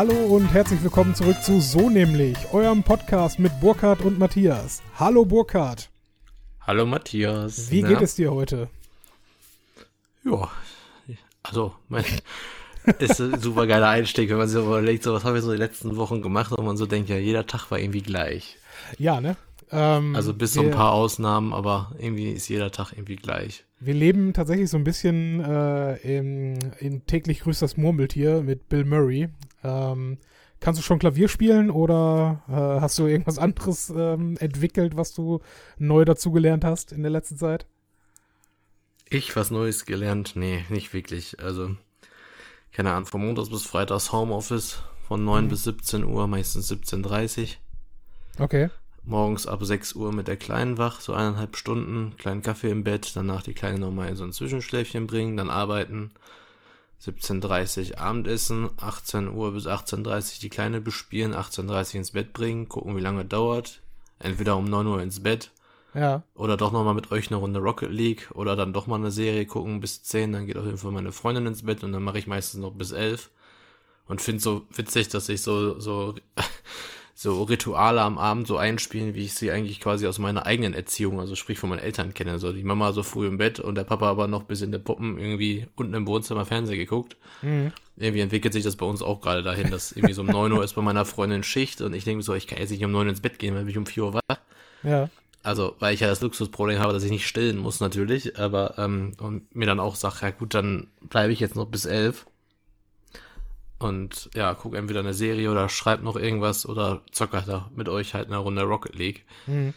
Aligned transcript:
Hallo 0.00 0.34
und 0.34 0.46
herzlich 0.54 0.82
willkommen 0.82 1.14
zurück 1.14 1.42
zu 1.42 1.60
So 1.60 1.90
nämlich, 1.90 2.34
eurem 2.54 2.82
Podcast 2.82 3.38
mit 3.38 3.52
Burkhard 3.60 4.00
und 4.00 4.18
Matthias. 4.18 4.82
Hallo 4.98 5.26
Burkhard. 5.26 5.90
Hallo 6.62 6.86
Matthias. 6.86 7.70
Wie 7.70 7.82
Na? 7.82 7.88
geht 7.90 8.00
es 8.00 8.14
dir 8.14 8.32
heute? 8.32 8.70
Ja, 10.24 10.48
also, 11.42 11.74
mein, 11.90 12.06
ist 12.98 13.20
ein 13.20 13.38
super 13.40 13.66
geiler 13.66 13.90
Einstieg, 13.90 14.30
wenn 14.30 14.38
man 14.38 14.48
sich 14.48 14.58
überlegt, 14.58 15.02
so 15.02 15.12
was 15.12 15.24
habe 15.24 15.36
ich 15.36 15.44
so 15.44 15.52
die 15.52 15.58
letzten 15.58 15.94
Wochen 15.98 16.22
gemacht 16.22 16.50
und 16.50 16.64
man 16.64 16.78
so 16.78 16.86
denkt, 16.86 17.10
ja, 17.10 17.18
jeder 17.18 17.46
Tag 17.46 17.70
war 17.70 17.78
irgendwie 17.78 18.00
gleich. 18.00 18.56
Ja, 18.96 19.20
ne? 19.20 19.36
Ähm, 19.70 20.16
also 20.16 20.32
bis 20.32 20.54
so 20.54 20.62
ein 20.62 20.70
paar 20.70 20.92
Ausnahmen, 20.92 21.52
aber 21.52 21.92
irgendwie 21.98 22.30
ist 22.30 22.48
jeder 22.48 22.70
Tag 22.70 22.92
irgendwie 22.92 23.16
gleich. 23.16 23.66
Wir 23.80 23.92
leben 23.92 24.32
tatsächlich 24.32 24.70
so 24.70 24.78
ein 24.78 24.84
bisschen 24.84 25.44
äh, 25.44 25.96
in, 25.96 26.58
in 26.78 27.04
täglich 27.04 27.40
grüßt 27.40 27.60
das 27.60 27.76
Murmeltier 27.76 28.40
mit 28.40 28.70
Bill 28.70 28.86
Murray. 28.86 29.28
Ähm, 29.62 30.18
kannst 30.60 30.80
du 30.80 30.84
schon 30.84 30.98
Klavier 30.98 31.28
spielen 31.28 31.70
oder 31.70 32.42
äh, 32.48 32.80
hast 32.80 32.98
du 32.98 33.06
irgendwas 33.06 33.38
anderes 33.38 33.90
ähm, 33.90 34.36
entwickelt, 34.38 34.96
was 34.96 35.12
du 35.12 35.40
neu 35.78 36.04
dazugelernt 36.04 36.64
hast 36.64 36.92
in 36.92 37.02
der 37.02 37.10
letzten 37.10 37.36
Zeit? 37.36 37.66
Ich 39.08 39.34
was 39.34 39.50
Neues 39.50 39.86
gelernt? 39.86 40.32
Nee, 40.36 40.64
nicht 40.68 40.92
wirklich. 40.92 41.40
Also, 41.40 41.74
keine 42.72 42.92
Ahnung, 42.92 43.06
von 43.06 43.24
Montags 43.24 43.50
bis 43.50 43.64
Freitags 43.64 44.12
Homeoffice 44.12 44.82
von 45.08 45.24
9 45.24 45.44
mhm. 45.44 45.48
bis 45.48 45.64
17 45.64 46.04
Uhr, 46.04 46.26
meistens 46.26 46.70
17.30 46.70 47.40
Uhr. 47.40 48.44
Okay 48.44 48.70
morgens 49.04 49.46
ab 49.46 49.62
6 49.62 49.94
Uhr 49.94 50.12
mit 50.12 50.28
der 50.28 50.36
Kleinen 50.36 50.78
wach, 50.78 51.00
so 51.00 51.12
eineinhalb 51.12 51.56
Stunden, 51.56 52.16
kleinen 52.16 52.42
Kaffee 52.42 52.70
im 52.70 52.84
Bett, 52.84 53.12
danach 53.14 53.42
die 53.42 53.54
Kleine 53.54 53.78
nochmal 53.78 54.08
in 54.08 54.16
so 54.16 54.24
ein 54.24 54.32
Zwischenschläfchen 54.32 55.06
bringen, 55.06 55.36
dann 55.36 55.50
arbeiten, 55.50 56.10
17.30 57.02 57.92
Uhr 57.92 57.98
Abendessen, 57.98 58.70
18 58.76 59.28
Uhr 59.28 59.52
bis 59.52 59.66
18.30 59.66 60.06
Uhr 60.06 60.40
die 60.42 60.50
Kleine 60.50 60.80
bespielen, 60.80 61.34
18.30 61.34 61.88
Uhr 61.88 61.94
ins 61.96 62.10
Bett 62.12 62.32
bringen, 62.32 62.68
gucken 62.68 62.96
wie 62.96 63.00
lange 63.00 63.24
dauert, 63.24 63.80
entweder 64.18 64.56
um 64.56 64.64
9 64.64 64.86
Uhr 64.86 65.02
ins 65.02 65.22
Bett, 65.22 65.50
ja. 65.94 66.22
Oder 66.34 66.56
doch 66.56 66.72
nochmal 66.72 66.94
mit 66.94 67.10
euch 67.10 67.28
eine 67.28 67.36
Runde 67.36 67.60
Rocket 67.60 67.90
League 67.90 68.30
oder 68.34 68.54
dann 68.56 68.72
doch 68.72 68.86
mal 68.86 68.96
eine 68.96 69.10
Serie 69.10 69.46
gucken 69.46 69.80
bis 69.80 70.02
10, 70.02 70.32
dann 70.32 70.46
geht 70.46 70.56
auf 70.56 70.64
jeden 70.64 70.78
Fall 70.78 70.92
meine 70.92 71.12
Freundin 71.12 71.46
ins 71.46 71.64
Bett 71.64 71.82
und 71.82 71.92
dann 71.92 72.02
mache 72.02 72.18
ich 72.18 72.26
meistens 72.26 72.60
noch 72.60 72.72
bis 72.72 72.92
11. 72.92 73.30
Und 74.06 74.20
finde 74.20 74.42
so 74.42 74.66
witzig, 74.74 75.08
dass 75.08 75.28
ich 75.28 75.42
so, 75.42 75.78
so 75.78 76.14
so 77.22 77.42
Rituale 77.42 78.00
am 78.00 78.16
Abend 78.16 78.46
so 78.46 78.56
einspielen, 78.56 79.14
wie 79.14 79.26
ich 79.26 79.34
sie 79.34 79.50
eigentlich 79.50 79.78
quasi 79.78 80.06
aus 80.06 80.18
meiner 80.18 80.46
eigenen 80.46 80.72
Erziehung, 80.72 81.20
also 81.20 81.34
sprich 81.34 81.58
von 81.58 81.68
meinen 81.68 81.80
Eltern 81.80 82.14
kenne. 82.14 82.38
So 82.38 82.50
die 82.50 82.62
Mama 82.62 82.94
so 82.94 83.02
früh 83.02 83.26
im 83.26 83.36
Bett 83.36 83.60
und 83.60 83.74
der 83.74 83.84
Papa 83.84 84.08
aber 84.08 84.26
noch 84.26 84.44
bis 84.44 84.62
in 84.62 84.72
der 84.72 84.78
Puppen 84.78 85.18
irgendwie 85.18 85.66
unten 85.76 85.92
im 85.92 86.06
Wohnzimmer 86.06 86.46
Fernsehen 86.46 86.78
geguckt. 86.78 87.18
Mhm. 87.42 87.72
Irgendwie 87.98 88.22
entwickelt 88.22 88.54
sich 88.54 88.64
das 88.64 88.76
bei 88.76 88.86
uns 88.86 89.02
auch 89.02 89.20
gerade 89.20 89.42
dahin, 89.42 89.70
dass 89.70 89.92
irgendwie 89.92 90.14
so 90.14 90.22
um 90.22 90.28
9 90.28 90.50
Uhr 90.50 90.64
ist 90.64 90.72
bei 90.72 90.80
meiner 90.80 91.04
Freundin 91.04 91.42
Schicht 91.42 91.82
und 91.82 91.92
ich 91.92 92.04
denke 92.04 92.22
so, 92.22 92.32
ich 92.32 92.46
kann 92.46 92.58
jetzt 92.58 92.70
nicht 92.70 92.82
um 92.82 92.90
9 92.90 93.04
Uhr 93.04 93.10
ins 93.10 93.20
Bett 93.20 93.38
gehen, 93.38 93.54
weil 93.54 93.68
ich 93.68 93.76
um 93.76 93.84
4 93.84 94.02
Uhr 94.02 94.14
wach. 94.14 94.38
Ja. 94.82 95.10
Also, 95.42 95.76
weil 95.78 95.92
ich 95.92 96.00
ja 96.00 96.08
das 96.08 96.22
Luxusproblem 96.22 96.78
habe, 96.78 96.94
dass 96.94 97.04
ich 97.04 97.10
nicht 97.10 97.26
stillen 97.26 97.58
muss 97.58 97.80
natürlich, 97.80 98.38
aber 98.38 98.78
ähm, 98.78 99.12
und 99.20 99.54
mir 99.54 99.66
dann 99.66 99.78
auch 99.78 99.94
sage, 99.94 100.16
ja 100.22 100.30
gut, 100.30 100.54
dann 100.54 100.86
bleibe 101.02 101.34
ich 101.34 101.40
jetzt 101.40 101.54
noch 101.54 101.66
bis 101.66 101.84
elf 101.84 102.24
und 103.80 104.30
ja, 104.34 104.54
guck 104.54 104.74
entweder 104.74 105.00
eine 105.00 105.14
Serie 105.14 105.50
oder 105.50 105.68
schreib 105.68 106.02
noch 106.02 106.16
irgendwas 106.16 106.66
oder 106.66 107.02
zocker 107.10 107.42
da 107.46 107.70
mit 107.74 107.88
euch 107.88 108.14
halt 108.14 108.28
eine 108.28 108.36
Runde 108.36 108.62
Rocket 108.62 108.94
League. 108.94 109.24
Mhm. 109.46 109.74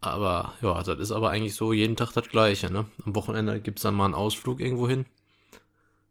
Aber 0.00 0.54
ja, 0.62 0.80
das 0.82 0.98
ist 0.98 1.10
aber 1.10 1.30
eigentlich 1.30 1.56
so 1.56 1.72
jeden 1.72 1.96
Tag 1.96 2.12
das 2.12 2.28
Gleiche, 2.28 2.72
ne? 2.72 2.86
Am 3.04 3.16
Wochenende 3.16 3.60
gibt's 3.60 3.82
dann 3.82 3.94
mal 3.94 4.04
einen 4.04 4.14
Ausflug 4.14 4.60
irgendwo 4.60 4.88
hin. 4.88 5.06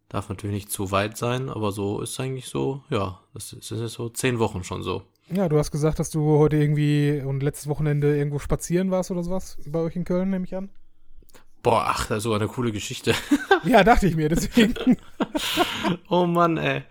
Darf 0.09 0.28
natürlich 0.28 0.56
nicht 0.56 0.72
zu 0.72 0.92
weit 0.92 1.18
sein, 1.18 1.50
aber 1.50 1.72
so 1.72 2.02
ist 2.02 2.20
eigentlich 2.20 2.48
so, 2.48 2.84
ja, 2.90 3.20
das 3.34 3.50
sind 3.50 3.81
jetzt 3.81 3.94
so 3.94 4.10
zehn 4.10 4.40
Wochen 4.40 4.64
schon 4.64 4.84
so. 4.84 5.04
Ja, 5.30 5.50
du 5.50 5.58
hast 5.58 5.72
gesagt, 5.72 6.00
dass 6.00 6.10
du 6.10 6.38
heute 6.38 6.58
irgendwie 6.58 7.22
und 7.26 7.44
letztes 7.44 7.68
Wochenende 7.68 8.18
irgendwo 8.18 8.40
spazieren 8.40 8.92
warst 8.92 9.12
oder 9.12 9.24
sowas 9.24 9.58
bei 9.66 9.80
euch 9.80 9.96
in 9.96 10.06
Köln, 10.06 10.30
nehme 10.30 10.46
ich 10.46 10.56
an. 10.56 10.70
Boah, 11.68 11.84
ach, 11.86 12.06
das 12.06 12.20
ist 12.20 12.24
sogar 12.24 12.40
eine 12.40 12.48
coole 12.48 12.72
Geschichte. 12.72 13.14
ja, 13.66 13.84
dachte 13.84 14.08
ich 14.08 14.16
mir, 14.16 14.30
deswegen. 14.30 14.96
oh 16.10 16.26
Mann, 16.26 16.56
ey. 16.56 16.84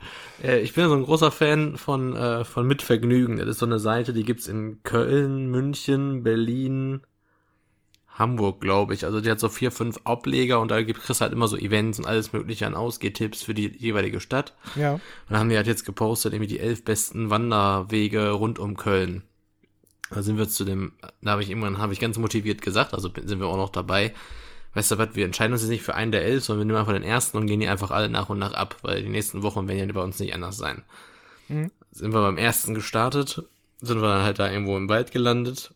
Äh, 0.45 0.61
ich 0.61 0.75
bin 0.75 0.85
ja 0.85 0.91
so 0.91 0.97
ein 0.97 1.05
großer 1.05 1.31
Fan 1.31 1.79
von, 1.79 2.15
äh, 2.15 2.45
von 2.45 2.67
Mitvergnügen. 2.67 3.39
Das 3.39 3.49
ist 3.49 3.61
so 3.61 3.65
eine 3.65 3.79
Seite, 3.79 4.13
die 4.13 4.23
gibt's 4.23 4.49
in 4.49 4.83
Köln, 4.83 5.51
München, 5.51 6.23
Berlin, 6.23 7.01
Hamburg, 8.07 8.61
glaube 8.61 8.93
ich. 8.93 9.07
Also 9.07 9.23
die 9.23 9.31
hat 9.31 9.41
so 9.41 9.49
vier, 9.49 9.71
fünf 9.71 9.99
Ableger 10.05 10.61
und 10.61 10.71
da 10.71 10.83
gibt 10.83 11.01
Chris 11.01 11.23
halt 11.23 11.33
immer 11.33 11.49
so 11.49 11.57
Events 11.57 11.99
und 11.99 12.05
alles 12.05 12.35
mögliche 12.35 12.67
an 12.67 12.75
Ausgehtipps 12.75 13.43
für 13.43 13.55
die 13.55 13.75
jeweilige 13.79 14.21
Stadt. 14.21 14.53
Ja. 14.75 14.93
Und 14.93 15.01
dann 15.31 15.39
haben 15.39 15.49
die 15.49 15.57
halt 15.57 15.69
jetzt 15.69 15.87
gepostet, 15.87 16.35
irgendwie 16.35 16.53
die 16.53 16.61
elf 16.61 16.85
besten 16.85 17.31
Wanderwege 17.31 18.33
rund 18.33 18.59
um 18.59 18.77
Köln. 18.77 19.23
Da 20.11 20.23
sind 20.23 20.37
wir 20.37 20.51
zu 20.51 20.67
dem, 20.67 20.93
da 21.23 21.31
habe 21.31 21.43
ich 21.43 21.49
irgendwann, 21.49 21.79
habe 21.79 21.95
ich 21.95 21.99
ganz 21.99 22.19
motiviert 22.19 22.61
gesagt, 22.61 22.93
also 22.93 23.09
sind 23.25 23.41
wir 23.41 23.47
auch 23.47 23.57
noch 23.57 23.71
dabei, 23.71 24.13
weißt 24.77 24.91
du 24.91 24.99
was, 24.99 25.15
wir 25.15 25.25
entscheiden 25.25 25.55
uns 25.55 25.63
jetzt 25.63 25.71
nicht 25.71 25.83
für 25.83 25.95
einen 25.95 26.13
der 26.13 26.23
elf, 26.23 26.45
sondern 26.45 26.61
wir 26.61 26.67
nehmen 26.67 26.79
einfach 26.79 26.93
den 26.93 27.03
ersten 27.03 27.39
und 27.39 27.47
gehen 27.47 27.61
die 27.61 27.69
einfach 27.69 27.91
alle 27.91 28.11
nach 28.11 28.29
und 28.29 28.39
nach 28.39 28.53
ab, 28.53 28.77
weil 28.83 29.03
die 29.03 29.09
nächsten 29.09 29.43
Wochen 29.43 29.67
werden 29.67 29.89
ja 29.89 29.93
bei 29.93 30.03
uns 30.03 30.19
nicht 30.19 30.35
anders 30.35 30.59
sein. 30.59 30.83
Mhm. 31.49 31.71
Sind 31.93 32.13
wir 32.13 32.21
beim 32.21 32.37
ersten 32.37 32.75
gestartet, 32.75 33.43
sind 33.81 34.03
wir 34.03 34.09
dann 34.09 34.23
halt 34.23 34.39
da 34.39 34.51
irgendwo 34.51 34.77
im 34.77 34.91
Wald 34.91 35.13
gelandet 35.13 35.73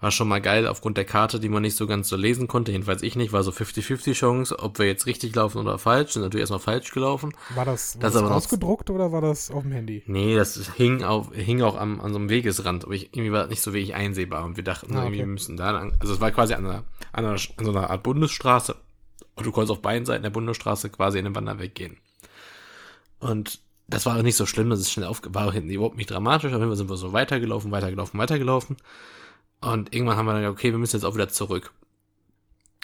war 0.00 0.10
schon 0.10 0.28
mal 0.28 0.40
geil 0.40 0.66
aufgrund 0.66 0.98
der 0.98 1.06
Karte, 1.06 1.40
die 1.40 1.48
man 1.48 1.62
nicht 1.62 1.76
so 1.76 1.86
ganz 1.86 2.08
so 2.08 2.16
lesen 2.16 2.48
konnte. 2.48 2.70
Jedenfalls 2.70 3.02
ich 3.02 3.16
nicht. 3.16 3.32
War 3.32 3.42
so 3.42 3.50
50-50 3.50 4.12
Chance, 4.12 4.58
ob 4.58 4.78
wir 4.78 4.86
jetzt 4.86 5.06
richtig 5.06 5.34
laufen 5.34 5.58
oder 5.58 5.78
falsch. 5.78 6.12
Sind 6.12 6.22
natürlich 6.22 6.42
erstmal 6.42 6.60
falsch 6.60 6.92
gelaufen. 6.92 7.32
War 7.54 7.64
das, 7.64 7.96
war 7.96 8.02
das, 8.02 8.12
das 8.12 8.22
ausgedruckt 8.22 8.90
oder 8.90 9.10
war 9.12 9.22
das 9.22 9.50
auf 9.50 9.62
dem 9.62 9.72
Handy? 9.72 10.02
Nee, 10.06 10.36
das 10.36 10.70
hing, 10.74 11.02
auf, 11.02 11.32
hing 11.32 11.62
auch 11.62 11.76
am, 11.76 12.00
an 12.00 12.12
so 12.12 12.18
einem 12.18 12.28
Wegesrand. 12.28 12.84
Aber 12.84 12.94
ich, 12.94 13.14
irgendwie 13.14 13.32
war 13.32 13.42
das 13.42 13.50
nicht 13.50 13.62
so 13.62 13.72
wirklich 13.72 13.94
einsehbar. 13.94 14.44
Und 14.44 14.56
wir 14.56 14.64
dachten, 14.64 14.94
ah, 14.94 14.98
okay. 14.98 15.06
irgendwie 15.06 15.18
wir 15.20 15.26
müssen 15.26 15.56
da 15.56 15.70
lang. 15.70 15.94
Also 15.98 16.12
es 16.12 16.20
war 16.20 16.30
quasi 16.30 16.52
an, 16.54 16.66
einer, 16.66 16.84
an, 17.16 17.24
einer, 17.24 17.40
an 17.56 17.64
so 17.64 17.70
einer 17.70 17.90
Art 17.90 18.02
Bundesstraße. 18.02 18.76
Und 19.34 19.46
du 19.46 19.52
konntest 19.52 19.72
auf 19.72 19.82
beiden 19.82 20.06
Seiten 20.06 20.22
der 20.22 20.30
Bundesstraße 20.30 20.90
quasi 20.90 21.18
in 21.18 21.24
den 21.24 21.34
Wanderweg 21.34 21.74
gehen. 21.74 21.96
Und 23.18 23.60
das 23.88 24.04
war 24.06 24.18
auch 24.18 24.22
nicht 24.22 24.36
so 24.36 24.46
schlimm, 24.46 24.70
das 24.70 24.80
ist 24.80 24.90
schnell 24.90 25.06
aufge... 25.06 25.34
War 25.34 25.48
auch 25.48 25.52
hinten 25.52 25.70
überhaupt 25.70 25.96
nicht 25.96 26.10
dramatisch. 26.10 26.52
Auf 26.52 26.58
jeden 26.58 26.68
Fall 26.68 26.76
sind 26.76 26.90
wir 26.90 26.96
so 26.96 27.12
weitergelaufen, 27.12 27.70
weitergelaufen, 27.70 28.18
weitergelaufen. 28.18 28.76
Und 29.60 29.94
irgendwann 29.94 30.16
haben 30.16 30.26
wir 30.26 30.32
dann 30.32 30.42
gedacht, 30.42 30.58
okay, 30.58 30.72
wir 30.72 30.78
müssen 30.78 30.96
jetzt 30.96 31.04
auch 31.04 31.14
wieder 31.14 31.28
zurück. 31.28 31.72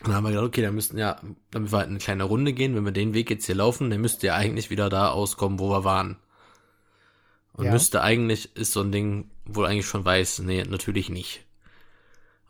Und 0.01 0.09
dann 0.09 0.17
haben 0.17 0.25
wir 0.25 0.31
gedacht, 0.31 0.47
okay, 0.47 0.63
dann 0.63 0.75
müssten 0.75 0.99
ja, 0.99 1.21
damit 1.51 1.73
wir 1.73 1.79
halt 1.79 1.89
eine 1.89 1.99
kleine 1.99 2.25
Runde 2.25 2.53
gehen, 2.53 2.75
wenn 2.75 2.85
wir 2.85 2.93
den 2.93 3.15
Weg 3.15 3.31
jetzt 3.31 3.47
hier 3.47 3.55
laufen, 3.55 3.91
dann 3.91 4.01
müsste 4.01 4.29
ja 4.29 4.35
eigentlich 4.35 4.71
wieder 4.71 4.89
da 4.89 5.11
auskommen, 5.11 5.59
wo 5.59 5.71
wir 5.71 5.85
waren. 5.85 6.17
Und 7.53 7.67
ja. 7.67 7.73
müsste 7.73 8.03
eigentlich, 8.03 8.57
ist 8.57 8.73
so 8.73 8.81
ein 8.81 8.93
Ding, 8.93 9.31
wo 9.45 9.63
eigentlich 9.63 9.87
schon 9.87 10.05
weiß, 10.05 10.41
nee, 10.41 10.65
natürlich 10.65 11.11
nicht. 11.11 11.45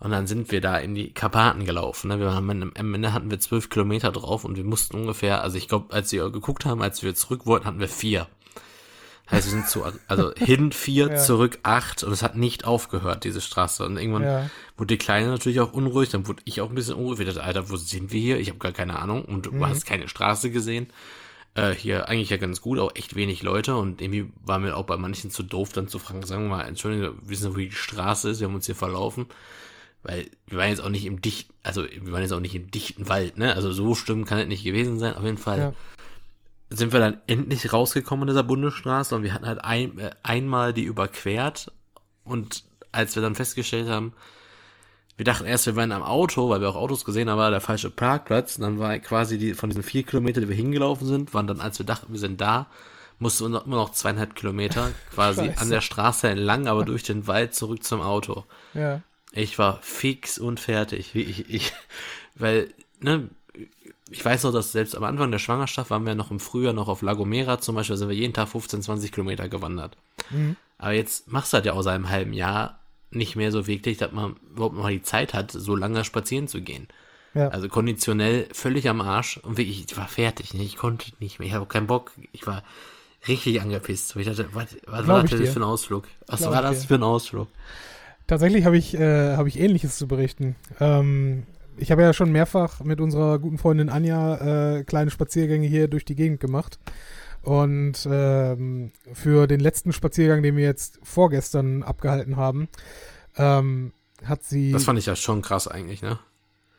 Und 0.03 0.11
dann 0.11 0.27
sind 0.27 0.51
wir 0.51 0.61
da 0.61 0.79
in 0.79 0.97
die 0.97 1.13
Karpaten 1.13 1.65
gelaufen. 1.65 2.09
Ne? 2.09 2.19
Wir 2.19 2.35
haben, 2.35 2.73
am 2.75 2.95
Ende 2.95 3.13
hatten 3.13 3.31
wir 3.31 3.39
zwölf 3.39 3.71
Kilometer 3.71 4.11
drauf 4.11 4.45
und 4.45 4.57
wir 4.57 4.65
mussten 4.65 4.97
ungefähr, 4.97 5.43
also 5.43 5.57
ich 5.57 5.69
glaube, 5.69 5.95
als 5.95 6.11
wir 6.11 6.29
geguckt 6.31 6.65
haben, 6.65 6.83
als 6.83 7.05
wir 7.05 7.15
zurück 7.15 7.47
wollten, 7.47 7.67
hatten 7.67 7.79
wir 7.79 7.89
vier. 7.89 8.27
Heißt, 9.31 9.47
wir 9.47 9.53
sind 9.53 9.69
zu, 9.69 9.85
also 10.09 10.33
hin 10.37 10.73
vier, 10.73 11.09
ja. 11.09 11.17
zurück 11.19 11.61
acht 11.63 12.03
und 12.03 12.11
es 12.11 12.25
hat 12.25 12.35
nicht 12.35 12.65
aufgehört, 12.65 13.23
diese 13.23 13.41
Straße. 13.41 13.87
Und 13.87 13.97
irgendwann 13.97 14.25
ja. 14.25 14.51
wurde 14.77 14.95
die 14.95 14.99
Kleine 14.99 15.29
natürlich 15.29 15.61
auch 15.61 15.73
unruhig, 15.73 16.09
dann 16.09 16.27
wurde 16.27 16.43
ich 16.47 16.61
auch 16.61 16.69
ein 16.69 16.75
bisschen 16.75 16.97
unruhig. 16.97 17.21
Ich 17.21 17.27
dachte, 17.27 17.45
Alter, 17.45 17.71
wo 17.71 17.77
sind 17.77 18.11
wir 18.11 18.21
hier? 18.21 18.41
Ich 18.41 18.49
habe 18.49 18.59
gar 18.59 18.73
keine 18.73 18.99
Ahnung 18.99 19.25
und 19.25 19.47
du 19.47 19.53
mhm. 19.53 19.69
hast 19.69 19.87
keine 19.87 20.09
Straße 20.09 20.51
gesehen. 20.51 20.89
Äh, 21.55 21.77
hier 21.77 22.09
eigentlich 22.09 22.31
ja 22.31 22.39
ganz 22.39 22.61
gut, 22.61 22.81
auch 22.81 22.97
echt 22.97 23.15
wenig 23.15 23.45
Leute 23.45 23.77
und 23.77 24.03
irgendwie 24.03 24.33
war 24.45 24.59
mir 24.59 24.77
auch 24.77 24.87
bei 24.87 24.97
manchen 24.97 25.31
zu 25.31 25.45
doof, 25.45 25.73
dann 25.73 25.87
zu 25.87 26.01
fragen, 26.01 26.27
sagen 26.27 26.49
wir 26.49 26.57
mal, 26.57 26.63
Entschuldigung, 26.63 27.19
wir 27.23 27.31
wissen, 27.31 27.55
wo 27.55 27.59
die 27.59 27.71
Straße 27.71 28.31
ist, 28.31 28.41
wir 28.41 28.49
haben 28.49 28.57
uns 28.57 28.67
hier 28.67 28.75
verlaufen. 28.75 29.27
Weil 30.03 30.31
wir 30.47 30.59
waren 30.59 30.71
jetzt 30.71 30.81
auch 30.81 30.89
nicht 30.89 31.07
im 31.07 31.21
dichten, 31.23 31.53
also 31.63 31.85
wir 31.85 32.13
waren 32.13 32.23
jetzt 32.23 32.33
auch 32.33 32.41
nicht 32.41 32.55
im 32.55 32.71
dichten 32.71 33.09
Wald, 33.09 33.39
ne? 33.39 33.55
Also 33.55 33.73
so 33.73 33.95
schlimm 33.95 34.25
kann 34.25 34.39
es 34.39 34.49
nicht 34.49 34.65
gewesen 34.65 34.99
sein, 34.99 35.17
auf 35.17 35.25
jeden 35.25 35.39
Fall. 35.39 35.59
Ja 35.59 35.73
sind 36.75 36.95
wir 36.95 37.01
dann 37.01 37.19
endlich 37.27 37.71
rausgekommen 37.71 38.23
in 38.23 38.29
dieser 38.29 38.45
Bundesstraße 38.45 39.15
und 39.15 39.23
wir 39.23 39.35
hatten 39.35 39.47
halt 39.47 39.63
ein, 39.63 39.99
äh, 39.99 40.11
einmal 40.23 40.73
die 40.73 40.85
überquert 40.85 41.71
und 42.25 42.65
als 42.93 43.15
wir 43.15 43.23
dann 43.23 43.35
festgestellt 43.35 43.89
haben, 43.89 44.13
wir 45.17 45.25
dachten 45.25 45.45
erst, 45.45 45.67
wir 45.67 45.77
wären 45.77 45.93
am 45.93 46.03
Auto, 46.03 46.49
weil 46.49 46.61
wir 46.61 46.69
auch 46.71 46.77
Autos 46.77 47.05
gesehen 47.05 47.29
haben, 47.29 47.39
war 47.39 47.51
der 47.51 47.61
falsche 47.61 47.91
Parkplatz. 47.91 48.57
Und 48.57 48.63
dann 48.63 48.79
war 48.79 48.99
quasi 48.99 49.39
die, 49.39 49.55
von 49.55 49.71
diesen 49.71 49.83
vier 49.83 50.03
Kilometern, 50.05 50.43
die 50.43 50.49
wir 50.49 50.57
hingelaufen 50.57 51.07
sind, 51.07 51.35
waren 51.35 51.47
dann, 51.47 51.61
als 51.61 51.79
wir 51.79 51.87
dachten, 51.87 52.13
wir 52.13 52.19
sind 52.19 52.41
da, 52.41 52.67
mussten 53.19 53.53
wir 53.53 53.65
immer 53.65 53.77
noch 53.77 53.93
zweieinhalb 53.93 54.35
Kilometer 54.35 54.91
quasi 55.15 55.45
Scheiße. 55.47 55.61
an 55.61 55.71
der 55.71 55.81
Straße 55.81 56.29
entlang, 56.29 56.67
aber 56.67 56.85
durch 56.85 57.03
den 57.03 57.27
Wald 57.27 57.55
zurück 57.55 57.85
zum 57.85 58.01
Auto. 58.01 58.45
Ja. 58.75 59.01
Ich 59.33 59.59
war 59.59 59.81
fix 59.83 60.39
und 60.39 60.61
fertig. 60.61 61.15
Ich, 61.15 61.49
ich, 61.51 61.73
weil, 62.35 62.73
ne, 63.01 63.29
ich 64.11 64.25
weiß 64.25 64.45
noch, 64.45 64.53
dass 64.53 64.73
selbst 64.73 64.95
am 64.95 65.05
Anfang 65.05 65.31
der 65.31 65.39
Schwangerschaft 65.39 65.91
waren 65.91 66.05
wir 66.05 66.15
noch 66.15 66.31
im 66.31 66.41
Frühjahr 66.41 66.75
noch 66.75 66.89
auf 66.89 67.03
Lagomera 67.03 67.61
zum 67.61 67.75
Beispiel, 67.75 67.97
sind 67.97 68.09
wir 68.09 68.17
jeden 68.17 68.35
Tag 68.35 68.49
15, 68.49 68.83
20 68.83 69.11
Kilometer 69.11 69.49
gewandert. 69.49 69.97
Mhm. 70.31 70.57
Aber 70.79 70.93
jetzt 70.93 71.31
machst 71.33 71.53
du 71.53 71.57
halt 71.57 71.67
ja 71.67 71.83
seit 71.83 71.95
einem 71.95 72.11
halben 72.11 72.33
Jahr 72.33 72.81
nicht 73.11 73.37
mehr 73.37 73.53
so 73.53 73.67
wirklich, 73.67 73.99
dass 73.99 74.13
man 74.13 74.37
überhaupt 74.51 74.77
noch 74.77 74.89
die 74.89 75.03
Zeit 75.03 75.35
hat, 75.35 75.51
so 75.51 75.77
lange 75.77 76.05
spazieren 76.05 76.49
zu 76.49 76.61
gehen. 76.61 76.89
Ja. 77.35 77.49
Also 77.49 77.69
konditionell 77.69 78.49
völlig 78.53 78.89
am 78.89 79.01
Arsch 79.01 79.39
und 79.39 79.57
wirklich, 79.57 79.85
ich 79.85 79.97
war 79.97 80.09
fertig, 80.09 80.53
ne? 80.55 80.63
ich 80.63 80.77
konnte 80.77 81.13
nicht 81.19 81.39
mehr, 81.39 81.49
ich 81.49 81.55
habe 81.55 81.67
keinen 81.67 81.87
Bock, 81.87 82.13
ich 82.33 82.47
war 82.47 82.63
richtig 83.29 83.61
angepisst. 83.61 84.17
Ich 84.17 84.27
dachte, 84.27 84.49
was, 84.53 84.77
was 84.87 85.07
war 85.07 85.23
das 85.23 85.31
für 85.31 85.61
ein 85.61 85.63
Ausflug? 85.63 86.09
Was 86.27 86.41
Glaub 86.41 86.55
war 86.55 86.63
das 86.63 86.83
dir. 86.83 86.89
für 86.89 86.95
ein 86.97 87.03
Ausflug? 87.03 87.49
Tatsächlich 88.33 88.65
habe 88.65 88.79
ich, 88.79 88.95
äh, 88.95 89.37
hab 89.37 89.47
ich 89.47 89.61
Ähnliches 89.61 89.99
zu 89.99 90.09
berichten. 90.09 90.57
Ähm, 90.81 91.43
ich 91.77 91.91
habe 91.91 92.01
ja 92.01 92.15
schon 92.15 92.33
mehrfach 92.33 92.81
mit 92.81 92.99
unserer 92.99 93.39
guten 93.39 93.59
Freundin 93.59 93.91
Anja 93.91 94.77
äh, 94.77 94.85
kleine 94.85 95.11
Spaziergänge 95.11 95.67
hier 95.67 95.87
durch 95.87 96.07
die 96.07 96.15
Gegend 96.15 96.41
gemacht. 96.41 96.79
Und 97.43 98.09
ähm, 98.11 98.93
für 99.13 99.47
den 99.47 99.61
letzten 99.61 99.93
Spaziergang, 99.93 100.43
den 100.43 100.57
wir 100.57 100.65
jetzt 100.65 100.99
vorgestern 101.03 101.83
abgehalten 101.83 102.39
haben, 102.39 102.71
ähm, 103.37 103.93
hat 104.25 104.45
sie. 104.45 104.73
Das 104.73 104.85
fand 104.85 104.99
ich 104.99 105.05
ja 105.05 105.15
schon 105.15 105.43
krass 105.43 105.69
eigentlich, 105.69 106.01
ne? 106.01 106.19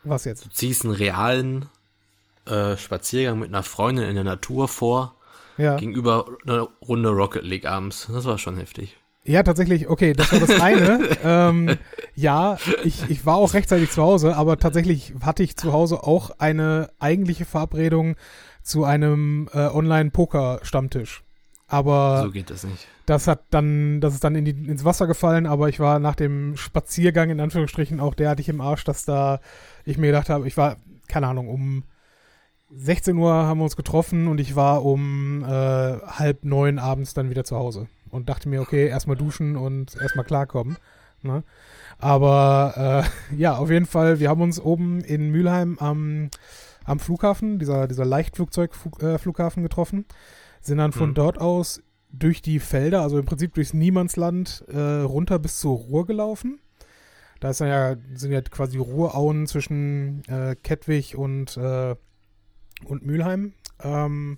Was 0.04 0.26
jetzt? 0.26 0.46
Du 0.46 0.50
ziehst 0.50 0.86
einen 0.86 0.96
realen 0.96 1.68
äh, 2.48 2.78
Spaziergang 2.78 3.38
mit 3.38 3.50
einer 3.50 3.62
Freundin 3.62 4.06
in 4.06 4.16
der 4.16 4.24
Natur 4.24 4.68
vor, 4.68 5.14
ja. 5.60 5.78
gegenüber 5.78 6.26
einer 6.48 6.68
Runde 6.82 7.10
Rocket 7.10 7.44
League 7.44 7.68
abends. 7.68 8.10
Das 8.12 8.26
war 8.26 8.40
schon 8.40 8.58
heftig. 8.58 8.98
Ja, 9.26 9.42
tatsächlich, 9.42 9.88
okay, 9.88 10.14
das 10.14 10.32
war 10.34 10.40
das 10.40 10.60
eine. 10.60 11.00
ähm, 11.24 11.78
ja, 12.14 12.58
ich, 12.84 13.10
ich 13.10 13.26
war 13.26 13.38
auch 13.38 13.54
rechtzeitig 13.54 13.90
zu 13.90 14.04
Hause, 14.04 14.36
aber 14.36 14.58
tatsächlich 14.58 15.14
hatte 15.22 15.44
ich 15.44 15.56
zu 15.56 15.72
Hause 15.72 16.04
auch 16.04 16.32
eine 16.40 16.90
eigentliche 17.00 17.46
Verabredung 17.46 18.16
zu 18.64 18.84
einem 18.84 19.50
äh, 19.54 19.68
Online-Poker-Stammtisch. 19.68 21.24
Aber 21.68 22.24
so 22.24 22.32
geht 22.32 22.50
das 22.50 22.66
nicht. 22.66 22.88
Das 23.06 23.28
hat 23.28 23.44
dann, 23.50 24.02
das 24.02 24.14
ist 24.14 24.24
dann 24.24 24.36
in 24.36 24.46
die, 24.46 24.52
ins 24.52 24.84
Wasser 24.84 25.08
gefallen, 25.08 25.46
aber 25.46 25.70
ich 25.70 25.80
war 25.80 26.00
nach 26.00 26.16
dem 26.16 26.58
Spaziergang 26.58 27.30
in 27.30 27.40
Anführungsstrichen 27.40 28.00
auch 28.00 28.16
derartig 28.16 28.50
im 28.50 28.62
Arsch, 28.62 28.84
dass 28.84 29.06
da 29.06 29.40
ich 29.86 29.98
mir 29.98 30.08
gedacht 30.08 30.30
habe, 30.30 30.48
ich 30.48 30.58
war, 30.58 30.78
keine 31.08 31.28
Ahnung, 31.28 31.48
um 31.48 31.84
16 32.76 33.18
Uhr 33.18 33.32
haben 33.32 33.60
wir 33.60 33.66
uns 33.66 33.76
getroffen 33.76 34.28
und 34.28 34.40
ich 34.40 34.56
war 34.56 34.84
um 34.84 35.44
äh, 35.44 35.48
halb 35.48 36.44
neun 36.44 36.80
abends 36.80 37.14
dann 37.14 37.30
wieder 37.30 37.44
zu 37.44 37.56
Hause 37.56 37.88
und 38.14 38.30
dachte 38.30 38.48
mir, 38.48 38.62
okay, 38.62 38.88
erstmal 38.88 39.18
duschen 39.18 39.56
und 39.56 39.96
erstmal 40.00 40.26
klarkommen. 40.26 40.78
Ne? 41.24 41.44
Aber 41.98 43.06
äh, 43.32 43.36
ja, 43.36 43.58
auf 43.58 43.70
jeden 43.70 43.88
Fall, 43.88 44.20
wir 44.20 44.30
haben 44.30 44.42
uns 44.42 44.60
oben 44.60 45.02
in 45.02 45.32
Mülheim 45.32 45.78
am, 45.80 46.30
am 46.86 47.00
Flughafen, 47.00 47.60
dieser, 47.60 47.88
dieser 47.88 48.06
Leichtflugzeugflughafen 48.06 49.64
äh, 49.64 49.68
getroffen, 49.68 50.06
sind 50.62 50.78
dann 50.78 50.92
von 50.92 51.10
mhm. 51.10 51.16
dort 51.16 51.40
aus 51.40 51.82
durch 52.12 52.44
die 52.44 52.60
Felder, 52.60 53.02
also 53.02 53.18
im 53.18 53.26
Prinzip 53.26 53.56
durchs 53.56 53.74
Niemandsland, 53.74 54.64
äh, 54.68 54.80
runter 54.80 55.40
bis 55.40 55.60
zur 55.60 55.76
Ruhr 55.76 56.06
gelaufen. 56.06 56.60
Da 57.40 57.50
ist 57.50 57.60
ja, 57.60 57.96
sind 58.14 58.32
ja 58.32 58.42
quasi 58.42 58.78
Ruhrauen 58.78 59.48
zwischen 59.48 60.24
äh, 60.26 60.56
Kettwig 60.62 61.18
und, 61.18 61.58
äh, 61.58 61.96
und 62.86 63.06
Mülheim. 63.06 63.54
Ähm, 63.82 64.38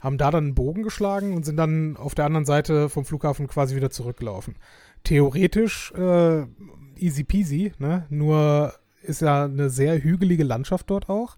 haben 0.00 0.18
da 0.18 0.30
dann 0.30 0.44
einen 0.44 0.54
Bogen 0.54 0.82
geschlagen 0.82 1.34
und 1.34 1.44
sind 1.44 1.56
dann 1.56 1.96
auf 1.96 2.14
der 2.14 2.24
anderen 2.24 2.46
Seite 2.46 2.88
vom 2.88 3.04
Flughafen 3.04 3.46
quasi 3.46 3.76
wieder 3.76 3.90
zurückgelaufen. 3.90 4.56
Theoretisch 5.04 5.92
äh, 5.92 6.44
easy 6.96 7.24
peasy, 7.24 7.72
ne? 7.78 8.06
Nur 8.08 8.74
ist 9.02 9.22
ja 9.22 9.44
eine 9.44 9.70
sehr 9.70 10.02
hügelige 10.02 10.44
Landschaft 10.44 10.90
dort 10.90 11.08
auch. 11.08 11.36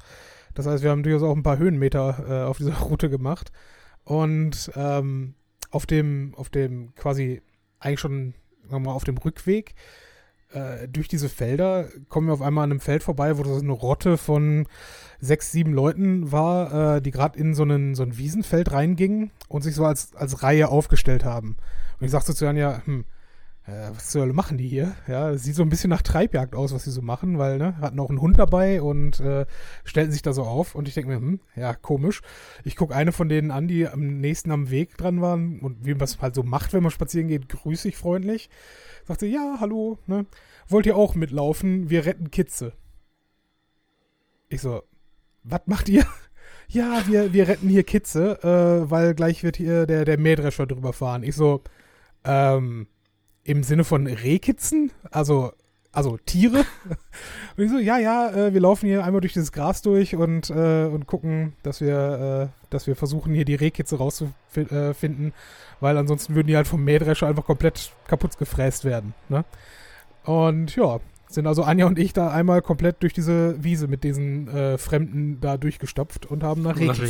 Das 0.55 0.67
heißt, 0.67 0.83
wir 0.83 0.91
haben 0.91 1.03
durchaus 1.03 1.23
auch 1.23 1.35
ein 1.35 1.43
paar 1.43 1.59
Höhenmeter 1.59 2.25
äh, 2.29 2.45
auf 2.45 2.59
dieser 2.59 2.75
Route 2.81 3.11
gemacht. 3.11 3.53
Und 4.05 4.71
ähm, 4.75 5.35
auf 5.71 5.87
dem, 5.87 6.35
auf 6.37 6.49
dem 6.49 6.95
quasi 6.95 7.41
eigentlich 7.79 8.01
schon, 8.01 8.35
sagen 8.69 8.85
wir 8.85 8.91
mal, 8.91 8.97
auf 8.97 9.05
dem 9.05 9.17
Rückweg 9.17 9.75
äh, 10.55 10.89
durch 10.89 11.09
diese 11.09 11.29
Felder 11.29 11.89
kommen 12.09 12.29
wir 12.29 12.35
auf 12.35 12.43
einmal 12.43 12.65
an 12.65 12.71
einem 12.73 12.81
Feld 12.81 13.03
vorbei, 13.03 13.39
wo 13.39 13.45
so 13.45 13.59
eine 13.59 13.73
Rotte 13.73 14.17
von 14.17 14.67
sechs, 15.21 15.53
sieben 15.53 15.73
Leuten 15.73 16.33
war, 16.33 16.97
äh, 16.97 17.03
die 17.03 17.11
gerade 17.11 17.39
in 17.39 17.55
so, 17.55 17.63
einen, 17.63 17.95
so 17.95 18.03
ein 18.03 18.19
Wiesenfeld 18.19 18.73
reingingen 18.73 19.31
und 19.49 19.63
sich 19.63 19.75
so 19.75 19.85
als, 19.85 20.15
als 20.15 20.43
Reihe 20.43 20.69
aufgestellt 20.69 21.25
haben. 21.25 21.57
Und 21.99 22.07
ich 22.07 22.11
sagte 22.11 22.35
zu 22.35 22.47
Anja, 22.47 22.83
hm, 22.85 23.05
äh, 23.67 23.91
was 23.95 24.09
zur 24.11 24.23
Hölle 24.23 24.33
machen 24.33 24.59
die 24.59 24.67
hier? 24.67 24.97
Ja, 25.07 25.37
sieht 25.37 25.55
so 25.55 25.63
ein 25.63 25.69
bisschen 25.69 25.91
nach 25.91 26.03
Treibjagd 26.03 26.57
aus, 26.57 26.75
was 26.75 26.85
sie 26.85 26.91
so 26.91 27.03
machen, 27.03 27.39
weil, 27.39 27.59
ne, 27.59 27.77
hatten 27.81 28.01
auch 28.01 28.11
einen 28.11 28.21
Hund 28.21 28.39
dabei 28.39 28.83
und 28.83 29.21
äh, 29.21 29.47
stellten 29.85 30.13
sich 30.13 30.23
da 30.23 30.33
so 30.33 30.43
auf 30.43 30.75
und 30.75 30.89
ich 30.89 30.95
denke 30.95 31.11
mir, 31.11 31.17
hm, 31.17 31.41
ja, 31.55 31.73
komisch. 31.75 32.23
Ich 32.65 32.75
gucke 32.75 32.95
eine 32.95 33.13
von 33.13 33.29
denen 33.29 33.53
an, 33.53 33.69
die 33.69 33.87
am 33.87 34.19
nächsten 34.21 34.51
am 34.51 34.71
Weg 34.71 34.97
dran 34.97 35.21
waren 35.21 35.61
und 35.61 35.87
wie 35.87 35.95
man 35.95 36.03
es 36.03 36.21
halt 36.21 36.35
so 36.35 36.43
macht, 36.43 36.73
wenn 36.73 36.83
man 36.83 36.91
spazieren 36.91 37.29
geht, 37.29 37.49
grüße 37.49 37.89
ich 37.89 37.97
freundlich. 37.97 38.51
Sagte, 39.05 39.27
ja, 39.27 39.57
hallo, 39.61 39.99
ne, 40.07 40.27
wollt 40.69 40.87
ihr 40.87 40.97
auch 40.97 41.15
mitlaufen? 41.15 41.91
Wir 41.91 42.07
retten 42.07 42.31
Kitze. 42.31 42.73
Ich 44.49 44.61
so, 44.61 44.83
was 45.43 45.63
macht 45.67 45.89
ihr? 45.89 46.05
ja, 46.69 47.03
wir, 47.07 47.33
wir 47.33 47.49
retten 47.49 47.69
hier 47.69 47.85
Kitze, 47.85 48.39
äh, 48.43 48.91
weil 48.91 49.15
gleich 49.15 49.43
wird 49.43 49.57
hier 49.57 49.87
der, 49.87 50.05
der 50.05 50.19
Mähdrescher 50.19 50.67
drüber 50.67 50.93
fahren. 50.93 51.23
Ich 51.23 51.35
so, 51.35 51.63
ähm, 52.25 52.87
im 53.45 53.63
Sinne 53.63 53.85
von 53.85 54.07
Rehkitzen, 54.07 54.93
also, 55.11 55.53
also 55.93 56.19
Tiere. 56.25 56.65
Und 57.57 57.65
ich 57.65 57.71
so, 57.71 57.79
ja, 57.79 57.99
ja, 57.99 58.31
äh, 58.31 58.55
wir 58.55 58.61
laufen 58.61 58.87
hier 58.87 59.05
einmal 59.05 59.21
durch 59.21 59.35
dieses 59.35 59.53
Gras 59.53 59.83
durch 59.83 60.17
und, 60.17 60.49
äh, 60.49 60.87
und 60.87 61.07
gucken, 61.07 61.53
dass 61.63 61.83
wir, 61.83 62.51
äh, 62.51 62.67
dass 62.71 62.87
wir 62.87 62.97
versuchen, 62.97 63.35
hier 63.35 63.45
die 63.45 63.55
Rehkitze 63.55 63.99
rauszufinden, 63.99 65.35
weil 65.81 65.99
ansonsten 65.99 66.35
würden 66.35 66.47
die 66.47 66.57
halt 66.57 66.67
vom 66.67 66.83
Mähdrescher 66.83 67.27
einfach 67.27 67.45
komplett 67.45 67.93
kaputt 68.09 68.39
gefräst 68.39 68.87
werden. 68.87 69.13
Ne? 69.29 69.45
Und 70.25 70.75
ja, 70.77 71.01
sind 71.29 71.47
also 71.47 71.63
Anja 71.63 71.87
und 71.87 71.99
ich 71.99 72.13
da 72.13 72.31
einmal 72.31 72.63
komplett 72.63 73.03
durch 73.03 73.13
diese 73.13 73.63
Wiese 73.63 73.87
mit 73.87 74.05
diesen 74.05 74.49
äh, 74.49 74.79
Fremden 74.79 75.41
da 75.41 75.57
durchgestopft 75.57 76.27
und 76.27 76.43
haben 76.43 76.63
nach 76.63 76.79
Rehkitze. 76.79 77.03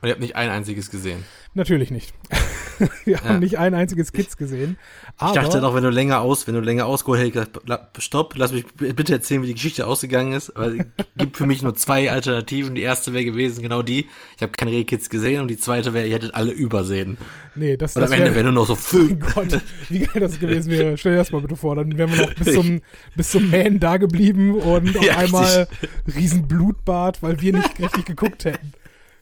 Und 0.00 0.08
ihr 0.08 0.12
habt 0.12 0.20
nicht 0.20 0.36
ein 0.36 0.48
einziges 0.48 0.90
gesehen. 0.90 1.24
Natürlich 1.54 1.90
nicht. 1.90 2.14
Wir 3.04 3.16
ja. 3.16 3.24
haben 3.24 3.40
nicht 3.40 3.58
ein 3.58 3.74
einziges 3.74 4.12
Kids 4.12 4.38
gesehen. 4.38 4.78
ich 5.12 5.32
dachte 5.32 5.60
doch, 5.60 5.74
wenn 5.74 5.82
du 5.82 5.90
länger 5.90 6.20
aus, 6.20 6.46
wenn 6.46 6.54
du 6.54 6.60
länger 6.60 6.86
ausgeholt 6.86 7.20
hättest, 7.20 7.60
stopp, 7.98 8.34
lass 8.36 8.52
mich 8.52 8.64
bitte 8.74 9.12
erzählen, 9.12 9.42
wie 9.42 9.48
die 9.48 9.54
Geschichte 9.54 9.86
ausgegangen 9.86 10.32
ist. 10.32 10.52
Weil 10.54 10.86
es 10.96 11.04
gibt 11.18 11.36
für 11.36 11.44
mich 11.44 11.62
nur 11.62 11.74
zwei 11.74 12.10
Alternativen. 12.10 12.74
Die 12.74 12.82
erste 12.82 13.12
wäre 13.12 13.24
gewesen, 13.26 13.60
genau 13.60 13.82
die. 13.82 14.06
Ich 14.36 14.42
habe 14.42 14.52
keine 14.52 14.70
Rehkids 14.70 15.10
gesehen 15.10 15.42
und 15.42 15.48
die 15.48 15.58
zweite 15.58 15.92
wäre, 15.92 16.06
ihr 16.06 16.14
hättet 16.14 16.34
alle 16.34 16.52
übersehen. 16.52 17.18
Nee, 17.54 17.76
das, 17.76 17.96
und 17.96 18.04
am 18.04 18.12
Ende 18.12 18.34
wäre 18.34 18.44
nur 18.44 18.52
noch 18.52 18.66
so 18.66 18.74
fünf. 18.76 19.36
Oh 19.36 19.40
Gott, 19.40 19.60
wie 19.90 19.98
geil 19.98 20.20
das 20.20 20.38
gewesen 20.40 20.70
wäre. 20.70 20.96
Stell 20.96 21.12
dir 21.12 21.18
das 21.18 21.32
mal 21.32 21.42
bitte 21.42 21.56
vor, 21.56 21.76
dann 21.76 21.98
wären 21.98 22.10
wir 22.10 22.26
noch 22.26 22.34
bis 22.34 22.54
zum, 22.54 22.80
bis 23.14 23.30
zum 23.30 23.50
Mähen 23.50 23.80
da 23.80 23.98
geblieben 23.98 24.54
und 24.54 24.96
auf 24.96 25.04
ja, 25.04 25.18
einmal 25.18 25.68
riesen 26.14 26.48
Blutbad, 26.48 27.22
weil 27.22 27.40
wir 27.42 27.52
nicht 27.52 27.78
richtig 27.78 28.06
geguckt 28.06 28.46
hätten. 28.46 28.72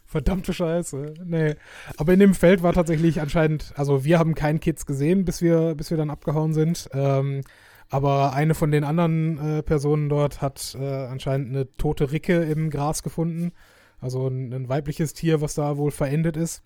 Verdammte 0.09 0.55
Scheiße. 0.55 1.15
Nee. 1.27 1.57
Aber 1.99 2.15
in 2.15 2.21
dem 2.21 2.33
Feld 2.33 2.63
war 2.63 2.73
tatsächlich 2.73 3.21
anscheinend, 3.21 3.75
also 3.77 4.05
wir 4.05 4.19
haben 4.19 4.35
keinen 4.35 4.59
Kids 4.59 4.87
gesehen, 4.87 5.27
bis 5.27 5.43
wir, 5.43 5.75
bis 5.75 5.91
wir 5.91 5.99
dann 5.99 6.09
abgehauen 6.09 6.55
sind. 6.55 6.89
Ähm, 6.95 7.43
aber 7.91 8.33
eine 8.33 8.55
von 8.55 8.71
den 8.71 8.85
anderen 8.85 9.59
äh, 9.59 9.63
Personen 9.63 10.09
dort 10.09 10.41
hat 10.41 10.75
äh, 10.81 11.07
anscheinend 11.07 11.51
eine 11.51 11.73
tote 11.75 12.11
Ricke 12.11 12.43
im 12.43 12.71
Gras 12.71 13.03
gefunden. 13.03 13.53
Also 14.01 14.29
ein, 14.29 14.55
ein 14.55 14.69
weibliches 14.71 15.13
Tier, 15.13 15.43
was 15.43 15.55
da 15.55 15.77
wohl 15.77 15.91
verendet 15.91 16.39
ist. 16.39 16.63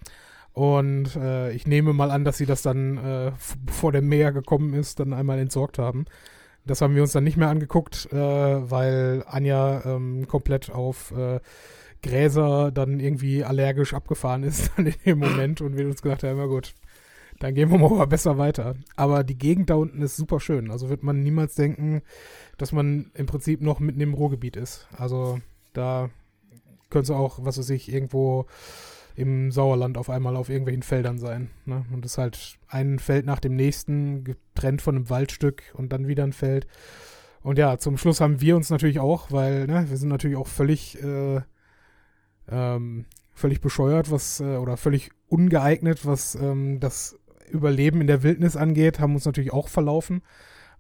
Und 0.53 1.17
äh, 1.17 1.51
ich 1.51 1.67
nehme 1.67 1.93
mal 1.93 2.13
an, 2.13 2.25
dass 2.25 2.39
sie 2.39 2.47
das 2.47 2.63
dann, 2.63 2.97
äh, 2.99 3.33
bevor 3.67 3.91
der 3.91 4.03
Meer 4.03 4.31
gekommen 4.31 4.73
ist, 4.73 5.01
dann 5.01 5.13
einmal 5.13 5.41
entsorgt 5.41 5.79
haben. 5.79 6.05
Das 6.65 6.81
haben 6.81 6.95
wir 6.95 7.03
uns 7.03 7.11
dann 7.11 7.25
nicht 7.25 7.37
mehr 7.37 7.49
angeguckt, 7.49 8.09
äh, 8.13 8.17
weil 8.17 9.25
Anja 9.27 9.83
ähm, 9.85 10.29
komplett 10.29 10.71
auf 10.71 11.11
äh, 11.11 11.41
Gräser 12.03 12.71
dann 12.73 13.01
irgendwie 13.01 13.45
allergisch 13.45 13.95
abgefahren 13.95 14.43
ist 14.43 14.73
dann 14.77 14.87
in 14.87 14.95
dem 15.05 15.19
Moment 15.19 15.61
und 15.61 15.77
wir 15.77 15.87
uns 15.87 16.03
gedacht 16.03 16.23
haben, 16.23 16.39
ja 16.39 16.47
gut, 16.47 16.75
dann 17.39 17.55
gehen 17.55 17.71
wir 17.71 17.79
mal 17.79 18.07
besser 18.07 18.39
weiter. 18.39 18.75
Aber 18.97 19.25
die 19.25 19.39
Gegend 19.39 19.71
da 19.71 19.75
unten 19.75 20.03
ist 20.03 20.17
super 20.17 20.39
schön. 20.41 20.71
Also 20.71 20.89
wird 20.89 21.03
man 21.03 21.23
niemals 21.23 21.55
denken, 21.55 22.03
dass 22.59 22.73
man 22.73 23.11
im 23.15 23.27
Prinzip 23.27 23.61
noch 23.61 23.81
mitten 23.81 24.01
im 24.01 24.15
Ruhrgebiet 24.15 24.57
ist. 24.57 24.87
Also 24.97 25.41
da 25.73 26.11
könnte 26.91 27.13
es 27.13 27.19
auch, 27.19 27.41
was 27.43 27.59
weiß 27.59 27.71
ich, 27.71 27.93
irgendwo 27.93 28.47
im 29.17 29.51
Sauerland 29.51 29.99
auf 29.99 30.09
einmal 30.09 30.37
auf 30.37 30.49
irgendwelchen 30.49 30.83
Feldern 30.83 31.19
sein. 31.19 31.51
Ne? 31.65 31.85
Und 31.93 32.05
es 32.05 32.13
ist 32.13 32.19
halt 32.19 32.59
ein 32.69 32.99
Feld 32.99 33.27
nach 33.27 33.41
dem 33.41 33.57
nächsten, 33.57 34.25
getrennt 34.25 34.83
von 34.83 34.97
einem 34.97 35.11
Waldstück 35.11 35.63
und 35.75 35.93
dann 35.93 36.07
wieder 36.07 36.25
ein 36.25 36.33
Feld. 36.33 36.67
Und 37.43 37.59
ja, 37.59 37.77
zum 37.79 37.99
Schluss 37.99 38.21
haben 38.21 38.41
wir 38.41 38.57
uns 38.57 38.71
natürlich 38.71 39.01
auch, 39.01 39.33
weil 39.33 39.67
ne, 39.67 39.87
wir 39.89 39.97
sind 39.97 40.09
natürlich 40.09 40.37
auch 40.37 40.47
völlig 40.47 41.03
äh, 41.03 41.41
ähm, 42.53 43.07
völlig 43.33 43.61
bescheuert, 43.61 44.11
was 44.11 44.41
äh, 44.41 44.57
oder 44.57 44.77
völlig 44.77 45.11
ungeeignet, 45.29 46.07
was 46.07 46.35
ähm, 46.35 46.81
das 46.81 47.19
Überleben 47.49 48.01
in 48.01 48.07
der 48.07 48.23
Wildnis 48.23 48.57
angeht, 48.57 49.01
haben 49.01 49.15
uns 49.15 49.25
natürlich 49.25 49.53
auch 49.53 49.69
verlaufen 49.69 50.23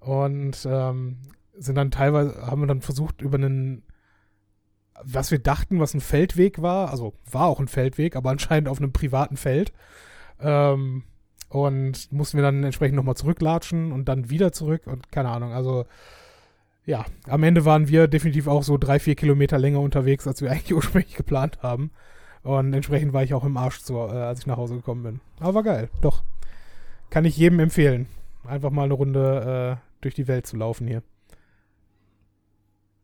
und 0.00 0.67
ähm, 0.69 1.19
sind 1.55 1.76
dann 1.76 1.91
teilweise, 1.91 2.47
haben 2.47 2.62
wir 2.62 2.67
dann 2.67 2.81
versucht, 2.81 3.21
über 3.21 3.37
einen, 3.37 3.83
was 5.02 5.31
wir 5.31 5.38
dachten, 5.38 5.81
was 5.81 5.95
ein 5.95 6.00
Feldweg 6.00 6.62
war, 6.62 6.91
also 6.91 7.14
war 7.31 7.47
auch 7.47 7.61
ein 7.61 7.69
Feldweg, 7.69 8.17
aber 8.17 8.31
anscheinend 8.31 8.69
auf 8.69 8.79
einem 8.79 8.93
privaten 8.93 9.37
Feld. 9.37 9.73
Ähm, 10.41 11.05
und 11.49 12.11
mussten 12.11 12.38
wir 12.38 12.43
dann 12.43 12.64
entsprechend 12.64 12.97
nochmal 12.97 13.17
zurücklatschen 13.17 13.93
und 13.93 14.07
dann 14.07 14.31
wieder 14.31 14.52
zurück 14.52 14.87
und 14.87 15.12
keine 15.12 15.29
Ahnung, 15.29 15.52
also 15.52 15.85
ja, 16.85 17.05
am 17.29 17.43
Ende 17.43 17.65
waren 17.65 17.89
wir 17.89 18.09
definitiv 18.09 18.47
auch 18.47 18.62
so 18.62 18.77
drei, 18.77 18.99
vier 18.99 19.15
Kilometer 19.15 19.59
länger 19.59 19.81
unterwegs, 19.81 20.27
als 20.27 20.41
wir 20.43 20.51
eigentlich 20.53 20.75
ursprünglich 20.75 21.17
geplant 21.17 21.59
haben. 21.62 21.91
Und 22.43 22.73
entsprechend 22.75 23.12
war 23.12 23.23
ich 23.23 23.35
auch 23.35 23.45
im 23.45 23.57
Arsch, 23.57 23.81
zu, 23.81 23.95
äh, 23.95 24.11
als 24.11 24.41
ich 24.41 24.47
nach 24.47 24.57
Hause 24.57 24.75
gekommen 24.77 25.03
bin. 25.05 25.21
Aber 25.39 25.55
war 25.55 25.62
geil, 25.62 25.91
doch. 26.01 26.25
Kann 27.11 27.25
ich 27.25 27.37
jedem 27.37 27.61
empfehlen. 27.61 28.07
Einfach 28.45 28.71
mal 28.71 28.85
eine 28.85 28.95
Runde 28.95 29.79
äh, 29.79 30.01
durch 30.01 30.15
die 30.15 30.27
Welt 30.27 30.47
zu 30.47 30.57
laufen 30.57 30.89
hier. 30.89 31.03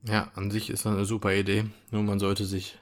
Ja, 0.04 0.30
an 0.34 0.50
sich 0.50 0.70
ist 0.70 0.84
das 0.84 0.92
eine 0.92 1.04
super 1.04 1.32
Idee. 1.34 1.66
Nur 1.90 2.02
man 2.02 2.18
sollte 2.18 2.44
sich 2.44 2.78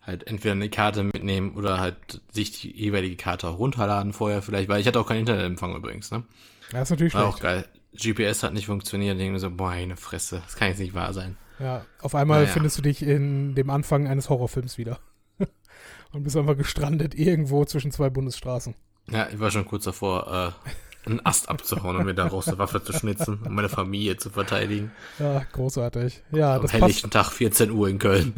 halt 0.00 0.26
entweder 0.26 0.52
eine 0.52 0.70
Karte 0.70 1.02
mitnehmen 1.02 1.54
oder 1.54 1.80
halt 1.80 2.22
sich 2.32 2.52
die 2.60 2.74
jeweilige 2.74 3.16
Karte 3.16 3.48
auch 3.48 3.58
runterladen 3.58 4.14
vorher 4.14 4.40
vielleicht, 4.40 4.68
weil 4.68 4.80
ich 4.80 4.86
hatte 4.86 5.00
auch 5.00 5.06
keinen 5.06 5.20
Internetempfang 5.20 5.76
übrigens, 5.76 6.10
ne? 6.10 6.24
Das 6.72 6.84
ist 6.84 6.90
natürlich 6.90 7.14
War 7.14 7.22
schlecht. 7.22 7.36
auch 7.36 7.40
geil. 7.42 7.64
GPS 7.96 8.42
hat 8.42 8.52
nicht 8.52 8.66
funktioniert, 8.66 9.14
ich 9.14 9.18
denke 9.18 9.32
mir 9.34 9.38
so, 9.40 9.50
boah, 9.50 9.70
eine 9.70 9.96
Fresse, 9.96 10.42
das 10.44 10.56
kann 10.56 10.68
jetzt 10.68 10.78
nicht 10.80 10.94
wahr 10.94 11.12
sein. 11.12 11.36
Ja, 11.58 11.84
auf 12.00 12.14
einmal 12.14 12.42
Naja. 12.42 12.52
findest 12.52 12.78
du 12.78 12.82
dich 12.82 13.02
in 13.02 13.54
dem 13.54 13.70
Anfang 13.70 14.06
eines 14.06 14.28
Horrorfilms 14.30 14.78
wieder. 14.78 14.98
Und 16.12 16.22
bist 16.22 16.36
einfach 16.36 16.56
gestrandet 16.56 17.14
irgendwo 17.14 17.64
zwischen 17.64 17.90
zwei 17.90 18.10
Bundesstraßen. 18.10 18.74
Ja, 19.10 19.28
ich 19.32 19.40
war 19.40 19.50
schon 19.50 19.64
kurz 19.64 19.84
davor, 19.84 20.54
äh, 21.06 21.08
einen 21.08 21.24
Ast 21.24 21.48
abzuhauen 21.48 21.96
und 21.96 22.04
mir 22.04 22.14
daraus 22.14 22.46
eine 22.48 22.58
Waffe 22.58 22.82
zu 22.84 22.92
schnitzen, 22.92 23.38
um 23.44 23.54
meine 23.54 23.70
Familie 23.70 24.18
zu 24.18 24.28
verteidigen. 24.28 24.92
Ja, 25.18 25.42
großartig. 25.52 26.22
Ja, 26.32 26.56
Am 26.56 26.62
das 26.62 26.72
passt, 26.72 26.82
helllichten 26.82 27.10
Tag, 27.10 27.30
14 27.32 27.70
Uhr 27.70 27.88
in 27.88 27.98
Köln. 27.98 28.34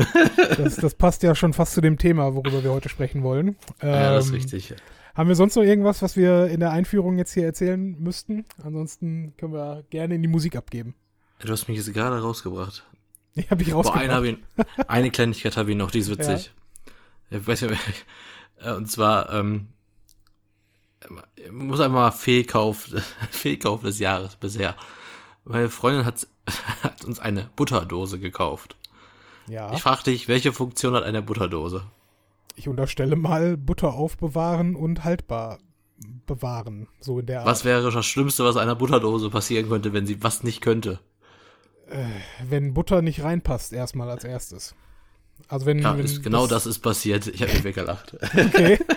das, 0.57 0.77
das 0.77 0.95
passt 0.95 1.25
ja 1.25 1.35
schon 1.35 1.53
fast 1.53 1.75
zu 1.75 1.81
dem 1.81 1.99
Thema, 1.99 2.35
worüber 2.37 2.63
wir 2.63 2.71
heute 2.71 2.89
sprechen 2.89 3.25
wollen. 3.25 3.57
ja, 3.83 4.13
das 4.15 4.27
ist 4.27 4.31
Ähm, 4.31 4.37
richtig. 4.37 4.75
Haben 5.15 5.29
wir 5.29 5.37
sonst 5.37 5.57
noch 5.57 5.63
irgendwas, 5.63 6.03
was 6.03 6.17
wir 6.17 6.47
in 6.47 6.61
der 6.61 6.71
Einführung 6.71 7.19
jetzt 7.19 7.33
hier 7.35 7.45
erzählen 7.45 7.97
müssten? 7.99 8.45
Ansonsten 8.63 9.35
können 9.37 9.53
wir 9.53 9.85
gerne 9.91 10.15
in 10.15 10.23
die 10.23 10.29
Musik 10.29 10.57
abgeben. 10.57 10.95
Du 11.41 11.49
hast 11.51 11.69
mich 11.69 11.79
jetzt 11.79 11.93
gerade 11.93 12.21
rausgebracht. 12.21 12.85
Die 13.35 13.49
habe 13.49 13.63
ich 13.63 13.71
Boah, 13.71 13.95
eine, 13.95 14.13
rausgebracht. 14.13 14.39
hab 14.57 14.77
ich, 14.79 14.89
eine 14.89 15.11
Kleinigkeit 15.11 15.57
habe 15.57 15.71
ich 15.71 15.77
noch, 15.77 15.91
die 15.91 16.01
ist 16.01 16.11
witzig. 16.11 16.53
Ich 17.31 17.47
weiß 17.47 17.63
nicht, 17.63 17.81
äh, 18.61 18.73
und 18.73 18.91
zwar, 18.91 19.33
ähm, 19.33 19.69
ich 21.37 21.51
muss 21.51 21.81
einfach 21.81 21.95
mal 21.95 22.11
Fehlkauf, 22.11 22.91
Fehlkauf 23.31 23.83
des 23.83 23.99
Jahres 23.99 24.37
bisher. 24.37 24.77
Meine 25.45 25.71
Freundin 25.71 26.05
hat, 26.05 26.27
hat 26.83 27.05
uns 27.05 27.19
eine 27.19 27.49
Butterdose 27.57 28.19
gekauft. 28.19 28.77
Ja, 29.49 29.73
Ich 29.73 29.83
frage 29.83 30.05
dich, 30.05 30.29
welche 30.29 30.53
Funktion 30.53 30.95
hat 30.95 31.03
eine 31.05 31.23
Butterdose? 31.23 31.85
Ich 32.57 32.69
unterstelle 32.69 33.17
mal 33.17 33.57
Butter 33.57 33.95
aufbewahren 33.95 34.77
und 34.77 35.05
haltbar 35.05 35.59
bewahren. 36.27 36.89
So 37.01 37.19
in 37.19 37.27
der 37.27 37.41
Art. 37.41 37.47
Was 37.47 37.65
wäre 37.65 37.91
das 37.91 38.07
Schlimmste, 38.07 38.45
was 38.45 38.57
einer 38.57 38.75
Butterdose 38.75 39.31
passieren 39.31 39.69
könnte, 39.69 39.93
wenn 39.93 40.07
sie 40.07 40.23
was 40.23 40.43
nicht 40.43 40.61
könnte? 40.61 41.01
Wenn 42.49 42.73
Butter 42.73 43.03
nicht 43.03 43.23
reinpasst, 43.23 43.73
erstmal 43.73 44.09
als 44.11 44.25
erstes. 44.25 44.75
Also 45.49 45.67
wenn, 45.67 45.81
Ja, 45.81 45.97
wenn 45.97 46.05
ist, 46.05 46.23
genau 46.23 46.47
das 46.47 46.67
ist 46.67 46.81
passiert. 46.81 47.27
Ich 47.27 47.43
habe 47.43 47.53
mich 47.53 47.65
weggelacht. 47.65 48.17
Okay. 48.23 48.79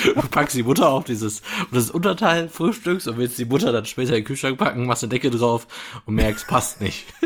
Du 0.00 0.28
packst 0.28 0.54
die 0.54 0.62
Butter 0.62 0.88
auf 0.88 1.02
dieses, 1.02 1.42
auf 1.42 1.68
das 1.72 1.90
Unterteil 1.90 2.48
frühstücks 2.48 3.08
und 3.08 3.16
willst 3.16 3.36
die 3.36 3.44
Butter 3.44 3.72
dann 3.72 3.84
später 3.84 4.10
in 4.10 4.18
den 4.18 4.24
Kühlschrank 4.24 4.58
packen, 4.58 4.86
machst 4.86 5.02
eine 5.02 5.10
Decke 5.10 5.28
drauf 5.28 5.66
und 6.06 6.14
merkst, 6.14 6.46
passt 6.46 6.80
nicht. 6.80 7.06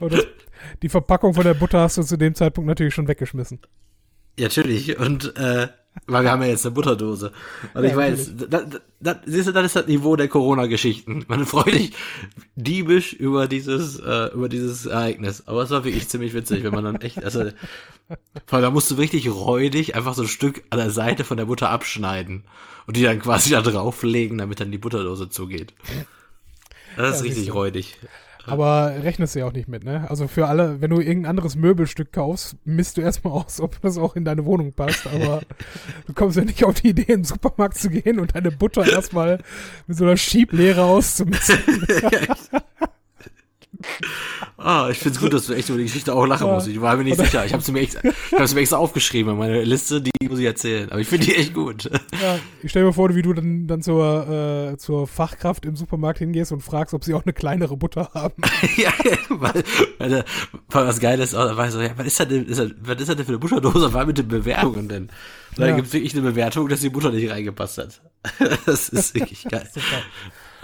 Und 0.00 0.12
das, 0.12 0.26
die 0.82 0.88
Verpackung 0.88 1.34
von 1.34 1.44
der 1.44 1.54
Butter 1.54 1.80
hast 1.80 1.98
du 1.98 2.02
zu 2.02 2.16
dem 2.16 2.34
Zeitpunkt 2.34 2.68
natürlich 2.68 2.94
schon 2.94 3.08
weggeschmissen. 3.08 3.60
Ja, 4.38 4.44
natürlich. 4.46 4.98
Und, 4.98 5.36
äh, 5.36 5.68
weil 6.06 6.22
wir 6.22 6.30
haben 6.30 6.42
ja 6.42 6.48
jetzt 6.48 6.64
eine 6.64 6.74
Butterdose. 6.74 7.32
Und 7.74 7.82
Ja, 7.82 7.90
ich 7.90 7.96
weiß, 7.96 8.32
da, 8.48 8.62
da, 9.00 9.20
siehst 9.26 9.48
du, 9.48 9.52
das 9.52 9.66
ist 9.66 9.76
das 9.76 9.86
Niveau 9.88 10.14
der 10.14 10.28
Corona-Geschichten. 10.28 11.24
Man 11.28 11.44
freut 11.44 11.72
sich 11.72 11.92
diebisch 12.54 13.12
über 13.14 13.48
dieses, 13.48 13.98
äh, 13.98 14.32
über 14.32 14.48
dieses 14.48 14.86
Ereignis. 14.86 15.46
Aber 15.46 15.62
es 15.62 15.70
war 15.70 15.84
wirklich 15.84 16.08
ziemlich 16.08 16.34
witzig, 16.34 16.62
wenn 16.62 16.72
man 16.72 16.84
dann 16.84 17.00
echt, 17.00 17.24
also, 17.24 17.50
vor 18.46 18.56
allem, 18.56 18.62
da 18.62 18.70
musst 18.70 18.90
du 18.92 18.94
richtig 18.94 19.28
räudig 19.28 19.96
einfach 19.96 20.14
so 20.14 20.22
ein 20.22 20.28
Stück 20.28 20.62
an 20.70 20.78
der 20.78 20.90
Seite 20.90 21.24
von 21.24 21.36
der 21.36 21.46
Butter 21.46 21.70
abschneiden 21.70 22.44
und 22.86 22.96
die 22.96 23.02
dann 23.02 23.18
quasi 23.18 23.50
da 23.50 23.60
drauflegen, 23.60 24.38
damit 24.38 24.60
dann 24.60 24.70
die 24.70 24.78
Butterdose 24.78 25.28
zugeht. 25.30 25.74
Das 26.96 27.16
ist 27.16 27.22
Ja, 27.22 27.26
richtig 27.28 27.54
räudig. 27.54 27.98
Aber 28.46 28.94
rechnest 29.02 29.34
du 29.34 29.40
ja 29.40 29.46
auch 29.46 29.52
nicht 29.52 29.68
mit, 29.68 29.84
ne? 29.84 30.08
Also 30.08 30.28
für 30.28 30.46
alle, 30.46 30.80
wenn 30.80 30.90
du 30.90 31.00
irgendein 31.00 31.30
anderes 31.30 31.56
Möbelstück 31.56 32.12
kaufst, 32.12 32.56
misst 32.64 32.96
du 32.96 33.00
erstmal 33.00 33.32
aus, 33.32 33.60
ob 33.60 33.80
das 33.82 33.98
auch 33.98 34.16
in 34.16 34.24
deine 34.24 34.44
Wohnung 34.44 34.72
passt. 34.72 35.06
Aber 35.06 35.42
du 36.06 36.12
kommst 36.14 36.36
ja 36.36 36.44
nicht 36.44 36.64
auf 36.64 36.80
die 36.80 36.88
Idee, 36.88 37.02
in 37.02 37.20
den 37.20 37.24
Supermarkt 37.24 37.76
zu 37.76 37.90
gehen 37.90 38.18
und 38.18 38.34
deine 38.34 38.50
Butter 38.50 38.86
erstmal 38.90 39.38
mit 39.86 39.96
so 39.96 40.04
einer 40.04 40.16
Schieblehre 40.16 40.84
auszumessen. 40.84 41.58
Ah, 44.56 44.88
ich 44.90 44.98
find's 44.98 45.20
gut, 45.20 45.32
dass 45.32 45.46
du 45.46 45.52
echt 45.54 45.68
über 45.68 45.78
die 45.78 45.84
Geschichte 45.84 46.12
auch 46.14 46.26
lachen 46.26 46.46
Ja. 46.48 46.54
musst. 46.54 46.66
Ich 46.66 46.80
war 46.80 46.96
mir 46.96 47.04
nicht 47.04 47.14
Oder- 47.18 47.24
sicher. 47.26 47.46
Ich 47.46 47.52
habe 47.52 47.72
mir 47.72 47.80
ich 47.80 47.92
sie 47.92 48.54
mir 48.54 48.60
extra 48.60 48.76
aufgeschrieben 48.76 49.32
in 49.32 49.38
meine 49.38 49.62
Liste, 49.62 50.00
die 50.02 50.10
muss 50.28 50.38
ich 50.40 50.46
erzählen. 50.46 50.90
Aber 50.90 51.00
ich 51.00 51.06
finde 51.08 51.26
die 51.26 51.36
echt 51.36 51.54
gut. 51.54 51.84
Ja, 52.20 52.38
ich 52.62 52.70
stell 52.70 52.84
mir 52.84 52.92
vor, 52.92 53.14
wie 53.14 53.22
du 53.22 53.32
dann, 53.32 53.66
dann 53.68 53.80
zur, 53.82 54.72
äh, 54.72 54.76
zur 54.78 55.06
Fachkraft 55.06 55.64
im 55.64 55.76
Supermarkt 55.76 56.18
hingehst 56.18 56.50
und 56.52 56.60
fragst, 56.60 56.92
ob 56.92 57.04
sie 57.04 57.14
auch 57.14 57.24
eine 57.24 57.32
kleinere 57.32 57.76
Butter 57.76 58.10
haben. 58.14 58.34
ja, 58.76 58.92
weil, 59.28 59.62
weil, 59.98 60.08
der- 60.10 60.24
weil 60.70 60.86
was 60.86 60.98
geil 61.00 61.20
ist, 61.20 61.34
da 61.34 61.56
war 61.56 61.66
ich 61.66 61.72
so, 61.72 61.80
ja, 61.80 61.90
was 61.96 62.06
ist 62.06 62.18
das 62.20 62.28
denn, 62.28 62.46
ist 62.46 62.58
das, 62.58 62.70
was 62.80 63.00
ist 63.00 63.08
das 63.08 63.16
denn 63.16 63.24
für 63.26 63.32
eine 63.32 63.38
Butterdose? 63.38 63.86
Was 63.86 63.92
war 63.92 64.06
mit 64.06 64.18
den 64.18 64.28
Bewertungen 64.28 64.88
denn? 64.88 65.02
Und 65.04 65.58
dann 65.60 65.68
Ja. 65.70 65.76
gibt's 65.76 65.92
wirklich 65.92 66.14
eine 66.14 66.22
Bewertung, 66.22 66.68
dass 66.68 66.80
die 66.80 66.90
Butter 66.90 67.10
nicht 67.10 67.30
reingepasst 67.30 67.78
hat. 67.78 68.00
das 68.66 68.88
ist 68.88 69.14
wirklich 69.14 69.44
geil. 69.50 69.68
Super. 69.72 69.86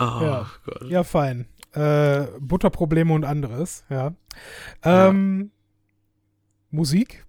Oh 0.01 0.25
Ja. 0.25 0.51
Gott. 0.67 0.91
Ja, 0.91 1.05
fein. 1.05 1.47
Äh, 1.75 2.29
Butterprobleme 2.41 3.13
und 3.13 3.25
anderes, 3.25 3.85
ja. 3.91 4.13
Ähm, 4.83 5.51
Musik? 6.71 7.25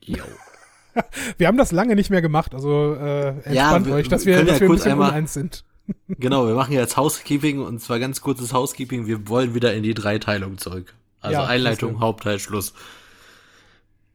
Jo. 0.00 0.24
Wir 1.38 1.46
haben 1.46 1.58
das 1.58 1.72
lange 1.72 1.94
nicht 1.94 2.10
mehr 2.10 2.22
gemacht, 2.22 2.54
also 2.54 2.94
äh, 2.94 3.28
entspannt 3.28 3.54
Ja, 3.54 3.86
wir- 3.86 3.94
euch, 3.94 4.08
dass 4.08 4.24
wir 4.26 4.44
dass 4.44 4.46
ja 4.46 4.60
wir 4.60 4.62
ein 4.62 4.66
kurz 4.68 4.78
bisschen 4.80 4.92
einmal- 4.92 5.10
uneins 5.10 5.34
sind. 5.34 5.64
Genau, 6.08 6.48
wir 6.48 6.54
machen 6.54 6.72
jetzt 6.72 6.96
Housekeeping 6.96 7.60
und 7.60 7.80
zwar 7.80 8.00
ganz 8.00 8.20
kurzes 8.20 8.52
Housekeeping. 8.52 9.06
Wir 9.06 9.28
wollen 9.28 9.54
wieder 9.54 9.72
in 9.72 9.84
die 9.84 9.94
Dreiteilung 9.94 10.58
zurück. 10.58 10.94
Also 11.20 11.34
Ja, 11.40 11.46
Einleitung. 11.46 12.00
Hauptteil, 12.00 12.40
Schluss. 12.40 12.74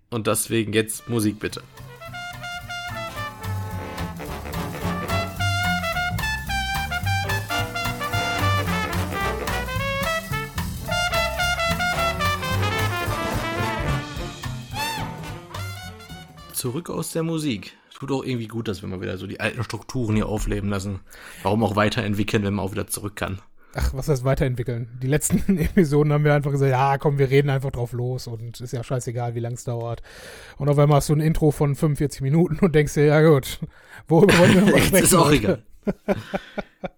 Und 0.10 0.27
deswegen 0.27 0.74
jetzt 0.74 1.08
Musik 1.08 1.39
bitte. 1.39 1.62
Zurück 16.62 16.91
aus 16.91 17.12
der 17.12 17.24
Musik. 17.24 17.75
Tut 17.98 18.12
auch 18.12 18.24
irgendwie 18.24 18.48
gut, 18.48 18.68
dass 18.68 18.84
wir 18.84 18.89
mal 18.89 19.01
wieder 19.01 19.18
so 19.18 19.25
die 19.25 19.39
alten 19.39 19.63
Strukturen 19.63 20.15
hier 20.15 20.27
aufleben 20.27 20.70
lassen. 20.70 21.00
Warum 21.41 21.63
auch 21.63 21.75
weiterentwickeln, 21.75 22.44
wenn 22.44 22.53
man 22.53 22.63
auch 22.63 22.72
wieder 22.72 22.86
zurück 22.86 23.15
kann. 23.15 23.41
Ach, 23.74 23.96
was 23.96 24.10
heißt 24.10 24.25
weiterentwickeln? 24.25 24.88
Die 25.01 25.08
letzten 25.08 25.58
Episoden 25.58 26.13
haben 26.13 26.24
wir 26.24 26.36
einfach 26.36 26.51
gesagt, 26.51 26.70
ja, 26.70 27.00
komm, 27.00 27.18
wir 27.18 27.32
reden 27.32 27.50
einfach 27.50 27.72
drauf 27.72 27.94
los 27.94 28.27
und 28.27 28.62
ist 28.62 28.74
ja 28.74 28.84
scheißegal, 28.84 29.34
wie 29.34 29.39
lang 29.39 29.53
es 29.53 29.63
dauert. 29.63 30.03
Und 30.58 30.70
auf 30.70 30.77
einmal 30.77 30.98
hast 30.98 31.10
du 31.10 31.13
ein 31.13 31.20
Intro 31.20 31.50
von 31.50 31.74
45 31.74 32.22
Minuten 32.22 32.60
und 32.63 32.75
denkst 32.75 32.94
dir, 32.94 33.06
ja 33.06 33.27
gut, 33.27 33.60
worüber 34.08 34.38
wollen 34.38 34.53
wir 34.53 34.62
noch 34.65 34.75
Jetzt 34.75 34.88
sprechen? 34.88 35.03
ist 35.06 35.15
auch 35.15 35.25
heute? 35.25 35.36
egal. 35.38 35.63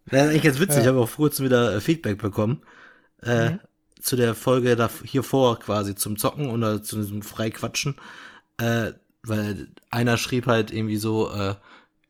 Das 0.07 0.23
ist 0.23 0.29
eigentlich 0.29 0.43
ganz 0.43 0.59
witzig, 0.59 0.81
ich 0.81 0.87
habe 0.87 0.99
auch 0.99 1.07
vor 1.09 1.25
kurzem 1.27 1.45
wieder 1.45 1.73
äh, 1.75 1.79
Feedback 1.79 2.17
bekommen. 2.17 2.61
Äh, 3.21 3.51
Mhm. 3.51 3.59
Zu 4.01 4.17
der 4.17 4.35
Folge 4.35 4.75
da 4.75 4.89
hier 5.05 5.23
vor 5.23 5.57
quasi 5.59 5.95
zum 5.95 6.17
Zocken 6.17 6.49
oder 6.49 6.83
zu 6.83 6.97
diesem 6.97 7.21
Freiquatschen. 7.21 7.95
Äh, 8.57 8.91
weil 9.25 9.67
einer 9.89 10.17
schrieb 10.17 10.47
halt 10.47 10.71
irgendwie 10.71 10.97
so 10.97 11.31
äh, 11.31 11.55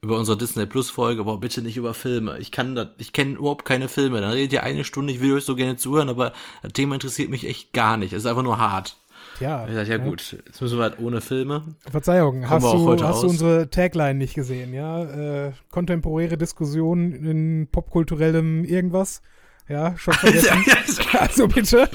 über 0.01 0.17
unsere 0.17 0.37
Disney 0.37 0.65
Plus 0.65 0.89
Folge, 0.89 1.21
aber 1.21 1.37
bitte 1.37 1.61
nicht 1.61 1.77
über 1.77 1.93
Filme. 1.93 2.37
Ich 2.39 2.51
kann 2.51 2.75
das, 2.75 2.87
ich 2.97 3.13
kenne 3.13 3.35
überhaupt 3.35 3.65
keine 3.65 3.87
Filme. 3.87 4.19
Dann 4.19 4.31
redet 4.31 4.53
ihr 4.53 4.63
eine 4.63 4.83
Stunde, 4.83 5.13
ich 5.13 5.21
will 5.21 5.33
euch 5.33 5.45
so 5.45 5.55
gerne 5.55 5.77
zuhören, 5.77 6.09
aber 6.09 6.33
das 6.61 6.73
Thema 6.73 6.95
interessiert 6.95 7.29
mich 7.29 7.47
echt 7.47 7.71
gar 7.73 7.95
nicht. 7.97 8.11
Es 8.13 8.23
ist 8.23 8.25
einfach 8.29 8.43
nur 8.43 8.57
hart. 8.57 8.97
Ja, 9.39 9.67
Ich 9.67 9.73
dachte, 9.73 9.89
ja 9.89 9.97
gut, 9.97 10.37
jetzt 10.45 10.61
müssen 10.61 10.77
wir 10.77 10.83
halt 10.83 10.99
ohne 10.99 11.21
Filme. 11.21 11.63
Verzeihung, 11.89 12.47
hast 12.49 12.63
du, 12.65 13.03
hast 13.03 13.23
du 13.23 13.27
unsere 13.27 13.69
Tagline 13.69 14.15
nicht 14.15 14.35
gesehen, 14.35 14.73
ja? 14.73 15.03
Äh, 15.47 15.53
kontemporäre 15.71 16.37
Diskussion 16.37 17.13
in 17.13 17.67
popkulturellem 17.71 18.63
irgendwas? 18.65 19.21
Ja, 19.67 19.97
schon 19.97 20.13
vergessen. 20.15 21.05
also 21.17 21.47
bitte. 21.47 21.89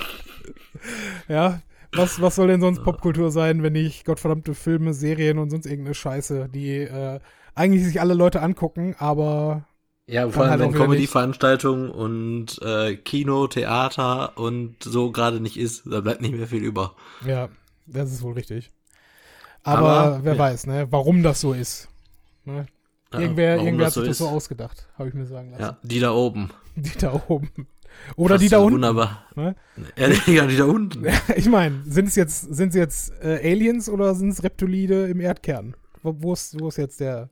Ja, 1.29 1.61
was, 1.93 2.21
was 2.21 2.37
soll 2.37 2.49
denn 2.49 2.61
sonst 2.61 2.83
Popkultur 2.83 3.31
sein, 3.31 3.63
wenn 3.63 3.73
nicht 3.75 4.05
gottverdammte 4.05 4.55
Filme, 4.55 4.95
Serien 4.95 5.39
und 5.39 5.51
sonst 5.51 5.67
irgendeine 5.67 5.95
Scheiße, 5.95 6.49
die 6.49 6.79
äh, 6.83 7.21
eigentlich 7.55 7.85
sich 7.85 8.01
alle 8.01 8.15
Leute 8.15 8.43
angucken, 8.43 8.95
aber 8.99 9.67
Ja, 10.07 10.29
vor 10.31 10.43
allem 10.45 10.51
halt 10.51 10.61
wenn 10.61 10.73
Comedy-Veranstaltungen 10.73 11.91
und 11.91 12.61
äh, 12.63 12.97
Kino, 12.97 13.47
Theater 13.47 14.37
und 14.39 14.83
so 14.83 15.13
gerade 15.13 15.41
nicht 15.41 15.57
ist, 15.59 15.83
da 15.87 16.01
bleibt 16.01 16.21
nicht 16.23 16.35
mehr 16.35 16.47
viel 16.49 16.65
über. 16.65 16.95
ja, 17.21 17.49
das 17.87 18.13
ist 18.13 18.23
wohl 18.23 18.35
richtig. 18.35 18.73
Aber, 19.65 19.87
Aber, 19.87 20.25
wer 20.25 20.35
ja. 20.35 20.39
weiß, 20.39 20.67
ne, 20.67 20.89
warum 20.91 21.23
das 21.23 21.41
so 21.41 21.53
ist. 21.53 21.89
Ne? 22.45 22.67
Ja, 23.13 23.21
Irgendwer, 23.21 23.61
irgendwer 23.61 23.87
das 23.87 23.89
hat 23.89 23.95
sich 23.95 24.05
das 24.05 24.17
ist. 24.17 24.19
so 24.19 24.29
ausgedacht, 24.29 24.89
habe 24.99 25.09
ich 25.09 25.15
mir 25.15 25.27
sagen 25.27 25.51
lassen. 25.53 25.63
Ja, 25.63 25.79
die 25.83 26.01
da 26.01 26.13
oben. 26.13 26.51
Die 26.77 26.97
da 26.99 27.23
oben. 27.29 27.51
Oder 28.17 28.35
Fast 28.35 28.45
die 28.45 28.49
da 28.49 28.59
unten. 28.59 28.75
Wunderbar. 28.75 29.25
Ne? 29.35 29.55
Ja, 29.97 30.47
die 30.47 30.57
da 30.57 30.65
unten. 30.65 31.07
Ich 31.37 31.49
meine, 31.49 31.83
sind 31.87 32.09
es 32.09 32.17
jetzt, 32.17 32.55
sind 32.55 32.71
es 32.71 32.75
jetzt 32.75 33.13
äh, 33.23 33.41
Aliens 33.43 33.89
oder 33.89 34.15
sind 34.15 34.31
es 34.31 34.43
Reptilide 34.43 35.07
im 35.09 35.21
Erdkern? 35.21 35.77
Wo, 36.03 36.17
wo, 36.19 36.33
ist, 36.33 36.59
wo 36.61 36.69
ist 36.69 36.79
jetzt 36.79 37.01
der, 37.01 37.31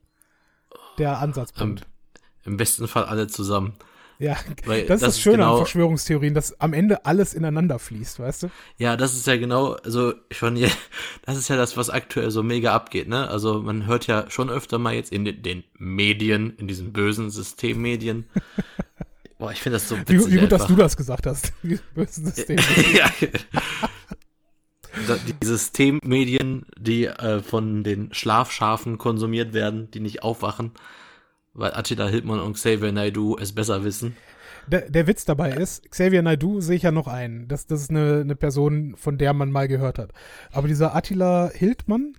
der 0.98 1.18
Ansatzpunkt? 1.18 1.82
Am, 2.44 2.52
Im 2.52 2.56
besten 2.56 2.88
Fall 2.88 3.04
alle 3.04 3.26
zusammen. 3.26 3.74
ja, 4.18 4.36
Weil 4.64 4.86
das 4.86 5.02
ist 5.02 5.06
das, 5.08 5.20
Schöne 5.20 5.38
genau, 5.38 5.52
an 5.52 5.58
Verschwörungstheorien, 5.58 6.34
dass 6.34 6.60
am 6.60 6.72
Ende 6.72 7.04
alles 7.04 7.34
ineinander 7.34 7.78
fließt, 7.78 8.20
weißt 8.20 8.44
du? 8.44 8.50
Ja, 8.78 8.96
das 8.96 9.14
ist 9.14 9.26
ja 9.26 9.36
genau, 9.36 9.72
also 9.72 10.14
schon 10.30 10.56
das 11.22 11.36
ist 11.36 11.48
ja 11.48 11.56
das, 11.56 11.76
was 11.76 11.90
aktuell 11.90 12.30
so 12.30 12.42
mega 12.42 12.74
abgeht, 12.74 13.08
ne? 13.08 13.28
Also 13.28 13.62
man 13.62 13.86
hört 13.86 14.06
ja 14.06 14.30
schon 14.30 14.50
öfter 14.50 14.78
mal 14.78 14.94
jetzt 14.94 15.12
in 15.12 15.24
den, 15.24 15.42
den 15.42 15.64
Medien, 15.78 16.54
in 16.56 16.68
diesen 16.68 16.92
bösen 16.92 17.30
Systemmedien. 17.30 18.26
Boah, 19.38 19.52
ich 19.52 19.60
finde 19.60 19.76
das 19.76 19.88
so 19.88 19.98
witzig. 19.98 20.18
Wie, 20.26 20.32
wie 20.32 20.38
gut, 20.38 20.52
dass 20.52 20.66
du 20.66 20.76
das 20.76 20.96
gesagt 20.96 21.26
hast. 21.26 21.52
Die 21.62 21.78
bösen 21.94 22.26
Systeme. 22.26 22.62
ja. 22.96 23.10
Da- 25.06 25.18
Die 25.26 25.46
Systemmedien, 25.46 26.64
die 26.78 27.04
äh, 27.06 27.40
von 27.42 27.84
den 27.84 28.14
Schlafschafen 28.14 28.96
konsumiert 28.98 29.52
werden, 29.52 29.90
die 29.90 30.00
nicht 30.00 30.22
aufwachen, 30.22 30.72
weil 31.52 31.74
Attila 31.74 32.06
Hildmann 32.08 32.40
und 32.40 32.54
Xavier 32.54 32.92
Naidoo 32.92 33.36
es 33.38 33.54
besser 33.54 33.84
wissen. 33.84 34.16
Der, 34.68 34.90
der 34.90 35.06
Witz 35.06 35.24
dabei 35.26 35.52
ist, 35.52 35.88
Xavier 35.90 36.22
Naidoo 36.22 36.60
sehe 36.60 36.76
ich 36.76 36.82
ja 36.82 36.90
noch 36.92 37.06
ein. 37.06 37.46
Das, 37.46 37.66
das 37.66 37.82
ist 37.82 37.90
eine, 37.90 38.20
eine 38.22 38.34
Person, 38.36 38.96
von 38.96 39.18
der 39.18 39.32
man 39.34 39.50
mal 39.52 39.68
gehört 39.68 39.98
hat. 39.98 40.12
Aber 40.50 40.66
dieser 40.66 40.96
Attila 40.96 41.50
Hildmann, 41.54 42.14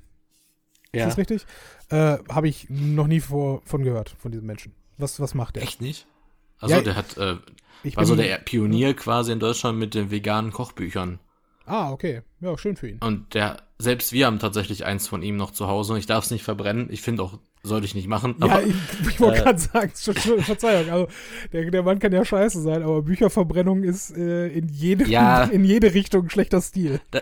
ist 0.93 1.03
das 1.05 1.17
richtig? 1.17 1.45
Äh, 1.89 2.17
Habe 2.29 2.47
ich 2.47 2.67
noch 2.69 3.07
nie 3.07 3.19
vor, 3.19 3.61
von 3.65 3.83
gehört, 3.83 4.15
von 4.19 4.31
diesem 4.31 4.47
Menschen. 4.47 4.73
Was, 4.97 5.19
was 5.19 5.33
macht 5.33 5.55
der? 5.57 5.63
Echt 5.63 5.81
nicht? 5.81 6.07
Also 6.59 6.75
Ja, 6.75 6.81
der 6.81 6.95
hat, 6.95 7.17
äh, 7.17 7.35
war 7.95 8.05
so 8.05 8.15
der 8.15 8.37
Pionier 8.39 8.93
quasi 8.93 9.31
in 9.31 9.39
Deutschland 9.39 9.77
mit 9.77 9.93
den 9.93 10.11
veganen 10.11 10.51
Kochbüchern. 10.51 11.19
Ah, 11.65 11.91
okay. 11.91 12.21
Ja, 12.39 12.57
schön 12.57 12.77
für 12.77 12.89
ihn. 12.89 12.97
Und 13.01 13.33
der, 13.33 13.57
selbst 13.77 14.13
wir 14.13 14.25
haben 14.25 14.39
tatsächlich 14.39 14.85
eins 14.85 15.07
von 15.07 15.21
ihm 15.21 15.35
noch 15.35 15.51
zu 15.51 15.67
Hause 15.67 15.93
und 15.93 15.99
ich 15.99 16.05
darf 16.05 16.23
es 16.23 16.31
nicht 16.31 16.43
verbrennen. 16.43 16.87
Ich 16.91 17.01
finde 17.01 17.23
auch, 17.23 17.39
sollte 17.61 17.85
ich 17.85 17.93
nicht 17.93 18.07
machen. 18.07 18.35
Ja, 18.39 18.45
Aber 18.45 18.63
ich, 18.63 18.73
ich 19.09 19.19
wollte 19.19 19.41
äh, 19.41 19.43
gerade 19.43 19.59
sagen, 19.59 19.91
Verzeihung, 20.43 20.89
also 20.89 21.07
der, 21.51 21.69
der 21.69 21.83
Mann 21.83 21.99
kann 21.99 22.13
ja 22.13 22.23
scheiße 22.23 22.61
sein, 22.61 22.83
aber 22.83 23.01
Bücherverbrennung 23.01 23.83
ist 23.83 24.15
äh, 24.15 24.47
in, 24.47 24.69
jede, 24.69 25.05
Ja. 25.09 25.43
in 25.51 25.65
jede 25.65 25.93
Richtung 25.93 26.29
schlechter 26.29 26.61
Stil. 26.61 27.01
da, 27.11 27.21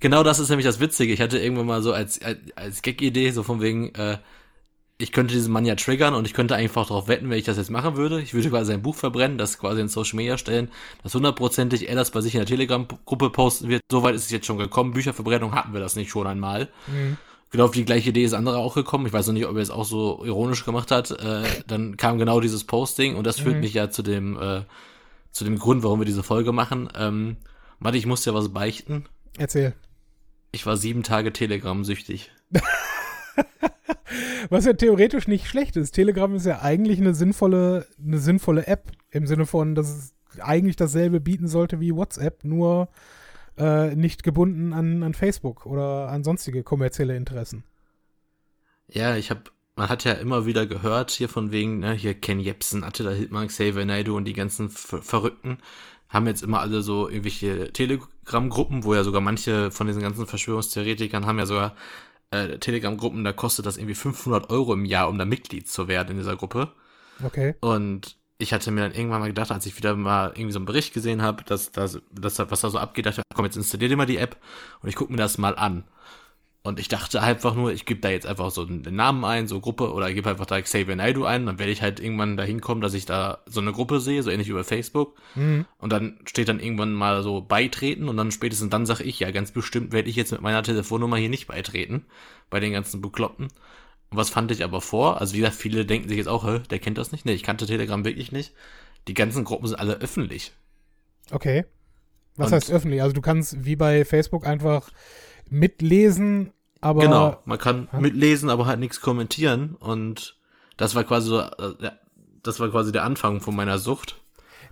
genau 0.00 0.22
das 0.22 0.38
ist 0.38 0.48
nämlich 0.48 0.66
das 0.66 0.80
Witzige. 0.80 1.12
Ich 1.12 1.20
hatte 1.20 1.38
irgendwann 1.38 1.66
mal 1.66 1.82
so 1.82 1.92
als, 1.92 2.22
als, 2.22 2.38
als 2.56 2.80
Gag-Idee, 2.80 3.30
so 3.32 3.42
von 3.42 3.60
wegen, 3.60 3.94
äh, 3.94 4.16
ich 5.02 5.10
könnte 5.10 5.34
diesen 5.34 5.52
Mann 5.52 5.64
ja 5.64 5.74
triggern 5.74 6.14
und 6.14 6.26
ich 6.26 6.32
könnte 6.32 6.54
einfach 6.54 6.86
darauf 6.86 7.08
wetten, 7.08 7.28
wenn 7.28 7.36
ich 7.38 7.44
das 7.44 7.56
jetzt 7.56 7.70
machen 7.70 7.96
würde. 7.96 8.20
Ich 8.22 8.34
würde 8.34 8.48
quasi 8.50 8.70
sein 8.70 8.82
Buch 8.82 8.94
verbrennen, 8.94 9.36
das 9.36 9.58
quasi 9.58 9.80
in 9.80 9.88
Social 9.88 10.16
Media 10.16 10.38
stellen, 10.38 10.70
dass 11.02 11.14
hundertprozentig 11.14 11.88
er 11.88 11.96
das 11.96 12.12
bei 12.12 12.20
sich 12.20 12.34
in 12.34 12.40
der 12.40 12.46
Telegram-Gruppe 12.46 13.30
posten 13.30 13.68
wird. 13.68 13.82
Soweit 13.90 14.14
ist 14.14 14.26
es 14.26 14.30
jetzt 14.30 14.46
schon 14.46 14.58
gekommen. 14.58 14.92
Bücherverbrennung 14.92 15.54
hatten 15.54 15.72
wir 15.72 15.80
das 15.80 15.96
nicht 15.96 16.10
schon 16.10 16.26
einmal. 16.28 16.68
Mhm. 16.86 17.16
Genau 17.50 17.64
auf 17.64 17.72
die 17.72 17.84
gleiche 17.84 18.10
Idee 18.10 18.22
ist 18.24 18.32
andere 18.32 18.58
auch 18.58 18.74
gekommen. 18.76 19.06
Ich 19.06 19.12
weiß 19.12 19.26
noch 19.26 19.34
nicht, 19.34 19.46
ob 19.46 19.56
er 19.56 19.62
es 19.62 19.70
auch 19.70 19.84
so 19.84 20.24
ironisch 20.24 20.64
gemacht 20.64 20.90
hat. 20.92 21.10
Äh, 21.10 21.42
dann 21.66 21.96
kam 21.96 22.18
genau 22.18 22.40
dieses 22.40 22.62
Posting 22.64 23.16
und 23.16 23.26
das 23.26 23.40
führt 23.40 23.56
Mhm. 23.56 23.60
mich 23.60 23.74
ja 23.74 23.90
zu 23.90 24.02
dem, 24.02 24.40
äh, 24.40 24.62
zu 25.32 25.44
dem 25.44 25.58
Grund, 25.58 25.82
warum 25.82 26.00
wir 26.00 26.06
diese 26.06 26.22
Folge 26.22 26.52
machen. 26.52 26.88
Ähm, 26.96 27.36
Matti, 27.80 27.98
ich 27.98 28.06
muss 28.06 28.22
dir 28.22 28.34
was 28.34 28.50
beichten. 28.52 29.06
Erzähl. 29.36 29.74
Ich 30.52 30.64
war 30.64 30.76
sieben 30.76 31.02
Tage 31.02 31.32
Telegram-süchtig. 31.32 32.30
Was 34.50 34.64
ja 34.64 34.72
theoretisch 34.74 35.26
nicht 35.28 35.46
schlecht 35.46 35.76
ist. 35.76 35.92
Telegram 35.92 36.34
ist 36.34 36.46
ja 36.46 36.60
eigentlich 36.60 37.00
eine 37.00 37.14
sinnvolle, 37.14 37.86
eine 38.04 38.18
sinnvolle 38.18 38.66
App 38.66 38.90
im 39.10 39.26
Sinne 39.26 39.46
von, 39.46 39.74
dass 39.74 39.88
es 39.88 40.14
eigentlich 40.40 40.76
dasselbe 40.76 41.20
bieten 41.20 41.48
sollte 41.48 41.80
wie 41.80 41.94
WhatsApp, 41.94 42.44
nur 42.44 42.88
äh, 43.58 43.94
nicht 43.94 44.22
gebunden 44.22 44.72
an, 44.72 45.02
an 45.02 45.14
Facebook 45.14 45.66
oder 45.66 46.08
an 46.08 46.24
sonstige 46.24 46.62
kommerzielle 46.62 47.16
Interessen. 47.16 47.64
Ja, 48.88 49.16
ich 49.16 49.30
habe, 49.30 49.42
man 49.76 49.88
hat 49.88 50.04
ja 50.04 50.12
immer 50.12 50.46
wieder 50.46 50.66
gehört 50.66 51.10
hier 51.10 51.28
von 51.28 51.52
wegen, 51.52 51.78
ne, 51.78 51.92
hier 51.92 52.14
Ken 52.14 52.40
Jebsen, 52.40 52.84
Attila 52.84 53.10
Hildmann, 53.10 53.48
Xavier 53.48 53.84
Naidoo 53.84 54.16
und 54.16 54.24
die 54.24 54.32
ganzen 54.32 54.70
Ver 54.70 55.02
Verrückten 55.02 55.58
haben 56.08 56.26
jetzt 56.26 56.42
immer 56.42 56.60
alle 56.60 56.82
so 56.82 57.08
irgendwelche 57.08 57.72
Telegram-Gruppen, 57.72 58.84
wo 58.84 58.94
ja 58.94 59.02
sogar 59.02 59.22
manche 59.22 59.70
von 59.70 59.86
diesen 59.86 60.02
ganzen 60.02 60.26
Verschwörungstheoretikern 60.26 61.24
haben 61.24 61.38
ja 61.38 61.46
sogar 61.46 61.74
äh, 62.32 62.58
Telegram-Gruppen, 62.58 63.24
da 63.24 63.32
kostet 63.32 63.66
das 63.66 63.76
irgendwie 63.76 63.94
500 63.94 64.50
Euro 64.50 64.72
im 64.74 64.84
Jahr, 64.84 65.08
um 65.08 65.18
da 65.18 65.24
Mitglied 65.24 65.68
zu 65.68 65.88
werden 65.88 66.10
in 66.12 66.16
dieser 66.16 66.36
Gruppe. 66.36 66.72
Okay. 67.24 67.54
Und 67.60 68.16
ich 68.38 68.52
hatte 68.52 68.70
mir 68.72 68.80
dann 68.80 68.92
irgendwann 68.94 69.20
mal 69.20 69.28
gedacht, 69.28 69.52
als 69.52 69.66
ich 69.66 69.76
wieder 69.76 69.94
mal 69.94 70.30
irgendwie 70.34 70.52
so 70.52 70.58
einen 70.58 70.66
Bericht 70.66 70.92
gesehen 70.94 71.22
habe, 71.22 71.44
dass, 71.44 71.70
dass, 71.70 72.00
dass 72.10 72.34
da- 72.34 72.50
was 72.50 72.60
da 72.62 72.70
so 72.70 72.78
abgeht, 72.78 73.06
dachte 73.06 73.20
ich, 73.20 73.36
komm, 73.36 73.44
jetzt 73.44 73.56
installier 73.56 73.88
dir 73.88 73.96
mal 73.96 74.06
die 74.06 74.16
App 74.16 74.36
und 74.80 74.88
ich 74.88 74.96
gucke 74.96 75.12
mir 75.12 75.18
das 75.18 75.38
mal 75.38 75.54
an. 75.56 75.84
Und 76.64 76.78
ich 76.78 76.86
dachte 76.86 77.20
einfach 77.20 77.56
nur, 77.56 77.72
ich 77.72 77.86
gebe 77.86 77.98
da 78.00 78.08
jetzt 78.08 78.24
einfach 78.24 78.52
so 78.52 78.64
den 78.64 78.94
Namen 78.94 79.24
ein, 79.24 79.48
so 79.48 79.58
Gruppe, 79.60 79.92
oder 79.92 80.08
ich 80.08 80.14
gebe 80.14 80.30
einfach 80.30 80.46
da 80.46 80.60
Xavier 80.62 80.94
Naidoo 80.94 81.24
ein, 81.24 81.44
dann 81.44 81.58
werde 81.58 81.72
ich 81.72 81.82
halt 81.82 81.98
irgendwann 81.98 82.36
dahin 82.36 82.60
kommen, 82.60 82.80
dass 82.80 82.94
ich 82.94 83.04
da 83.04 83.38
so 83.46 83.60
eine 83.60 83.72
Gruppe 83.72 83.98
sehe, 83.98 84.22
so 84.22 84.30
ähnlich 84.30 84.48
wie 84.48 84.52
bei 84.52 84.62
Facebook. 84.62 85.16
Mhm. 85.34 85.66
Und 85.78 85.92
dann 85.92 86.20
steht 86.24 86.48
dann 86.48 86.60
irgendwann 86.60 86.92
mal 86.92 87.24
so 87.24 87.40
beitreten 87.40 88.08
und 88.08 88.16
dann 88.16 88.30
spätestens 88.30 88.70
dann 88.70 88.86
sage 88.86 89.02
ich, 89.02 89.18
ja, 89.18 89.32
ganz 89.32 89.50
bestimmt 89.50 89.92
werde 89.92 90.08
ich 90.08 90.14
jetzt 90.14 90.30
mit 90.30 90.40
meiner 90.40 90.62
Telefonnummer 90.62 91.16
hier 91.16 91.28
nicht 91.30 91.48
beitreten, 91.48 92.04
bei 92.48 92.60
den 92.60 92.72
ganzen 92.72 93.00
Bekloppten. 93.00 93.46
Und 93.46 94.16
was 94.16 94.30
fand 94.30 94.52
ich 94.52 94.62
aber 94.62 94.80
vor? 94.80 95.20
Also 95.20 95.34
wie 95.34 95.38
gesagt, 95.38 95.56
viele 95.56 95.84
denken 95.84 96.08
sich 96.08 96.18
jetzt 96.18 96.28
auch, 96.28 96.46
hä, 96.46 96.60
der 96.70 96.78
kennt 96.78 96.96
das 96.96 97.10
nicht. 97.10 97.24
Nee, 97.24 97.32
ich 97.32 97.42
kannte 97.42 97.66
Telegram 97.66 98.04
wirklich 98.04 98.30
nicht. 98.30 98.52
Die 99.08 99.14
ganzen 99.14 99.42
Gruppen 99.42 99.66
sind 99.66 99.80
alle 99.80 99.94
öffentlich. 99.94 100.52
Okay. 101.32 101.64
Was 102.36 102.48
Und- 102.48 102.52
heißt 102.54 102.70
öffentlich? 102.70 103.02
Also 103.02 103.14
du 103.14 103.20
kannst 103.20 103.64
wie 103.64 103.74
bei 103.74 104.04
Facebook 104.04 104.46
einfach 104.46 104.90
mitlesen, 105.52 106.52
aber 106.80 107.02
genau, 107.02 107.36
man 107.44 107.58
kann 107.58 107.88
Ja. 107.92 108.00
mitlesen, 108.00 108.50
aber 108.50 108.66
halt 108.66 108.80
nichts 108.80 109.00
kommentieren. 109.00 109.76
Und 109.78 110.36
das 110.76 110.94
war 110.94 111.04
quasi 111.04 111.28
so, 111.28 111.40
äh, 111.40 111.74
ja, 111.80 111.92
das 112.42 112.58
war 112.58 112.68
quasi 112.70 112.90
der 112.92 113.04
Anfang 113.04 113.40
von 113.40 113.54
meiner 113.54 113.78
Sucht. 113.78 114.18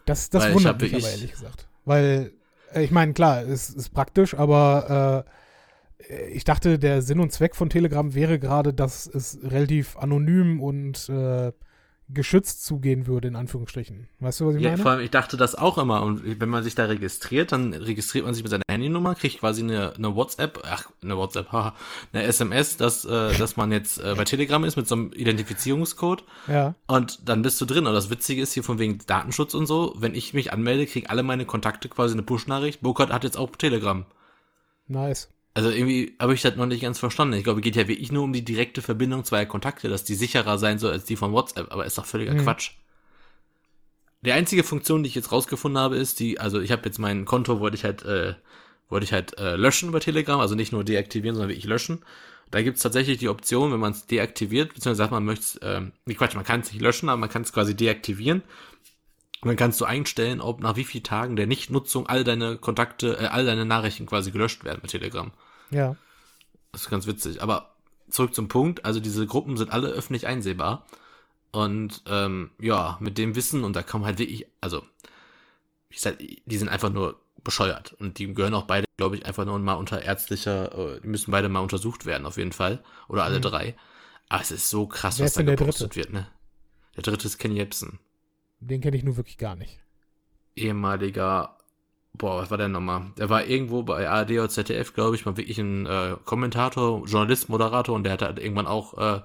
das, 0.06 0.30
das 0.30 0.46
ich 0.48 0.54
wundert 0.54 0.74
hab 0.74 0.80
mich 0.82 0.92
aber 0.92 1.02
wirklich- 1.02 1.12
ehrlich 1.14 1.32
gesagt. 1.32 1.68
Weil, 1.84 2.32
äh, 2.74 2.82
ich 2.82 2.90
meine, 2.90 3.12
klar, 3.12 3.42
es 3.42 3.70
ist 3.70 3.90
praktisch, 3.90 4.34
aber 4.34 5.24
äh, 6.08 6.30
ich 6.32 6.44
dachte, 6.44 6.78
der 6.78 7.02
Sinn 7.02 7.20
und 7.20 7.30
Zweck 7.32 7.54
von 7.54 7.70
Telegram 7.70 8.14
wäre 8.14 8.38
gerade, 8.38 8.72
dass 8.74 9.06
es 9.06 9.38
relativ 9.44 9.96
anonym 9.98 10.60
und 10.60 11.08
äh, 11.10 11.52
geschützt 12.12 12.64
zugehen 12.64 13.06
würde, 13.06 13.28
in 13.28 13.36
Anführungsstrichen. 13.36 14.08
Weißt 14.20 14.40
du, 14.40 14.46
was 14.48 14.56
ich 14.56 14.62
Ja, 14.62 14.70
meine? 14.70 14.82
vor 14.82 14.90
allem, 14.92 15.00
ich 15.00 15.10
dachte 15.10 15.36
das 15.36 15.54
auch 15.54 15.78
immer. 15.78 16.02
Und 16.02 16.40
wenn 16.40 16.48
man 16.48 16.62
sich 16.62 16.74
da 16.74 16.86
registriert, 16.86 17.52
dann 17.52 17.72
registriert 17.72 18.24
man 18.24 18.34
sich 18.34 18.42
mit 18.42 18.50
seiner 18.50 18.64
Handynummer, 18.70 19.14
kriegt 19.14 19.40
quasi 19.40 19.62
eine, 19.62 19.94
eine 19.94 20.14
WhatsApp, 20.14 20.60
ach, 20.64 20.90
eine 21.02 21.16
WhatsApp, 21.16 21.48
haha, 21.52 21.74
eine 22.12 22.24
SMS, 22.24 22.76
dass, 22.76 23.04
äh, 23.04 23.36
dass 23.36 23.56
man 23.56 23.72
jetzt 23.72 23.98
äh, 23.98 24.14
bei 24.16 24.24
Telegram 24.24 24.62
ist 24.64 24.76
mit 24.76 24.88
so 24.88 24.94
einem 24.94 25.12
Identifizierungscode. 25.12 26.24
Ja. 26.48 26.74
Und 26.86 27.28
dann 27.28 27.42
bist 27.42 27.60
du 27.60 27.64
drin. 27.66 27.86
Und 27.86 27.94
das 27.94 28.10
Witzige 28.10 28.42
ist 28.42 28.52
hier 28.52 28.64
von 28.64 28.78
wegen 28.78 28.98
Datenschutz 29.06 29.54
und 29.54 29.66
so, 29.66 29.94
wenn 29.98 30.14
ich 30.14 30.34
mich 30.34 30.52
anmelde, 30.52 30.86
kriegen 30.86 31.06
alle 31.08 31.22
meine 31.22 31.44
Kontakte 31.46 31.88
quasi 31.88 32.14
eine 32.14 32.22
Push-Nachricht. 32.22 32.80
Burkhardt 32.80 33.12
hat 33.12 33.24
jetzt 33.24 33.36
auch 33.36 33.54
Telegram. 33.56 34.04
Nice. 34.88 35.28
Also 35.52 35.70
irgendwie 35.70 36.14
habe 36.20 36.34
ich 36.34 36.42
das 36.42 36.56
noch 36.56 36.66
nicht 36.66 36.82
ganz 36.82 36.98
verstanden. 36.98 37.34
Ich 37.34 37.44
glaube, 37.44 37.60
es 37.60 37.64
geht 37.64 37.76
ja 37.76 37.88
wirklich 37.88 38.12
nur 38.12 38.22
um 38.22 38.32
die 38.32 38.44
direkte 38.44 38.82
Verbindung 38.82 39.24
zweier 39.24 39.46
Kontakte, 39.46 39.88
dass 39.88 40.04
die 40.04 40.14
sicherer 40.14 40.58
sein 40.58 40.78
soll 40.78 40.92
als 40.92 41.04
die 41.04 41.16
von 41.16 41.32
WhatsApp, 41.32 41.72
aber 41.72 41.84
ist 41.84 41.98
doch 41.98 42.06
völliger 42.06 42.34
Mhm. 42.34 42.42
Quatsch. 42.44 42.72
Die 44.22 44.32
einzige 44.32 44.64
Funktion, 44.64 45.02
die 45.02 45.08
ich 45.08 45.14
jetzt 45.14 45.32
rausgefunden 45.32 45.80
habe, 45.80 45.96
ist 45.96 46.20
die, 46.20 46.38
also 46.38 46.60
ich 46.60 46.70
habe 46.70 46.82
jetzt 46.84 46.98
mein 46.98 47.24
Konto, 47.24 47.58
wollte 47.58 47.76
ich 47.76 47.84
halt, 47.84 48.04
äh, 48.04 48.34
wollte 48.88 49.04
ich 49.04 49.12
halt 49.12 49.38
äh, 49.38 49.56
löschen 49.56 49.88
über 49.88 50.00
Telegram, 50.00 50.38
also 50.40 50.54
nicht 50.54 50.72
nur 50.72 50.84
deaktivieren, 50.84 51.34
sondern 51.34 51.48
wirklich 51.48 51.64
löschen. 51.64 52.04
Da 52.50 52.62
gibt's 52.62 52.82
tatsächlich 52.82 53.18
die 53.18 53.28
Option, 53.28 53.72
wenn 53.72 53.80
man 53.80 53.92
es 53.92 54.06
deaktiviert, 54.06 54.74
beziehungsweise 54.74 54.96
sagt 54.96 55.12
man 55.12 55.24
möchte 55.24 55.44
es, 55.44 55.60
ähm, 55.62 55.92
Quatsch, 56.16 56.34
man 56.34 56.44
kann 56.44 56.60
es 56.60 56.72
nicht 56.72 56.82
löschen, 56.82 57.08
aber 57.08 57.18
man 57.18 57.28
kann 57.30 57.42
es 57.42 57.52
quasi 57.52 57.74
deaktivieren. 57.76 58.42
Und 59.42 59.48
dann 59.48 59.56
kannst 59.56 59.80
du 59.80 59.86
einstellen, 59.86 60.40
ob 60.40 60.60
nach 60.60 60.76
wie 60.76 60.84
vielen 60.84 61.04
Tagen 61.04 61.36
der 61.36 61.46
Nichtnutzung 61.46 62.06
all 62.06 62.24
deine 62.24 62.58
Kontakte, 62.58 63.18
äh, 63.18 63.26
all 63.26 63.46
deine 63.46 63.64
Nachrichten 63.64 64.06
quasi 64.06 64.30
gelöscht 64.30 64.64
werden 64.64 64.80
mit 64.82 64.90
Telegram. 64.90 65.32
Ja. 65.70 65.96
Das 66.72 66.82
ist 66.82 66.90
ganz 66.90 67.06
witzig. 67.06 67.42
Aber 67.42 67.74
zurück 68.10 68.34
zum 68.34 68.48
Punkt. 68.48 68.84
Also 68.84 69.00
diese 69.00 69.26
Gruppen 69.26 69.56
sind 69.56 69.72
alle 69.72 69.88
öffentlich 69.88 70.26
einsehbar. 70.26 70.86
Und 71.52 72.02
ähm, 72.06 72.50
ja, 72.60 72.96
mit 73.00 73.18
dem 73.18 73.34
Wissen, 73.34 73.64
und 73.64 73.74
da 73.74 73.84
man 73.92 74.04
halt 74.04 74.18
wirklich, 74.18 74.46
also, 74.60 74.82
wie 75.88 75.94
gesagt, 75.94 76.20
die 76.20 76.56
sind 76.58 76.68
einfach 76.68 76.90
nur 76.90 77.20
bescheuert. 77.42 77.94
Und 77.94 78.18
die 78.18 78.32
gehören 78.32 78.54
auch 78.54 78.66
beide, 78.66 78.86
glaube 78.96 79.16
ich, 79.16 79.26
einfach 79.26 79.46
nur 79.46 79.58
mal 79.58 79.74
unter 79.74 80.02
ärztlicher, 80.02 80.96
äh, 80.96 81.00
die 81.00 81.08
müssen 81.08 81.30
beide 81.30 81.48
mal 81.48 81.60
untersucht 81.60 82.06
werden, 82.06 82.26
auf 82.26 82.36
jeden 82.36 82.52
Fall. 82.52 82.84
Oder 83.08 83.24
alle 83.24 83.38
Mhm. 83.38 83.42
drei. 83.42 83.76
Aber 84.28 84.42
es 84.42 84.50
ist 84.50 84.70
so 84.70 84.86
krass, 84.86 85.18
Wer 85.18 85.26
was 85.26 85.32
da 85.32 85.42
gepostet 85.42 85.96
wird, 85.96 86.12
ne? 86.12 86.28
Der 86.96 87.02
dritte 87.02 87.26
ist 87.26 87.38
Ken 87.38 87.56
Jebsen. 87.56 87.98
Den 88.60 88.80
kenne 88.80 88.96
ich 88.96 89.02
nur 89.04 89.16
wirklich 89.18 89.36
gar 89.38 89.56
nicht. 89.56 89.80
ehemaliger, 90.56 91.56
boah, 92.14 92.42
was 92.42 92.50
war 92.50 92.58
der 92.58 92.68
nochmal? 92.68 93.12
Der 93.18 93.30
war 93.30 93.44
irgendwo 93.46 93.82
bei 93.82 94.08
ARD 94.08 94.32
oder 94.32 94.48
ZDF, 94.48 94.94
glaube 94.94 95.16
ich, 95.16 95.26
mal 95.26 95.36
wirklich 95.36 95.58
ein 95.58 95.86
äh, 95.86 96.16
Kommentator, 96.24 97.06
Journalist, 97.06 97.48
Moderator 97.48 97.94
und 97.94 98.04
der 98.04 98.14
hat 98.14 98.22
halt 98.22 98.38
irgendwann 98.38 98.66
auch, 98.66 98.98
äh, 98.98 99.22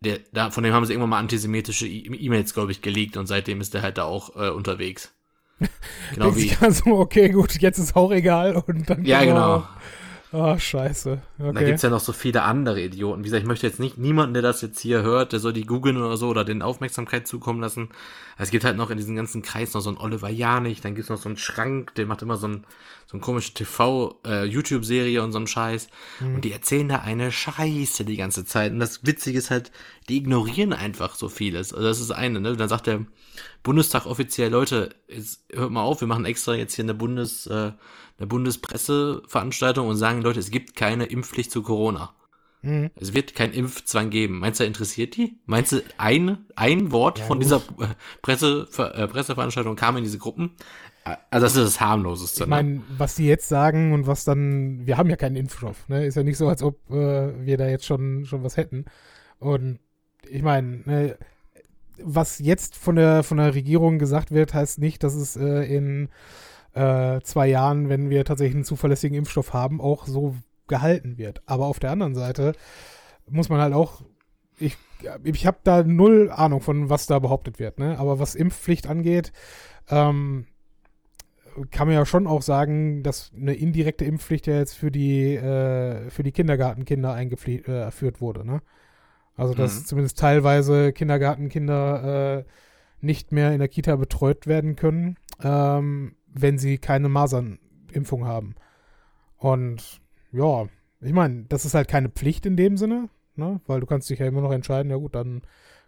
der, 0.00 0.20
da, 0.32 0.50
von 0.50 0.64
dem 0.64 0.74
haben 0.74 0.86
sie 0.86 0.94
irgendwann 0.94 1.10
mal 1.10 1.18
antisemitische 1.20 1.86
E- 1.88 2.06
E-Mails, 2.16 2.54
glaube 2.54 2.72
ich, 2.72 2.82
geleakt 2.82 3.16
und 3.16 3.26
seitdem 3.26 3.60
ist 3.60 3.74
der 3.74 3.82
halt 3.82 3.98
da 3.98 4.04
auch 4.04 4.36
äh, 4.36 4.50
unterwegs. 4.50 5.12
Genau 6.10 6.36
wie. 6.36 6.56
Also, 6.60 6.86
okay, 6.98 7.30
gut, 7.30 7.60
jetzt 7.60 7.78
ist 7.78 7.96
auch 7.96 8.10
egal. 8.12 8.56
Und 8.66 8.88
dann 8.90 9.04
ja, 9.04 9.24
genau. 9.24 9.66
Oh, 10.32 10.56
scheiße. 10.56 11.20
Okay. 11.38 11.52
Da 11.52 11.62
gibt's 11.62 11.82
ja 11.82 11.90
noch 11.90 12.00
so 12.00 12.12
viele 12.12 12.42
andere 12.42 12.80
Idioten. 12.80 13.20
Wie 13.20 13.24
gesagt, 13.24 13.42
ich 13.42 13.48
möchte 13.48 13.66
jetzt 13.66 13.80
nicht 13.80 13.98
niemanden, 13.98 14.34
der 14.34 14.42
das 14.42 14.62
jetzt 14.62 14.78
hier 14.78 15.02
hört, 15.02 15.32
der 15.32 15.40
soll 15.40 15.52
die 15.52 15.66
googeln 15.66 15.96
oder 15.96 16.16
so 16.16 16.28
oder 16.28 16.44
den 16.44 16.62
Aufmerksamkeit 16.62 17.26
zukommen 17.26 17.60
lassen. 17.60 17.88
Es 18.38 18.50
gibt 18.50 18.64
halt 18.64 18.76
noch 18.76 18.90
in 18.90 18.96
diesem 18.96 19.16
ganzen 19.16 19.42
Kreis 19.42 19.74
noch 19.74 19.80
so 19.80 19.90
einen 19.90 19.98
Oliver 19.98 20.30
Janich, 20.30 20.80
dann 20.80 20.94
gibt's 20.94 21.10
noch 21.10 21.18
so 21.18 21.28
einen 21.28 21.36
Schrank, 21.36 21.94
der 21.96 22.06
macht 22.06 22.22
immer 22.22 22.36
so 22.36 22.46
ein 22.46 22.64
so 23.10 23.16
ein 23.16 23.20
komische 23.20 23.54
TV, 23.54 24.20
äh, 24.24 25.18
und 25.18 25.32
so 25.32 25.38
ein 25.40 25.46
Scheiß. 25.48 25.88
Mhm. 26.20 26.34
Und 26.36 26.44
die 26.44 26.52
erzählen 26.52 26.88
da 26.88 27.00
eine 27.00 27.32
Scheiße 27.32 28.04
die 28.04 28.16
ganze 28.16 28.44
Zeit. 28.44 28.70
Und 28.70 28.78
das 28.78 29.04
Witzige 29.04 29.36
ist 29.36 29.50
halt, 29.50 29.72
die 30.08 30.18
ignorieren 30.18 30.72
einfach 30.72 31.16
so 31.16 31.28
vieles. 31.28 31.74
Also 31.74 31.88
das 31.88 32.00
ist 32.00 32.12
eine, 32.12 32.40
ne? 32.40 32.56
Dann 32.56 32.68
sagt 32.68 32.86
der 32.86 33.04
Bundestag 33.62 34.06
offiziell, 34.06 34.50
Leute, 34.50 34.90
jetzt 35.08 35.44
hört 35.52 35.70
mal 35.70 35.82
auf, 35.82 36.00
wir 36.00 36.08
machen 36.08 36.24
extra 36.24 36.54
jetzt 36.54 36.74
hier 36.74 36.84
eine 36.84 36.94
Bundes, 36.94 37.46
äh, 37.46 37.72
eine 38.18 38.26
Bundespresseveranstaltung 38.26 39.88
und 39.88 39.96
sagen, 39.96 40.22
Leute, 40.22 40.40
es 40.40 40.50
gibt 40.50 40.76
keine 40.76 41.06
Impfpflicht 41.06 41.50
zu 41.50 41.62
Corona. 41.62 42.14
Mhm. 42.62 42.90
Es 42.94 43.14
wird 43.14 43.34
kein 43.34 43.52
Impfzwang 43.52 44.10
geben. 44.10 44.38
Meinst 44.38 44.60
du, 44.60 44.64
interessiert 44.64 45.16
die? 45.16 45.38
Meinst 45.46 45.72
du, 45.72 45.82
ein, 45.96 46.44
ein 46.56 46.92
Wort 46.92 47.18
ja, 47.18 47.24
von 47.24 47.38
gut. 47.38 47.44
dieser 47.44 47.56
äh, 47.56 47.94
Presse, 48.20 48.68
äh, 48.76 49.06
Presseveranstaltung 49.08 49.76
kam 49.76 49.96
in 49.96 50.04
diese 50.04 50.18
Gruppen? 50.18 50.56
Also 51.30 51.46
das 51.46 51.56
ist 51.56 51.64
das 51.64 51.80
harmloseste. 51.80 52.42
Ich 52.42 52.48
meine, 52.48 52.68
ne? 52.68 52.82
was 52.98 53.14
die 53.14 53.26
jetzt 53.26 53.48
sagen 53.48 53.92
und 53.92 54.06
was 54.06 54.24
dann, 54.24 54.86
wir 54.86 54.98
haben 54.98 55.08
ja 55.08 55.16
keinen 55.16 55.36
Impfstoff, 55.36 55.88
ne? 55.88 56.04
Ist 56.04 56.16
ja 56.16 56.22
nicht 56.22 56.36
so, 56.36 56.48
als 56.48 56.62
ob 56.62 56.78
äh, 56.90 57.44
wir 57.44 57.56
da 57.56 57.68
jetzt 57.68 57.86
schon, 57.86 58.26
schon 58.26 58.44
was 58.44 58.58
hätten. 58.58 58.84
Und 59.38 59.80
ich 60.28 60.42
meine, 60.42 60.82
ne, 60.84 61.18
was 62.04 62.38
jetzt 62.38 62.76
von 62.76 62.96
der, 62.96 63.22
von 63.22 63.38
der 63.38 63.54
Regierung 63.54 63.98
gesagt 63.98 64.30
wird, 64.30 64.54
heißt 64.54 64.78
nicht, 64.78 65.02
dass 65.02 65.14
es 65.14 65.36
äh, 65.36 65.64
in 65.64 66.08
äh, 66.74 67.20
zwei 67.22 67.48
Jahren, 67.48 67.88
wenn 67.88 68.10
wir 68.10 68.24
tatsächlich 68.24 68.54
einen 68.54 68.64
zuverlässigen 68.64 69.16
Impfstoff 69.16 69.52
haben, 69.52 69.80
auch 69.80 70.06
so 70.06 70.36
gehalten 70.66 71.18
wird. 71.18 71.42
Aber 71.46 71.66
auf 71.66 71.80
der 71.80 71.90
anderen 71.90 72.14
Seite 72.14 72.52
muss 73.28 73.48
man 73.48 73.60
halt 73.60 73.74
auch, 73.74 74.02
ich, 74.58 74.76
ich 75.24 75.46
habe 75.46 75.58
da 75.64 75.82
null 75.82 76.30
Ahnung 76.30 76.60
von, 76.60 76.88
was 76.88 77.06
da 77.06 77.18
behauptet 77.18 77.58
wird, 77.58 77.78
ne? 77.78 77.98
Aber 77.98 78.18
was 78.18 78.34
Impfpflicht 78.34 78.86
angeht, 78.86 79.32
ähm, 79.88 80.46
kann 81.70 81.88
man 81.88 81.96
ja 81.96 82.06
schon 82.06 82.26
auch 82.26 82.42
sagen, 82.42 83.02
dass 83.02 83.32
eine 83.34 83.54
indirekte 83.54 84.04
Impfpflicht 84.04 84.46
ja 84.46 84.56
jetzt 84.56 84.74
für 84.74 84.90
die, 84.90 85.34
äh, 85.34 86.10
für 86.10 86.22
die 86.22 86.32
Kindergartenkinder 86.32 87.12
eingeführt 87.12 87.66
äh, 87.68 88.20
wurde, 88.20 88.46
ne? 88.46 88.62
Also, 89.40 89.54
dass 89.54 89.80
mhm. 89.80 89.84
zumindest 89.86 90.18
teilweise 90.18 90.92
Kindergartenkinder 90.92 92.38
äh, 92.38 92.44
nicht 93.00 93.32
mehr 93.32 93.52
in 93.52 93.58
der 93.58 93.68
Kita 93.68 93.96
betreut 93.96 94.46
werden 94.46 94.76
können, 94.76 95.16
ähm, 95.42 96.14
wenn 96.26 96.58
sie 96.58 96.78
keine 96.78 97.08
Masernimpfung 97.08 98.26
haben. 98.26 98.54
Und 99.36 100.00
ja, 100.32 100.66
ich 101.00 101.12
meine, 101.12 101.44
das 101.48 101.64
ist 101.64 101.74
halt 101.74 101.88
keine 101.88 102.10
Pflicht 102.10 102.44
in 102.46 102.56
dem 102.56 102.76
Sinne, 102.76 103.08
ne? 103.36 103.60
Weil 103.66 103.80
du 103.80 103.86
kannst 103.86 104.10
dich 104.10 104.18
ja 104.18 104.26
immer 104.26 104.42
noch 104.42 104.52
entscheiden, 104.52 104.90
ja 104.90 104.96
gut, 104.96 105.14
dann 105.14 105.42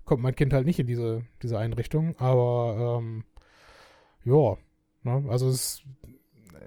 kommt 0.04 0.22
mein 0.22 0.34
Kind 0.34 0.52
halt 0.52 0.66
nicht 0.66 0.78
in 0.78 0.86
diese, 0.86 1.22
diese 1.42 1.58
Einrichtung. 1.58 2.16
Aber 2.18 3.00
ähm, 3.00 3.24
ja, 4.24 4.56
Ne? 5.04 5.24
Also 5.28 5.48
es, 5.48 5.82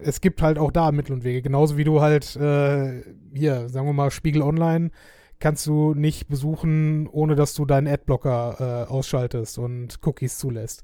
es 0.01 0.21
gibt 0.21 0.41
halt 0.41 0.57
auch 0.57 0.71
da 0.71 0.91
Mittel 0.91 1.13
und 1.13 1.23
Wege. 1.23 1.41
Genauso 1.41 1.77
wie 1.77 1.83
du 1.83 2.01
halt 2.01 2.35
äh, 2.35 3.03
hier, 3.33 3.69
sagen 3.69 3.87
wir 3.87 3.93
mal, 3.93 4.11
Spiegel 4.11 4.41
Online 4.41 4.91
kannst 5.39 5.67
du 5.67 5.93
nicht 5.93 6.27
besuchen, 6.27 7.07
ohne 7.07 7.35
dass 7.35 7.53
du 7.53 7.65
deinen 7.65 7.87
Adblocker 7.87 8.85
äh, 8.87 8.91
ausschaltest 8.91 9.57
und 9.57 9.99
Cookies 10.05 10.37
zulässt. 10.37 10.83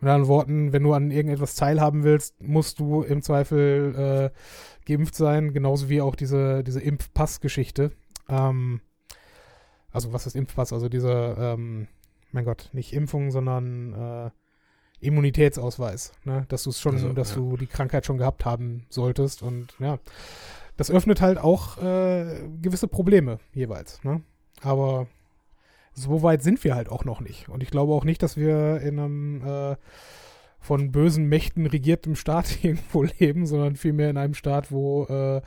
Mit 0.00 0.10
anderen 0.10 0.28
Worten, 0.28 0.72
wenn 0.72 0.82
du 0.82 0.92
an 0.92 1.10
irgendetwas 1.10 1.54
teilhaben 1.54 2.04
willst, 2.04 2.40
musst 2.42 2.78
du 2.80 3.02
im 3.02 3.22
Zweifel 3.22 4.32
äh, 4.34 4.86
geimpft 4.86 5.14
sein, 5.14 5.54
genauso 5.54 5.88
wie 5.88 6.02
auch 6.02 6.14
diese, 6.14 6.62
diese 6.62 6.80
Impfpass-Geschichte. 6.80 7.92
Ähm, 8.28 8.80
also 9.90 10.12
was 10.12 10.26
ist 10.26 10.36
Impfpass? 10.36 10.74
Also 10.74 10.90
diese, 10.90 11.36
ähm, 11.38 11.88
mein 12.30 12.44
Gott, 12.44 12.68
nicht 12.72 12.92
Impfung, 12.92 13.30
sondern 13.30 13.94
äh, 13.94 14.30
Immunitätsausweis, 15.00 16.12
ne? 16.24 16.44
dass 16.48 16.64
du 16.64 16.70
es 16.70 16.80
schon, 16.80 16.94
also, 16.94 17.12
dass 17.12 17.30
ja. 17.30 17.36
du 17.36 17.56
die 17.56 17.66
Krankheit 17.66 18.04
schon 18.04 18.18
gehabt 18.18 18.44
haben 18.44 18.86
solltest 18.90 19.42
und 19.42 19.74
ja, 19.78 19.98
das 20.76 20.90
öffnet 20.90 21.20
halt 21.20 21.38
auch 21.38 21.78
äh, 21.78 22.48
gewisse 22.60 22.88
Probleme 22.88 23.38
jeweils, 23.52 24.02
ne? 24.04 24.22
Aber 24.62 25.06
so 25.92 26.22
weit 26.22 26.42
sind 26.42 26.62
wir 26.64 26.74
halt 26.74 26.88
auch 26.88 27.04
noch 27.04 27.20
nicht 27.20 27.48
und 27.48 27.62
ich 27.62 27.70
glaube 27.70 27.94
auch 27.94 28.04
nicht, 28.04 28.22
dass 28.22 28.36
wir 28.36 28.80
in 28.80 28.98
einem 28.98 29.42
äh, 29.46 29.76
von 30.60 30.90
bösen 30.92 31.26
Mächten 31.26 31.66
regiertem 31.66 32.16
Staat 32.16 32.58
irgendwo 32.64 33.04
leben, 33.04 33.46
sondern 33.46 33.76
vielmehr 33.76 34.10
in 34.10 34.18
einem 34.18 34.34
Staat, 34.34 34.70
wo 34.70 35.04
äh, 35.04 35.42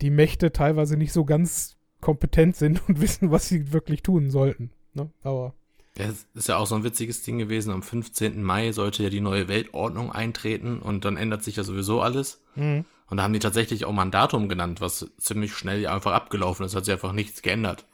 die 0.00 0.10
Mächte 0.10 0.52
teilweise 0.52 0.96
nicht 0.96 1.12
so 1.12 1.24
ganz 1.24 1.76
kompetent 2.00 2.56
sind 2.56 2.86
und 2.88 3.00
wissen, 3.00 3.30
was 3.30 3.48
sie 3.48 3.72
wirklich 3.72 4.02
tun 4.02 4.30
sollten. 4.30 4.70
Ne? 4.94 5.10
Aber 5.22 5.54
das 5.94 6.26
ist 6.34 6.48
ja 6.48 6.56
auch 6.56 6.66
so 6.66 6.74
ein 6.74 6.84
witziges 6.84 7.22
Ding 7.22 7.38
gewesen. 7.38 7.70
Am 7.70 7.82
15. 7.82 8.42
Mai 8.42 8.72
sollte 8.72 9.02
ja 9.02 9.10
die 9.10 9.20
neue 9.20 9.48
Weltordnung 9.48 10.10
eintreten 10.10 10.78
und 10.78 11.04
dann 11.04 11.16
ändert 11.16 11.44
sich 11.44 11.56
ja 11.56 11.64
sowieso 11.64 12.00
alles. 12.00 12.42
Mhm. 12.54 12.86
Und 13.12 13.18
da 13.18 13.24
haben 13.24 13.34
die 13.34 13.40
tatsächlich 13.40 13.84
auch 13.84 13.92
mal 13.92 14.06
ein 14.06 14.10
Datum 14.10 14.48
genannt, 14.48 14.80
was 14.80 15.06
ziemlich 15.18 15.52
schnell 15.52 15.86
einfach 15.86 16.12
abgelaufen 16.12 16.64
ist. 16.64 16.74
Hat 16.74 16.86
sich 16.86 16.94
einfach 16.94 17.12
nichts 17.12 17.42
geändert. 17.42 17.84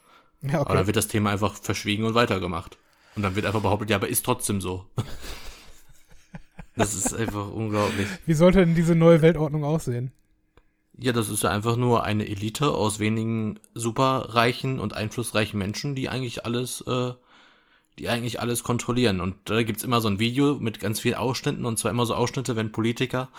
Ja, 0.41 0.61
okay. 0.61 0.69
Aber 0.69 0.75
dann 0.75 0.87
wird 0.87 0.95
das 0.95 1.09
Thema 1.09 1.31
einfach 1.31 1.55
verschwiegen 1.55 2.05
und 2.05 2.13
weitergemacht. 2.13 2.77
Und 3.17 3.23
dann 3.23 3.35
wird 3.35 3.45
einfach 3.45 3.61
behauptet, 3.61 3.89
ja, 3.89 3.97
aber 3.97 4.07
ist 4.07 4.23
trotzdem 4.23 4.61
so. 4.61 4.85
das 6.77 6.93
ist 6.93 7.13
einfach 7.13 7.51
unglaublich. 7.51 8.07
Wie 8.25 8.33
sollte 8.33 8.59
denn 8.59 8.75
diese 8.75 8.95
neue 8.95 9.21
Weltordnung 9.21 9.65
aussehen? 9.65 10.13
Ja, 10.97 11.11
das 11.11 11.27
ist 11.27 11.43
ja 11.43 11.49
einfach 11.49 11.75
nur 11.75 12.05
eine 12.05 12.25
Elite 12.25 12.71
aus 12.71 12.99
wenigen 12.99 13.59
superreichen 13.73 14.79
und 14.79 14.93
einflussreichen 14.93 15.59
Menschen, 15.59 15.95
die 15.95 16.07
eigentlich 16.07 16.45
alles 16.45 16.79
äh, 16.87 17.11
die 17.99 18.07
eigentlich 18.07 18.39
alles 18.39 18.63
kontrollieren. 18.63 19.19
Und 19.19 19.35
da 19.45 19.61
gibt's 19.63 19.83
immer 19.83 19.99
so 20.01 20.07
ein 20.07 20.19
Video 20.19 20.55
mit 20.55 20.79
ganz 20.79 21.01
vielen 21.01 21.15
Ausschnitten, 21.15 21.65
und 21.65 21.77
zwar 21.77 21.91
immer 21.91 22.05
so 22.05 22.15
Ausschnitte, 22.15 22.55
wenn 22.55 22.71
Politiker 22.71 23.29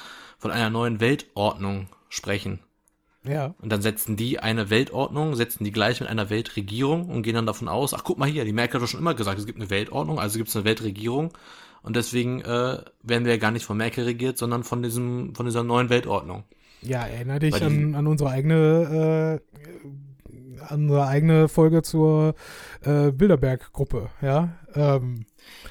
von 0.41 0.51
einer 0.51 0.71
neuen 0.71 0.99
Weltordnung 1.01 1.87
sprechen. 2.09 2.59
Ja. 3.23 3.55
Und 3.61 3.71
dann 3.71 3.83
setzen 3.83 4.17
die 4.17 4.41
eine 4.41 4.71
Weltordnung, 4.71 5.37
setzen 5.37 5.63
die 5.63 5.73
gleich 5.73 6.01
mit 6.01 6.09
einer 6.09 6.31
Weltregierung 6.31 7.11
und 7.11 7.23
gehen 7.23 7.35
dann 7.35 7.47
davon 7.47 7.69
aus, 7.69 7.93
ach 7.93 8.03
guck 8.03 8.19
mal 8.19 8.29
hier, 8.29 8.47
die 8.47 8.53
Merkel 8.53 8.77
hat 8.77 8.83
doch 8.83 8.91
schon 8.91 9.01
immer 9.01 9.15
gesagt, 9.15 9.39
es 9.39 9.47
gibt 9.47 9.61
eine 9.61 9.71
Weltordnung, 9.71 10.19
also 10.19 10.39
gibt 10.39 10.49
es 10.49 10.57
eine 10.57 10.65
Weltregierung. 10.65 11.33
Und 11.83 11.97
deswegen 11.97 12.41
äh, 12.41 12.79
werden 13.03 13.25
wir 13.25 13.33
ja 13.33 13.39
gar 13.39 13.51
nicht 13.51 13.65
von 13.65 13.77
Merkel 13.77 14.05
regiert, 14.05 14.39
sondern 14.39 14.65
von 14.65 14.83
diesem, 14.83 15.35
von 15.35 15.47
dieser 15.47 15.63
neuen 15.63 15.91
Weltordnung. 15.91 16.45
Ja, 16.83 17.07
erinnere 17.07 17.41
dich 17.41 17.63
an, 17.63 17.95
an 17.95 18.07
unsere 18.07 18.31
eigene 18.31 19.41
äh, 19.53 20.71
unsere 20.71 21.07
eigene 21.07 21.49
Folge 21.49 21.83
zur 21.83 22.35
äh, 22.83 23.11
Bilderberg-Gruppe, 23.13 24.11
ja. 24.23 24.57
Ähm, 24.75 25.25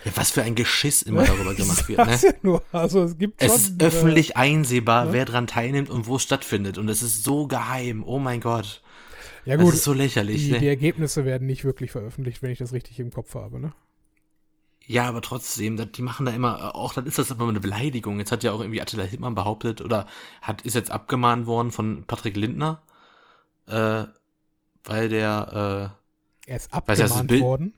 ja, 0.05 0.11
was 0.15 0.31
für 0.31 0.43
ein 0.43 0.55
Geschiss 0.55 1.01
immer 1.01 1.23
darüber 1.25 1.53
gemacht 1.53 1.87
wird. 1.87 2.05
Ne? 2.05 2.17
Ja 2.21 2.33
nur. 2.41 2.63
Also 2.71 3.03
es 3.03 3.17
gibt 3.17 3.41
schon, 3.41 3.51
es 3.51 3.69
ist 3.69 3.81
öffentlich 3.81 4.31
äh, 4.31 4.35
einsehbar, 4.35 5.05
ne? 5.05 5.13
wer 5.13 5.25
dran 5.25 5.47
teilnimmt 5.47 5.89
und 5.89 6.07
wo 6.07 6.15
es 6.15 6.23
stattfindet. 6.23 6.77
Und 6.77 6.89
es 6.89 7.01
ist 7.01 7.23
so 7.23 7.47
geheim. 7.47 8.03
Oh 8.05 8.19
mein 8.19 8.41
Gott. 8.41 8.81
Ja 9.45 9.55
gut. 9.55 9.69
Das 9.69 9.75
ist 9.75 9.83
so 9.83 9.93
lächerlich. 9.93 10.45
Die, 10.45 10.51
ne? 10.51 10.59
die 10.59 10.67
Ergebnisse 10.67 11.25
werden 11.25 11.47
nicht 11.47 11.65
wirklich 11.65 11.91
veröffentlicht, 11.91 12.41
wenn 12.41 12.51
ich 12.51 12.59
das 12.59 12.73
richtig 12.73 12.99
im 12.99 13.11
Kopf 13.11 13.35
habe, 13.35 13.59
ne? 13.59 13.73
Ja, 14.85 15.07
aber 15.07 15.21
trotzdem, 15.21 15.77
die 15.91 16.01
machen 16.01 16.25
da 16.25 16.31
immer, 16.31 16.75
auch 16.75 16.95
dann 16.95 17.05
ist 17.05 17.19
das 17.19 17.29
immer 17.29 17.47
eine 17.47 17.59
Beleidigung. 17.59 18.17
Jetzt 18.17 18.31
hat 18.31 18.43
ja 18.43 18.51
auch 18.51 18.59
irgendwie 18.59 18.81
Attila 18.81 19.03
Hildmann 19.03 19.35
behauptet 19.35 19.81
oder 19.81 20.07
hat, 20.41 20.63
ist 20.63 20.73
jetzt 20.73 20.89
abgemahnt 20.89 21.45
worden 21.45 21.71
von 21.71 22.05
Patrick 22.07 22.35
Lindner, 22.35 22.81
äh, 23.67 24.05
weil 24.83 25.09
der 25.09 25.93
äh, 26.47 26.49
er 26.49 26.57
ist 26.57 26.73
abgemahnt 26.73 27.27
Bild, 27.27 27.43
worden. 27.43 27.73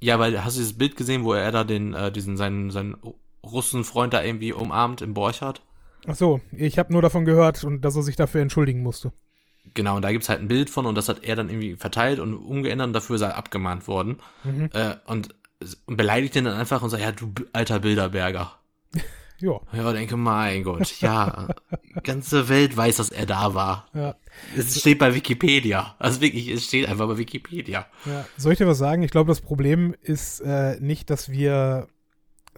Ja, 0.00 0.18
weil 0.18 0.42
hast 0.44 0.56
du 0.56 0.60
dieses 0.60 0.78
Bild 0.78 0.96
gesehen, 0.96 1.24
wo 1.24 1.34
er 1.34 1.52
da 1.52 1.64
den 1.64 1.94
äh, 1.94 2.10
diesen 2.10 2.36
seinen 2.36 2.70
seinen 2.70 2.96
Russenfreund 3.44 4.12
da 4.14 4.22
irgendwie 4.22 4.52
umarmt 4.52 5.02
im 5.02 5.14
Borchardt? 5.14 5.62
Ach 6.06 6.14
so, 6.14 6.40
ich 6.52 6.78
habe 6.78 6.92
nur 6.92 7.02
davon 7.02 7.24
gehört 7.24 7.62
und 7.64 7.82
dass 7.82 7.96
er 7.96 8.02
sich 8.02 8.16
dafür 8.16 8.40
entschuldigen 8.40 8.82
musste. 8.82 9.12
Genau, 9.74 9.96
und 9.96 10.02
da 10.02 10.10
gibt's 10.10 10.28
halt 10.28 10.40
ein 10.40 10.48
Bild 10.48 10.70
von 10.70 10.86
und 10.86 10.94
das 10.94 11.08
hat 11.08 11.22
er 11.22 11.36
dann 11.36 11.50
irgendwie 11.50 11.76
verteilt 11.76 12.18
und 12.18 12.34
umgeändert 12.34 12.88
und 12.88 12.92
dafür 12.94 13.16
ist 13.16 13.22
er 13.22 13.36
abgemahnt 13.36 13.86
worden. 13.86 14.18
Mhm. 14.42 14.70
Äh, 14.72 14.96
und, 15.06 15.34
und 15.86 15.96
beleidigt 15.96 16.34
ihn 16.36 16.44
dann 16.44 16.58
einfach 16.58 16.82
und 16.82 16.90
sagt, 16.90 17.02
ja, 17.02 17.12
du 17.12 17.32
alter 17.52 17.80
Bilderberger. 17.80 18.52
Ja. 19.40 19.60
Ja, 19.72 19.92
denke, 19.92 20.16
mein 20.16 20.62
Gott, 20.62 21.00
ja. 21.00 21.48
ganze 22.02 22.48
Welt 22.48 22.76
weiß, 22.76 22.96
dass 22.96 23.10
er 23.10 23.26
da 23.26 23.54
war. 23.54 23.88
Ja. 23.94 24.14
Es 24.56 24.78
steht 24.78 24.98
bei 24.98 25.14
Wikipedia. 25.14 25.94
Also 25.98 26.20
wirklich, 26.20 26.48
es 26.48 26.64
steht 26.66 26.88
einfach 26.88 27.08
bei 27.08 27.18
Wikipedia. 27.18 27.86
Ja. 28.04 28.26
Soll 28.36 28.52
ich 28.52 28.58
dir 28.58 28.66
was 28.66 28.78
sagen? 28.78 29.02
Ich 29.02 29.10
glaube, 29.10 29.28
das 29.28 29.40
Problem 29.40 29.94
ist 30.02 30.40
äh, 30.40 30.78
nicht, 30.80 31.10
dass 31.10 31.30
wir 31.30 31.88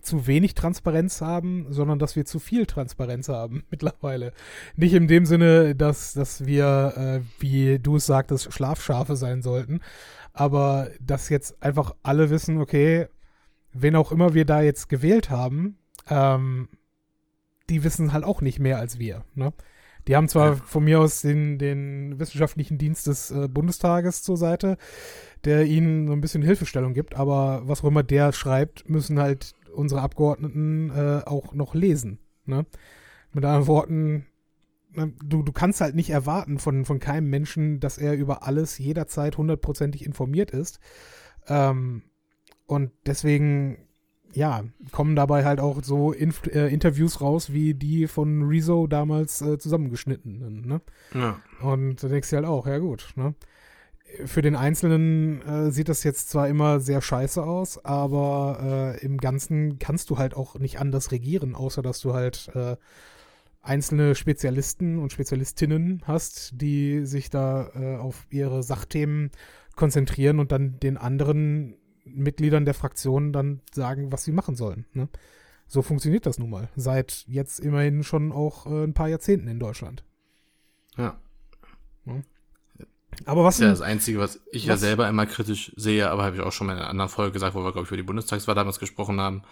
zu 0.00 0.26
wenig 0.26 0.54
Transparenz 0.54 1.20
haben, 1.20 1.66
sondern 1.70 1.98
dass 1.98 2.16
wir 2.16 2.24
zu 2.24 2.40
viel 2.40 2.66
Transparenz 2.66 3.28
haben 3.28 3.64
mittlerweile. 3.70 4.32
Nicht 4.76 4.94
in 4.94 5.06
dem 5.06 5.24
Sinne, 5.24 5.74
dass, 5.74 6.12
dass 6.12 6.44
wir, 6.44 6.94
äh, 6.96 7.20
wie 7.40 7.78
du 7.78 7.96
es 7.96 8.06
sagtest, 8.06 8.52
Schlafschafe 8.52 9.16
sein 9.16 9.42
sollten, 9.42 9.80
aber 10.32 10.90
dass 11.00 11.28
jetzt 11.28 11.62
einfach 11.62 11.94
alle 12.02 12.30
wissen, 12.30 12.60
okay, 12.60 13.06
wen 13.72 13.96
auch 13.96 14.12
immer 14.12 14.34
wir 14.34 14.44
da 14.44 14.60
jetzt 14.60 14.88
gewählt 14.88 15.30
haben, 15.30 15.78
ähm, 16.08 16.68
die 17.68 17.84
wissen 17.84 18.12
halt 18.12 18.24
auch 18.24 18.40
nicht 18.40 18.58
mehr 18.58 18.78
als 18.78 18.98
wir. 18.98 19.24
Ne? 19.34 19.52
Die 20.08 20.16
haben 20.16 20.28
zwar 20.28 20.50
ja. 20.50 20.56
von 20.56 20.84
mir 20.84 21.00
aus 21.00 21.20
den, 21.20 21.58
den 21.58 22.18
wissenschaftlichen 22.18 22.78
Dienst 22.78 23.06
des 23.06 23.30
äh, 23.30 23.48
Bundestages 23.48 24.22
zur 24.22 24.36
Seite, 24.36 24.76
der 25.44 25.64
ihnen 25.64 26.06
so 26.06 26.12
ein 26.12 26.20
bisschen 26.20 26.42
Hilfestellung 26.42 26.92
gibt, 26.92 27.14
aber 27.14 27.62
was 27.64 27.82
auch 27.82 27.88
immer 27.88 28.02
der 28.02 28.32
schreibt, 28.32 28.88
müssen 28.88 29.20
halt 29.20 29.54
unsere 29.72 30.02
Abgeordneten 30.02 30.90
äh, 30.90 31.22
auch 31.24 31.54
noch 31.54 31.74
lesen. 31.74 32.18
Ne? 32.44 32.66
Mit 33.32 33.44
anderen 33.44 33.66
Worten, 33.66 34.26
ne, 34.92 35.12
du, 35.24 35.42
du 35.42 35.52
kannst 35.52 35.80
halt 35.80 35.94
nicht 35.94 36.10
erwarten 36.10 36.58
von, 36.58 36.84
von 36.84 36.98
keinem 36.98 37.30
Menschen, 37.30 37.80
dass 37.80 37.98
er 37.98 38.14
über 38.14 38.46
alles 38.46 38.78
jederzeit 38.78 39.38
hundertprozentig 39.38 40.04
informiert 40.04 40.50
ist. 40.50 40.80
Ähm, 41.46 42.02
und 42.66 42.90
deswegen, 43.06 43.78
ja, 44.34 44.64
kommen 44.90 45.16
dabei 45.16 45.44
halt 45.44 45.60
auch 45.60 45.82
so 45.82 46.12
Inf 46.12 46.42
äh, 46.46 46.68
Interviews 46.68 47.20
raus, 47.20 47.52
wie 47.52 47.74
die 47.74 48.06
von 48.06 48.42
Rezo 48.42 48.86
damals 48.86 49.42
äh, 49.42 49.58
zusammengeschnitten. 49.58 50.66
Ne? 50.66 50.80
Ja. 51.14 51.40
Und 51.60 52.02
da 52.02 52.08
denkst 52.08 52.30
du 52.30 52.36
halt 52.36 52.46
auch, 52.46 52.66
ja 52.66 52.78
gut, 52.78 53.12
ne? 53.16 53.34
Für 54.26 54.42
den 54.42 54.56
Einzelnen 54.56 55.40
äh, 55.42 55.70
sieht 55.70 55.88
das 55.88 56.04
jetzt 56.04 56.28
zwar 56.28 56.46
immer 56.46 56.80
sehr 56.80 57.00
scheiße 57.00 57.42
aus, 57.42 57.82
aber 57.82 58.94
äh, 59.00 59.04
im 59.04 59.16
Ganzen 59.16 59.78
kannst 59.78 60.10
du 60.10 60.18
halt 60.18 60.34
auch 60.34 60.58
nicht 60.58 60.78
anders 60.78 61.12
regieren, 61.12 61.54
außer 61.54 61.80
dass 61.80 62.00
du 62.00 62.12
halt 62.12 62.50
äh, 62.54 62.76
einzelne 63.62 64.14
Spezialisten 64.14 64.98
und 64.98 65.12
Spezialistinnen 65.12 66.02
hast, 66.04 66.60
die 66.60 67.06
sich 67.06 67.30
da 67.30 67.70
äh, 67.74 67.96
auf 67.96 68.26
ihre 68.28 68.62
Sachthemen 68.62 69.30
konzentrieren 69.76 70.40
und 70.40 70.52
dann 70.52 70.78
den 70.80 70.98
anderen 70.98 71.76
Mitgliedern 72.04 72.64
der 72.64 72.74
Fraktion 72.74 73.32
dann 73.32 73.60
sagen, 73.72 74.12
was 74.12 74.24
sie 74.24 74.32
machen 74.32 74.56
sollen. 74.56 74.86
Ne? 74.92 75.08
So 75.68 75.82
funktioniert 75.82 76.26
das 76.26 76.38
nun 76.38 76.50
mal. 76.50 76.68
Seit 76.76 77.24
jetzt 77.28 77.60
immerhin 77.60 78.02
schon 78.02 78.32
auch 78.32 78.66
äh, 78.66 78.84
ein 78.84 78.94
paar 78.94 79.08
Jahrzehnten 79.08 79.48
in 79.48 79.58
Deutschland. 79.58 80.04
Ja. 80.96 81.18
ja. 82.06 82.22
Aber 83.24 83.44
was. 83.44 83.56
Das 83.56 83.60
ist 83.60 83.62
ja 83.62 83.70
das 83.70 83.80
Einzige, 83.80 84.18
was 84.18 84.40
ich 84.50 84.64
was? 84.64 84.68
ja 84.68 84.76
selber 84.76 85.08
immer 85.08 85.26
kritisch 85.26 85.72
sehe, 85.76 86.10
aber 86.10 86.24
habe 86.24 86.36
ich 86.36 86.42
auch 86.42 86.52
schon 86.52 86.66
mal 86.66 86.74
in 86.74 86.80
einer 86.80 86.90
anderen 86.90 87.10
Folge 87.10 87.32
gesagt, 87.32 87.54
wo 87.54 87.60
wir, 87.60 87.72
glaube 87.72 87.84
ich, 87.84 87.90
über 87.90 87.96
die 87.96 88.02
Bundestagswahl 88.02 88.54
damals 88.54 88.78
gesprochen 88.78 89.20
haben, 89.20 89.42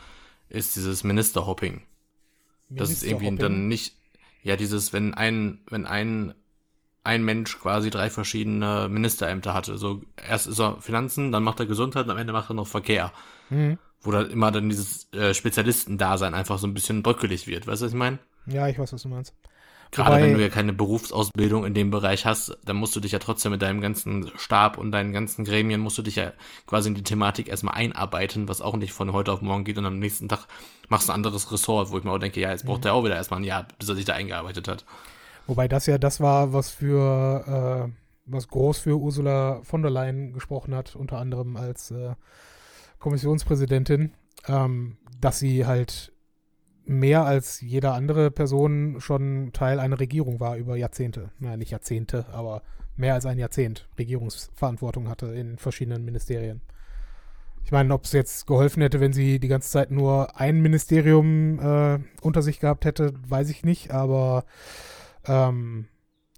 ist 0.48 0.76
dieses 0.76 1.04
Ministerhopping. 1.04 1.82
Das 2.68 2.90
ist 2.90 3.02
irgendwie 3.02 3.34
dann 3.36 3.68
nicht, 3.68 3.96
ja, 4.42 4.56
dieses, 4.56 4.92
wenn 4.92 5.14
ein, 5.14 5.60
wenn 5.68 5.86
ein 5.86 6.34
ein 7.04 7.24
Mensch 7.24 7.58
quasi 7.58 7.90
drei 7.90 8.10
verschiedene 8.10 8.88
Ministerämter 8.88 9.54
hatte. 9.54 9.78
So 9.78 10.02
erst 10.16 10.46
ist 10.46 10.60
er 10.60 10.80
Finanzen, 10.80 11.32
dann 11.32 11.42
macht 11.42 11.60
er 11.60 11.66
Gesundheit 11.66 12.04
und 12.04 12.10
am 12.10 12.18
Ende 12.18 12.32
macht 12.32 12.50
er 12.50 12.54
noch 12.54 12.66
Verkehr. 12.66 13.12
Mhm. 13.48 13.78
Wo 14.02 14.10
dann 14.10 14.30
immer 14.30 14.50
dann 14.50 14.68
dieses 14.68 15.12
äh, 15.12 15.34
Spezialistendasein 15.34 16.34
einfach 16.34 16.58
so 16.58 16.66
ein 16.66 16.74
bisschen 16.74 17.02
bröckelig 17.02 17.46
wird. 17.46 17.66
Weißt 17.66 17.82
du, 17.82 17.86
was 17.86 17.92
ich 17.92 17.98
meine? 17.98 18.18
Ja, 18.46 18.68
ich 18.68 18.78
weiß, 18.78 18.92
was 18.92 19.02
du 19.02 19.08
meinst. 19.08 19.34
Gerade 19.92 20.10
Wobei, 20.10 20.22
wenn 20.22 20.34
du 20.34 20.42
ja 20.42 20.48
keine 20.48 20.72
Berufsausbildung 20.72 21.64
in 21.64 21.74
dem 21.74 21.90
Bereich 21.90 22.24
hast, 22.24 22.56
dann 22.64 22.76
musst 22.76 22.94
du 22.94 23.00
dich 23.00 23.10
ja 23.10 23.18
trotzdem 23.18 23.50
mit 23.50 23.60
deinem 23.60 23.80
ganzen 23.80 24.30
Stab 24.36 24.78
und 24.78 24.92
deinen 24.92 25.12
ganzen 25.12 25.44
Gremien 25.44 25.80
musst 25.80 25.98
du 25.98 26.02
dich 26.02 26.14
ja 26.14 26.32
quasi 26.66 26.90
in 26.90 26.94
die 26.94 27.02
Thematik 27.02 27.48
erstmal 27.48 27.74
einarbeiten, 27.74 28.48
was 28.48 28.60
auch 28.60 28.76
nicht 28.76 28.92
von 28.92 29.12
heute 29.12 29.32
auf 29.32 29.42
morgen 29.42 29.64
geht 29.64 29.78
und 29.78 29.86
am 29.86 29.98
nächsten 29.98 30.28
Tag 30.28 30.46
machst 30.88 31.08
du 31.08 31.12
ein 31.12 31.16
anderes 31.16 31.50
Ressort, 31.50 31.90
wo 31.90 31.98
ich 31.98 32.04
mir 32.04 32.12
auch 32.12 32.18
denke, 32.18 32.40
ja, 32.40 32.50
jetzt 32.50 32.66
braucht 32.66 32.82
mhm. 32.82 32.86
er 32.86 32.94
auch 32.94 33.04
wieder 33.04 33.16
erstmal 33.16 33.40
ein 33.40 33.44
Jahr, 33.44 33.66
bis 33.80 33.88
er 33.88 33.96
sich 33.96 34.04
da 34.04 34.14
eingearbeitet 34.14 34.68
hat. 34.68 34.84
Wobei 35.50 35.66
das 35.66 35.86
ja 35.86 35.98
das 35.98 36.20
war, 36.20 36.52
was 36.52 36.70
für 36.70 37.90
äh, 37.90 37.92
was 38.24 38.46
groß 38.46 38.78
für 38.78 38.96
Ursula 38.96 39.60
von 39.64 39.82
der 39.82 39.90
Leyen 39.90 40.32
gesprochen 40.32 40.76
hat, 40.76 40.94
unter 40.94 41.18
anderem 41.18 41.56
als 41.56 41.90
äh, 41.90 42.14
Kommissionspräsidentin, 43.00 44.12
ähm, 44.46 44.98
dass 45.20 45.40
sie 45.40 45.66
halt 45.66 46.12
mehr 46.84 47.24
als 47.24 47.60
jede 47.60 47.90
andere 47.90 48.30
Person 48.30 49.00
schon 49.00 49.50
Teil 49.52 49.80
einer 49.80 49.98
Regierung 49.98 50.38
war 50.38 50.56
über 50.56 50.76
Jahrzehnte. 50.76 51.32
Naja, 51.40 51.56
nicht 51.56 51.72
Jahrzehnte, 51.72 52.26
aber 52.30 52.62
mehr 52.94 53.14
als 53.14 53.26
ein 53.26 53.38
Jahrzehnt 53.38 53.88
Regierungsverantwortung 53.98 55.08
hatte 55.08 55.34
in 55.34 55.58
verschiedenen 55.58 56.04
Ministerien. 56.04 56.60
Ich 57.64 57.72
meine, 57.72 57.92
ob 57.92 58.04
es 58.04 58.12
jetzt 58.12 58.46
geholfen 58.46 58.82
hätte, 58.82 59.00
wenn 59.00 59.12
sie 59.12 59.40
die 59.40 59.48
ganze 59.48 59.70
Zeit 59.70 59.90
nur 59.90 60.38
ein 60.38 60.60
Ministerium 60.60 61.58
äh, 61.58 61.98
unter 62.22 62.40
sich 62.40 62.60
gehabt 62.60 62.84
hätte, 62.84 63.14
weiß 63.28 63.50
ich 63.50 63.64
nicht, 63.64 63.90
aber 63.90 64.44
ähm, 65.30 65.86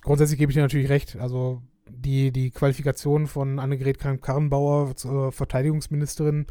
grundsätzlich 0.02 0.38
gebe 0.38 0.52
ich 0.52 0.56
dir 0.56 0.62
natürlich 0.62 0.90
recht. 0.90 1.16
Also 1.16 1.62
die, 1.88 2.30
die 2.30 2.50
Qualifikation 2.50 3.26
von 3.26 3.58
Annegret 3.58 3.98
Kramp-Karrenbauer 3.98 4.96
zur 4.96 5.32
Verteidigungsministerin, 5.32 6.46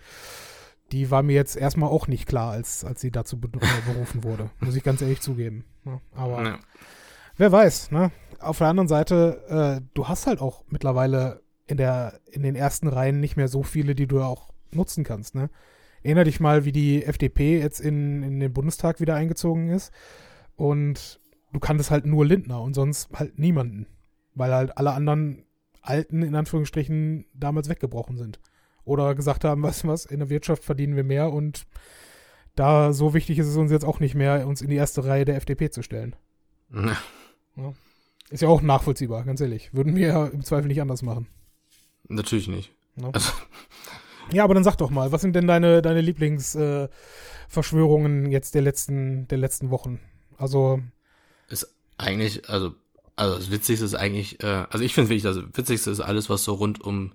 die 0.92 1.12
war 1.12 1.24
mir 1.24 1.34
jetzt 1.34 1.56
erstmal 1.56 1.90
auch 1.90 2.08
nicht 2.08 2.28
klar, 2.28 2.52
als, 2.52 2.84
als 2.84 3.00
sie 3.00 3.12
dazu 3.12 3.40
berufen 3.40 4.24
wurde. 4.24 4.50
Muss 4.60 4.76
ich 4.76 4.84
ganz 4.84 5.02
ehrlich 5.02 5.22
zugeben. 5.22 5.66
Ne? 5.84 6.02
aber 6.14 6.44
ja. 6.44 6.60
wer 7.38 7.52
weiß, 7.52 7.92
ne? 7.92 8.12
Auf 8.40 8.58
der 8.58 8.68
anderen 8.68 8.88
Seite, 8.88 9.82
äh, 9.82 9.88
du 9.94 10.08
hast 10.08 10.26
halt 10.28 10.42
auch 10.42 10.64
mittlerweile 10.70 11.42
in, 11.68 11.78
der, 11.78 12.20
in 12.32 12.44
den 12.44 12.56
ersten 12.56 12.88
Reihen 12.88 13.20
nicht 13.20 13.38
mehr 13.38 13.48
so 13.48 13.64
viele, 13.64 13.94
die 13.94 14.08
du 14.08 14.22
auch 14.22 14.52
nutzen 14.72 15.04
kannst, 15.04 15.36
ne? 15.36 15.50
Erinner 16.04 16.24
dich 16.24 16.40
mal, 16.40 16.66
wie 16.66 16.72
die 16.72 17.06
FDP 17.06 17.60
jetzt 17.60 17.80
in, 17.80 18.24
in 18.24 18.40
den 18.40 18.52
Bundestag 18.52 19.00
wieder 19.00 19.14
eingezogen 19.14 19.70
ist. 19.70 19.92
Und 20.56 21.21
du 21.52 21.60
kanntest 21.60 21.92
halt 21.92 22.06
nur 22.06 22.26
Lindner 22.26 22.62
und 22.62 22.74
sonst 22.74 23.10
halt 23.14 23.40
niemanden. 23.40 23.88
Weil 24.34 24.54
halt 24.54 24.78
alle 24.78 24.92
anderen 24.92 25.46
Alten, 25.82 26.22
in 26.22 26.36
Anführungsstrichen, 26.36 27.26
damals 27.34 27.70
weggebrochen 27.70 28.18
sind. 28.18 28.40
Oder 28.84 29.16
gesagt 29.16 29.44
haben, 29.44 29.62
du 29.62 29.88
was, 29.88 30.06
in 30.06 30.20
der 30.20 30.30
Wirtschaft 30.30 30.64
verdienen 30.64 30.96
wir 30.96 31.04
mehr 31.04 31.32
und 31.32 31.66
da 32.56 32.92
so 32.92 33.14
wichtig 33.14 33.40
ist 33.40 33.48
es 33.48 33.56
uns 33.56 33.72
jetzt 33.72 33.86
auch 33.86 34.00
nicht 34.00 34.16
mehr, 34.16 34.46
uns 34.46 34.62
in 34.62 34.70
die 34.70 34.76
erste 34.76 35.06
Reihe 35.06 35.26
der 35.26 35.38
FDP 35.38 35.70
zu 35.70 35.84
stellen. 35.84 36.16
Ja. 36.74 36.98
Ja. 37.56 37.74
Ist 38.30 38.42
ja 38.42 38.50
auch 38.50 38.62
nachvollziehbar, 38.62 39.24
ganz 39.24 39.42
ehrlich. 39.42 39.74
Würden 39.74 39.96
wir 39.96 40.08
ja 40.08 40.28
im 40.28 40.44
Zweifel 40.44 40.68
nicht 40.68 40.82
anders 40.82 41.02
machen. 41.02 41.28
Natürlich 42.08 42.48
nicht. 42.48 42.74
Ja, 42.96 43.10
also. 43.12 43.32
ja 44.32 44.44
aber 44.44 44.54
dann 44.54 44.64
sag 44.64 44.78
doch 44.78 44.90
mal, 44.90 45.12
was 45.12 45.22
sind 45.22 45.36
denn 45.36 45.48
deine, 45.48 45.82
deine 45.82 46.02
Lieblingsverschwörungen 46.02 48.28
äh, 48.28 48.30
jetzt 48.30 48.56
der 48.56 48.62
letzten, 48.62 49.28
der 49.28 49.38
letzten 49.38 49.70
Wochen? 49.70 50.00
Also, 50.38 50.82
ist 51.52 51.74
eigentlich, 51.98 52.50
also, 52.50 52.74
also 53.16 53.36
das 53.38 53.52
Witzigste 53.52 53.86
ist 53.86 53.96
eigentlich, 53.96 54.42
äh, 54.44 54.66
also 54.70 54.84
ich 54.84 54.94
finde 54.94 55.10
wirklich, 55.10 55.24
das 55.24 55.38
Witzigste 55.38 55.92
ist 55.92 56.00
alles, 56.00 56.30
was 56.30 56.44
so 56.44 56.54
rund 56.54 56.82
um 56.82 57.14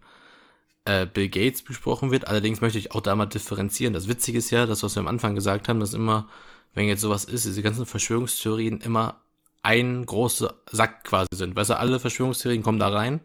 äh, 0.84 1.06
Bill 1.06 1.28
Gates 1.28 1.62
besprochen 1.62 2.10
wird. 2.10 2.28
Allerdings 2.28 2.60
möchte 2.60 2.78
ich 2.78 2.92
auch 2.92 3.00
da 3.00 3.14
mal 3.14 3.26
differenzieren. 3.26 3.92
Das 3.92 4.08
Witzige 4.08 4.38
ist 4.38 4.50
ja, 4.50 4.66
das, 4.66 4.82
was 4.82 4.96
wir 4.96 5.00
am 5.00 5.08
Anfang 5.08 5.34
gesagt 5.34 5.68
haben, 5.68 5.80
dass 5.80 5.94
immer, 5.94 6.28
wenn 6.74 6.88
jetzt 6.88 7.00
sowas 7.00 7.24
ist, 7.24 7.44
diese 7.44 7.62
ganzen 7.62 7.86
Verschwörungstheorien 7.86 8.80
immer 8.80 9.20
ein 9.62 10.06
großer 10.06 10.54
Sack 10.70 11.04
quasi 11.04 11.28
sind. 11.32 11.56
Weißt 11.56 11.70
du, 11.70 11.78
alle 11.78 11.98
Verschwörungstheorien 11.98 12.62
kommen 12.62 12.78
da 12.78 12.88
rein. 12.88 13.20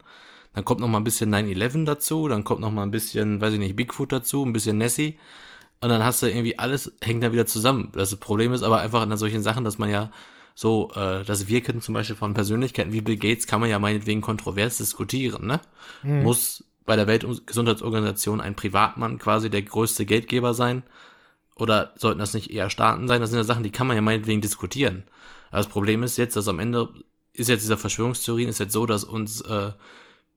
Dann 0.54 0.66
kommt 0.66 0.82
noch 0.82 0.88
mal 0.88 0.98
ein 0.98 1.04
bisschen 1.04 1.34
9-11 1.34 1.86
dazu, 1.86 2.28
dann 2.28 2.44
kommt 2.44 2.60
noch 2.60 2.72
mal 2.72 2.84
ein 2.84 2.92
bisschen, 2.92 3.40
weiß 3.40 3.54
ich 3.54 3.60
nicht, 3.60 3.76
Bigfoot 3.76 4.12
dazu, 4.12 4.44
ein 4.44 4.52
bisschen 4.52 4.78
Nessie. 4.78 5.18
Und 5.82 5.90
dann 5.90 6.04
hast 6.04 6.22
du 6.22 6.28
irgendwie 6.28 6.60
alles, 6.60 6.92
hängt 7.02 7.24
dann 7.24 7.32
wieder 7.32 7.46
zusammen. 7.46 7.90
Das 7.94 8.16
Problem 8.18 8.54
ist 8.54 8.64
aber 8.64 8.80
einfach 8.82 9.02
an 9.02 9.18
solchen 9.18 9.44
Sachen, 9.44 9.64
dass 9.64 9.78
man 9.78 9.90
ja 9.90 10.12
so, 10.56 10.92
äh, 10.96 11.24
das 11.24 11.48
Wirken 11.48 11.82
zum 11.82 11.94
Beispiel 11.94 12.16
von 12.16 12.34
Persönlichkeiten 12.34 12.92
wie 12.92 13.02
Bill 13.02 13.18
Gates 13.18 13.48
kann 13.48 13.62
man 13.62 13.70
ja 13.70 13.80
meinetwegen 13.80 14.22
kontrovers 14.22 14.78
diskutieren, 14.78 15.48
ne? 15.48 15.62
Mhm. 16.04 16.24
Muss 16.24 16.64
bei 16.86 16.96
der 16.96 17.08
Weltgesundheitsorganisation 17.08 18.42
ein 18.42 18.56
Privatmann 18.56 19.18
quasi 19.18 19.50
der 19.50 19.62
größte 19.62 20.06
Geldgeber 20.06 20.54
sein? 20.54 20.84
Oder 21.56 21.94
sollten 21.96 22.20
das 22.20 22.34
nicht 22.34 22.52
eher 22.52 22.70
Staaten 22.70 23.08
sein? 23.08 23.22
Das 23.22 23.30
sind 23.30 23.38
ja 23.38 23.44
Sachen, 23.44 23.64
die 23.64 23.72
kann 23.72 23.88
man 23.88 23.96
ja 23.96 24.02
meinetwegen 24.02 24.42
diskutieren. 24.42 25.04
Aber 25.50 25.58
das 25.58 25.68
Problem 25.68 26.04
ist 26.04 26.18
jetzt, 26.18 26.36
dass 26.36 26.48
am 26.48 26.60
Ende 26.60 26.90
ist 27.34 27.50
jetzt 27.50 27.64
dieser 27.64 27.78
Verschwörungstheorien 27.78 28.50
ist 28.50 28.60
jetzt 28.60 28.74
so, 28.74 28.86
dass 28.86 29.04
uns 29.04 29.42
äh, 29.42 29.72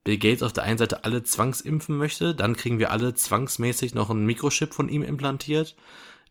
Bill 0.05 0.19
Gates 0.19 0.43
auf 0.43 0.53
der 0.53 0.65
einen 0.65 0.79
Seite 0.79 1.05
alle 1.05 1.23
zwangsimpfen 1.23 1.97
möchte, 1.97 2.35
dann 2.35 2.57
kriegen 2.57 2.79
wir 2.79 2.93
alle 2.93 3.15
zwangsmäßig 3.15 3.95
noch 3.95 4.11
einen 4.11 4.27
Mikrochip 4.27 4.75
von 4.75 4.89
ihm 4.89 5.03
implantiert 5.03 5.75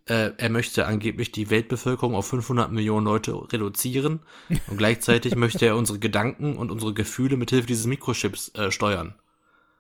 äh, 0.06 0.32
er 0.38 0.50
möchte 0.50 0.86
angeblich 0.86 1.32
die 1.32 1.50
Weltbevölkerung 1.50 2.16
auf 2.16 2.28
500 2.28 2.72
Millionen 2.72 3.06
Leute 3.06 3.34
reduzieren 3.52 4.20
und 4.68 4.78
gleichzeitig 4.78 5.36
möchte 5.38 5.66
er 5.66 5.78
unsere 5.78 6.00
Gedanken 6.00 6.58
und 6.58 6.72
unsere 6.72 6.94
Gefühle 6.94 7.38
mithilfe 7.38 7.68
dieses 7.68 7.86
Mikrochips 7.86 8.54
äh, 8.56 8.72
steuern. 8.72 9.16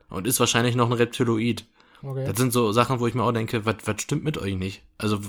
Und 0.09 0.27
ist 0.27 0.39
wahrscheinlich 0.39 0.75
noch 0.75 0.87
ein 0.87 0.93
Reptiloid. 0.93 1.65
Okay. 2.03 2.25
Das 2.25 2.37
sind 2.37 2.53
so 2.53 2.71
Sachen, 2.71 2.99
wo 2.99 3.07
ich 3.07 3.15
mir 3.15 3.23
auch 3.23 3.31
denke, 3.31 3.65
was 3.65 4.01
stimmt 4.01 4.23
mit 4.23 4.37
euch 4.37 4.55
nicht? 4.55 4.83
Also, 4.97 5.19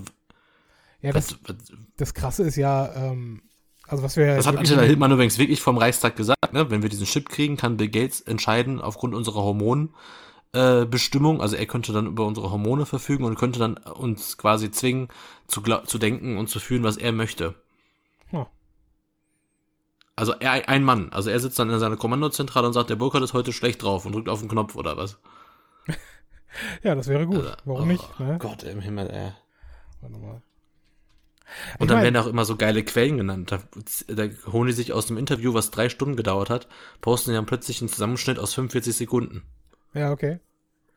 ja, 1.00 1.12
das, 1.12 1.38
was, 1.44 1.56
das 1.96 2.14
Krasse 2.14 2.42
ist 2.42 2.56
ja, 2.56 2.92
ähm, 2.94 3.42
also 3.86 4.02
was 4.02 4.16
wir 4.16 4.36
Das 4.36 4.46
hat 4.46 4.56
Attila 4.56 4.82
Hildmann 4.82 5.12
übrigens 5.12 5.38
wirklich 5.38 5.60
vom 5.60 5.78
Reichstag 5.78 6.16
gesagt, 6.16 6.52
ne? 6.52 6.70
Wenn 6.70 6.82
wir 6.82 6.88
diesen 6.88 7.06
Chip 7.06 7.28
kriegen, 7.28 7.56
kann 7.56 7.76
Bill 7.76 7.88
Gates 7.88 8.20
entscheiden, 8.20 8.80
aufgrund 8.80 9.14
unserer 9.14 9.42
Hormone, 9.42 9.90
äh, 10.54 10.86
Bestimmung. 10.86 11.40
Also 11.40 11.56
er 11.56 11.66
könnte 11.66 11.92
dann 11.92 12.06
über 12.06 12.26
unsere 12.26 12.50
Hormone 12.50 12.86
verfügen 12.86 13.24
und 13.24 13.38
könnte 13.38 13.58
dann 13.58 13.76
uns 13.76 14.38
quasi 14.38 14.70
zwingen, 14.70 15.08
zu, 15.46 15.60
zu 15.60 15.98
denken 15.98 16.38
und 16.38 16.48
zu 16.48 16.60
fühlen, 16.60 16.84
was 16.84 16.96
er 16.96 17.12
möchte. 17.12 17.54
Ja. 18.32 18.46
Also 20.16 20.32
er, 20.32 20.68
ein 20.68 20.84
Mann. 20.84 21.12
Also 21.12 21.30
er 21.30 21.40
sitzt 21.40 21.58
dann 21.58 21.70
in 21.70 21.78
seiner 21.78 21.96
Kommandozentrale 21.96 22.66
und 22.66 22.72
sagt, 22.72 22.90
der 22.90 22.96
Burkhardt 22.96 23.24
ist 23.24 23.34
heute 23.34 23.52
schlecht 23.52 23.82
drauf 23.82 24.06
und 24.06 24.12
drückt 24.12 24.28
auf 24.28 24.40
den 24.40 24.48
Knopf 24.48 24.76
oder 24.76 24.96
was. 24.96 25.18
ja, 26.82 26.94
das 26.94 27.08
wäre 27.08 27.26
gut. 27.26 27.38
Also, 27.38 27.56
Warum 27.64 27.82
oh, 27.82 27.86
nicht? 27.86 28.20
Ne? 28.20 28.38
Gott 28.38 28.62
im 28.62 28.80
Himmel, 28.80 29.10
ey. 29.10 29.32
Warte 30.00 30.18
mal. 30.18 30.42
Und 31.78 31.82
ich 31.82 31.88
dann 31.88 31.96
mein, 31.98 32.04
werden 32.04 32.16
auch 32.16 32.26
immer 32.26 32.44
so 32.44 32.56
geile 32.56 32.84
Quellen 32.84 33.18
genannt. 33.18 33.52
Da, 33.52 33.60
da 34.08 34.28
holen 34.50 34.68
die 34.68 34.72
sich 34.72 34.92
aus 34.92 35.06
dem 35.06 35.18
Interview, 35.18 35.52
was 35.52 35.70
drei 35.70 35.88
Stunden 35.88 36.16
gedauert 36.16 36.50
hat, 36.50 36.68
posten 37.00 37.32
dann 37.32 37.46
plötzlich 37.46 37.80
einen 37.80 37.90
Zusammenschnitt 37.90 38.38
aus 38.38 38.54
45 38.54 38.96
Sekunden. 38.96 39.42
Ja, 39.94 40.12
okay. 40.12 40.40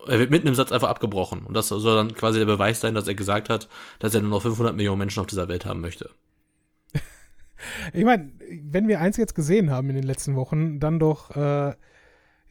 Er 0.08 0.20
wird 0.20 0.32
mitten 0.32 0.48
im 0.48 0.56
Satz 0.56 0.72
einfach 0.72 0.90
abgebrochen. 0.90 1.44
Und 1.44 1.54
das 1.56 1.68
soll 1.68 1.96
dann 1.96 2.14
quasi 2.14 2.40
der 2.40 2.46
Beweis 2.46 2.82
sein, 2.82 2.94
dass 2.94 3.08
er 3.08 3.16
gesagt 3.16 3.50
hat, 3.50 3.68
dass 4.00 4.14
er 4.14 4.22
nur 4.22 4.30
noch 4.30 4.42
500 4.42 4.76
Millionen 4.76 5.00
Menschen 5.00 5.20
auf 5.20 5.28
dieser 5.28 5.48
Welt 5.48 5.66
haben 5.66 5.82
möchte. 5.82 6.10
ich 7.94 8.06
meine, 8.06 8.32
wenn 8.64 8.88
wir 8.88 9.02
eins 9.02 9.18
jetzt 9.18 9.36
gesehen 9.36 9.72
haben 9.72 9.90
in 9.90 9.96
den 9.96 10.06
letzten 10.06 10.36
Wochen, 10.36 10.80
dann 10.80 11.00
doch, 11.00 11.36
äh, 11.36 11.76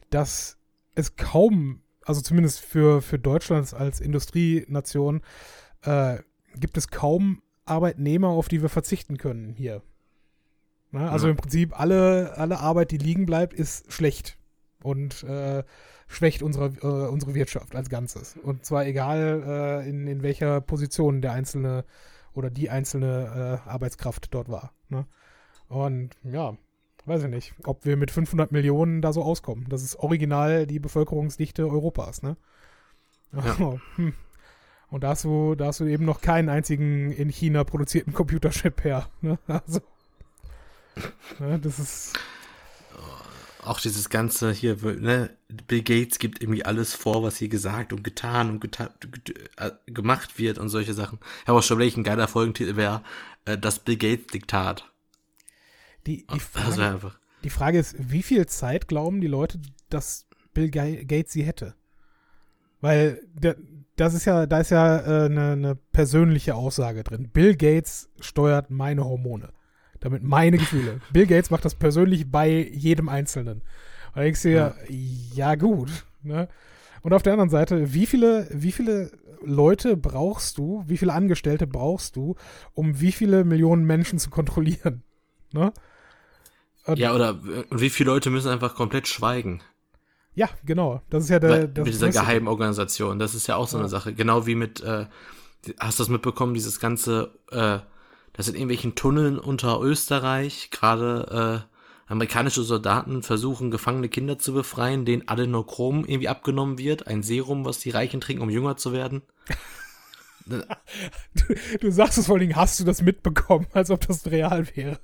dass 0.09 0.57
es 0.95 1.15
kaum, 1.15 1.81
also 2.03 2.21
zumindest 2.21 2.59
für, 2.59 3.01
für 3.01 3.19
Deutschland 3.19 3.73
als 3.73 3.99
Industrienation, 3.99 5.21
äh, 5.83 6.17
gibt 6.55 6.77
es 6.77 6.89
kaum 6.89 7.41
Arbeitnehmer, 7.65 8.29
auf 8.29 8.47
die 8.47 8.61
wir 8.61 8.69
verzichten 8.69 9.17
können 9.17 9.53
hier. 9.53 9.81
Na, 10.91 11.11
also 11.11 11.27
ja. 11.27 11.31
im 11.31 11.37
Prinzip 11.37 11.79
alle, 11.79 12.37
alle 12.37 12.59
Arbeit, 12.59 12.91
die 12.91 12.97
liegen 12.97 13.25
bleibt, 13.25 13.53
ist 13.53 13.91
schlecht 13.91 14.37
und 14.81 15.23
äh, 15.23 15.63
schwächt 16.07 16.41
unsere, 16.41 16.67
äh, 16.81 17.09
unsere 17.09 17.35
Wirtschaft 17.35 17.75
als 17.75 17.89
Ganzes. 17.89 18.37
Und 18.41 18.65
zwar 18.65 18.85
egal, 18.85 19.43
äh, 19.45 19.89
in, 19.89 20.07
in 20.07 20.23
welcher 20.23 20.61
Position 20.61 21.21
der 21.21 21.33
einzelne 21.33 21.85
oder 22.33 22.49
die 22.49 22.69
einzelne 22.69 23.61
äh, 23.65 23.69
Arbeitskraft 23.69 24.33
dort 24.33 24.49
war. 24.49 24.71
Ne? 24.89 25.05
Und 25.67 26.15
ja, 26.23 26.55
weiß 27.05 27.23
ich 27.23 27.29
nicht, 27.29 27.53
ob 27.65 27.85
wir 27.85 27.97
mit 27.97 28.11
500 28.11 28.51
Millionen 28.51 29.01
da 29.01 29.11
so 29.11 29.23
auskommen. 29.23 29.65
Das 29.69 29.83
ist 29.83 29.97
original 29.97 30.67
die 30.67 30.79
Bevölkerungsdichte 30.79 31.67
Europas. 31.67 32.21
Ne? 32.21 32.37
Ja. 33.33 33.55
Oh, 33.59 33.79
hm. 33.95 34.13
Und 34.89 35.03
da 35.03 35.09
hast, 35.09 35.25
du, 35.25 35.55
da 35.55 35.65
hast 35.65 35.81
du 35.81 35.85
eben 35.85 36.05
noch 36.05 36.21
keinen 36.21 36.47
einzigen 36.47 37.11
in 37.11 37.29
China 37.29 37.65
produzierten 37.65 38.13
Computerchip 38.13 38.83
her. 38.83 39.09
Ne? 39.21 39.37
Also, 39.47 39.81
ne, 41.39 41.59
das 41.59 41.77
ist. 41.79 42.13
Auch 43.67 43.79
dieses 43.79 44.09
ganze 44.09 44.51
hier, 44.51 44.77
ne, 44.83 45.29
Bill 45.67 45.81
Gates 45.81 46.19
gibt 46.19 46.41
irgendwie 46.41 46.65
alles 46.65 46.93
vor, 46.93 47.23
was 47.23 47.37
hier 47.37 47.49
gesagt 47.49 47.93
und 47.93 48.03
getan 48.03 48.49
und 48.49 48.59
geta 48.61 48.89
äh, 49.57 49.71
gemacht 49.87 50.39
wird 50.39 50.57
und 50.57 50.69
solche 50.69 50.93
Sachen. 50.93 51.19
Ich 51.41 51.47
habe 51.47 51.59
auch 51.59 51.63
schon 51.63 51.79
welchen 51.79 52.03
geiler 52.03 52.27
Folgentitel 52.27 52.75
wäre, 52.75 53.03
äh, 53.45 53.57
das 53.57 53.79
Bill 53.79 53.97
Gates 53.97 54.27
Diktat. 54.27 54.91
Die, 56.05 56.25
die, 56.25 56.39
Frage, 56.39 57.11
die 57.43 57.49
Frage 57.49 57.79
ist, 57.79 57.95
wie 57.99 58.23
viel 58.23 58.45
Zeit 58.45 58.87
glauben 58.87 59.19
die 59.19 59.27
Leute, 59.27 59.59
dass 59.89 60.27
Bill 60.53 60.69
Gates 60.69 61.33
sie 61.33 61.43
hätte? 61.43 61.75
Weil 62.79 63.21
das 63.97 64.13
ist 64.13 64.25
ja, 64.25 64.45
da 64.45 64.59
ist 64.59 64.69
ja 64.69 64.99
äh, 64.99 65.25
eine, 65.25 65.51
eine 65.51 65.75
persönliche 65.75 66.55
Aussage 66.55 67.03
drin. 67.03 67.29
Bill 67.33 67.55
Gates 67.55 68.09
steuert 68.19 68.69
meine 68.69 69.03
Hormone. 69.03 69.49
Damit 69.99 70.23
meine 70.23 70.57
Gefühle. 70.57 71.01
Bill 71.11 71.25
Gates 71.25 71.49
macht 71.49 71.65
das 71.65 71.75
persönlich 71.75 72.29
bei 72.31 72.49
jedem 72.49 73.09
Einzelnen. 73.09 73.61
Und 74.15 74.21
denkst 74.21 74.41
du 74.43 74.49
dir, 74.49 74.75
ja, 74.89 74.95
ja 75.33 75.55
gut. 75.55 75.89
Ne? 76.23 76.47
Und 77.01 77.13
auf 77.13 77.23
der 77.23 77.33
anderen 77.33 77.49
Seite, 77.49 77.93
wie 77.93 78.05
viele, 78.05 78.47
wie 78.51 78.71
viele 78.71 79.11
Leute 79.43 79.97
brauchst 79.97 80.57
du, 80.57 80.83
wie 80.87 80.97
viele 80.97 81.13
Angestellte 81.13 81.67
brauchst 81.67 82.15
du, 82.15 82.35
um 82.73 82.99
wie 82.99 83.11
viele 83.11 83.43
Millionen 83.43 83.85
Menschen 83.85 84.19
zu 84.19 84.29
kontrollieren? 84.29 85.03
Ne? 85.53 85.71
ja, 86.95 87.13
oder 87.13 87.39
wie 87.71 87.89
viele 87.89 88.11
Leute 88.11 88.29
müssen 88.29 88.49
einfach 88.49 88.75
komplett 88.75 89.07
schweigen? 89.07 89.61
Ja, 90.37 90.49
genau. 90.65 91.01
Das 91.09 91.23
ist 91.23 91.29
ja 91.29 91.39
der. 91.39 91.49
Weil, 91.49 91.67
mit 91.67 91.87
dieser 91.87 92.09
geheimen 92.09 92.47
Organisation. 92.47 93.17
Das 93.17 93.33
ist 93.33 93.47
ja 93.47 93.55
auch 93.55 93.67
so 93.67 93.77
eine 93.77 93.89
Sache. 93.89 94.13
Genau 94.13 94.45
wie 94.45 94.53
mit, 94.53 94.81
äh, 94.81 95.07
hast 95.79 95.99
du 95.99 96.03
das 96.03 96.09
mitbekommen, 96.09 96.53
dieses 96.53 96.79
ganze, 96.79 97.39
äh, 97.51 97.79
das 98.37 98.47
in 98.47 98.53
irgendwelchen 98.53 98.95
Tunneln 98.95 99.39
unter 99.39 99.81
Österreich 99.81 100.69
gerade 100.71 101.65
äh, 101.65 102.11
amerikanische 102.11 102.63
Soldaten 102.63 103.23
versuchen, 103.23 103.71
gefangene 103.71 104.09
Kinder 104.09 104.39
zu 104.39 104.53
befreien, 104.53 105.03
denen 105.05 105.27
Adenochrom 105.27 106.05
irgendwie 106.05 106.29
abgenommen 106.29 106.77
wird. 106.77 107.07
Ein 107.07 107.23
Serum, 107.23 107.65
was 107.65 107.79
die 107.79 107.89
Reichen 107.89 108.21
trinken, 108.21 108.43
um 108.43 108.49
jünger 108.49 108.77
zu 108.77 108.93
werden. 108.93 109.23
du, 110.45 110.63
du 111.81 111.91
sagst 111.91 112.17
es 112.17 112.27
vor 112.27 112.35
allen 112.35 112.41
Dingen, 112.41 112.55
hast 112.55 112.79
du 112.79 112.85
das 112.85 113.01
mitbekommen, 113.01 113.67
als 113.73 113.91
ob 113.91 114.07
das 114.07 114.25
real 114.27 114.67
wäre. 114.75 114.99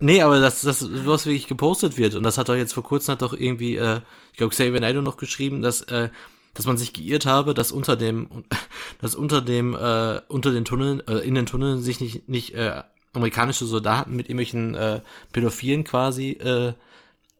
Nee, 0.00 0.20
aber 0.20 0.40
das, 0.40 0.62
das, 0.62 0.84
was 1.06 1.26
wirklich 1.26 1.46
gepostet 1.46 1.96
wird, 1.96 2.16
und 2.16 2.24
das 2.24 2.36
hat 2.36 2.48
doch 2.48 2.56
jetzt 2.56 2.74
vor 2.74 2.82
kurzem 2.82 3.12
hat 3.12 3.22
doch 3.22 3.32
irgendwie, 3.32 3.76
äh, 3.76 4.00
ich 4.32 4.38
glaube, 4.38 4.50
Xavier 4.50 4.80
Naidoo 4.80 5.00
noch 5.00 5.16
geschrieben, 5.16 5.62
dass, 5.62 5.82
äh, 5.82 6.10
dass 6.54 6.66
man 6.66 6.76
sich 6.76 6.92
geirrt 6.92 7.26
habe, 7.26 7.54
dass 7.54 7.72
unter 7.72 7.96
dem, 7.96 8.44
dass 9.00 9.14
unter 9.14 9.40
dem, 9.40 9.74
äh, 9.74 10.20
unter 10.28 10.52
den 10.52 10.64
Tunneln, 10.64 11.06
äh, 11.06 11.18
in 11.18 11.34
den 11.34 11.46
Tunneln 11.46 11.82
sich 11.82 12.00
nicht, 12.00 12.28
nicht 12.28 12.54
äh, 12.54 12.82
amerikanische 13.12 13.66
Soldaten 13.66 14.16
mit 14.16 14.26
irgendwelchen 14.26 14.74
äh, 14.74 15.00
Pädophilen 15.32 15.84
quasi 15.84 16.30
äh, 16.32 16.74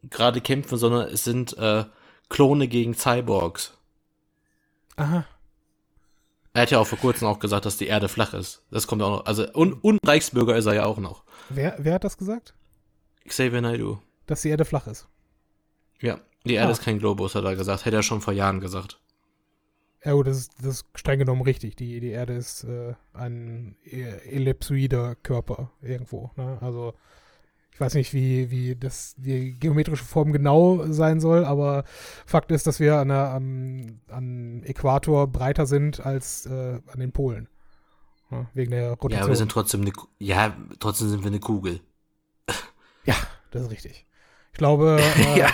gerade 0.09 0.41
kämpfen, 0.41 0.77
sondern 0.77 1.07
es 1.07 1.23
sind 1.23 1.57
äh, 1.57 1.85
Klone 2.29 2.67
gegen 2.67 2.93
Cyborgs. 2.93 3.73
Aha. 4.95 5.25
Er 6.53 6.61
hat 6.61 6.71
ja 6.71 6.79
auch 6.79 6.87
vor 6.87 6.99
kurzem 6.99 7.27
auch 7.27 7.39
gesagt, 7.39 7.65
dass 7.65 7.77
die 7.77 7.87
Erde 7.87 8.09
flach 8.09 8.33
ist. 8.33 8.61
Das 8.69 8.85
kommt 8.85 9.01
auch 9.01 9.09
noch. 9.09 9.25
Also, 9.25 9.51
und, 9.53 9.73
und 9.83 9.99
Reichsbürger 10.05 10.55
ist 10.55 10.67
er 10.67 10.75
ja 10.75 10.85
auch 10.85 10.99
noch. 10.99 11.23
Wer, 11.49 11.75
wer 11.79 11.95
hat 11.95 12.03
das 12.03 12.17
gesagt? 12.17 12.53
Xavier 13.27 13.61
Naidoo. 13.61 13.99
Dass 14.27 14.43
die 14.43 14.49
Erde 14.49 14.65
flach 14.65 14.85
ist. 14.85 15.07
Ja, 15.99 16.19
die 16.45 16.53
Erde 16.53 16.69
ah. 16.69 16.71
ist 16.71 16.83
kein 16.83 16.99
Globus, 16.99 17.33
hat 17.33 17.43
er 17.43 17.55
gesagt. 17.55 17.85
Hätte 17.85 17.95
er 17.95 18.03
schon 18.03 18.21
vor 18.21 18.33
Jahren 18.33 18.59
gesagt. 18.59 18.99
Ja 20.05 20.13
gut, 20.13 20.27
das 20.27 20.37
ist, 20.37 20.51
das 20.59 20.67
ist 20.67 20.85
streng 20.95 21.19
genommen 21.19 21.41
richtig. 21.41 21.75
Die, 21.75 21.99
die 21.99 22.09
Erde 22.09 22.33
ist 22.33 22.65
äh, 22.65 22.93
ein 23.13 23.75
ellipsoider 23.85 25.15
Körper 25.15 25.71
irgendwo. 25.81 26.31
Ne? 26.35 26.57
Also 26.61 26.93
ich 27.73 27.79
weiß 27.79 27.95
nicht, 27.95 28.13
wie, 28.13 28.51
wie 28.51 28.75
das 28.75 29.15
die 29.17 29.57
geometrische 29.59 30.03
Form 30.03 30.31
genau 30.31 30.85
sein 30.91 31.19
soll, 31.19 31.43
aber 31.43 31.85
Fakt 32.25 32.51
ist, 32.51 32.67
dass 32.67 32.79
wir 32.79 32.97
an, 32.97 33.07
der, 33.07 33.29
am, 33.29 33.99
am 34.09 34.63
Äquator 34.63 35.27
breiter 35.27 35.65
sind 35.65 36.05
als 36.05 36.45
äh, 36.45 36.79
an 36.85 36.99
den 36.99 37.11
Polen. 37.11 37.47
Ja, 38.29 38.47
wegen 38.53 38.71
der 38.71 38.91
Rotation. 38.91 39.21
Ja, 39.21 39.27
wir 39.27 39.35
sind 39.35 39.51
trotzdem 39.51 39.81
eine, 39.81 39.91
ja, 40.19 40.55
trotzdem 40.79 41.09
sind 41.09 41.23
wir 41.23 41.27
eine 41.27 41.39
Kugel. 41.39 41.79
Ja, 43.05 43.15
das 43.51 43.63
ist 43.63 43.71
richtig. 43.71 44.05
Ich 44.51 44.57
glaube, 44.57 44.99
äh, 45.17 45.39
ja. 45.39 45.49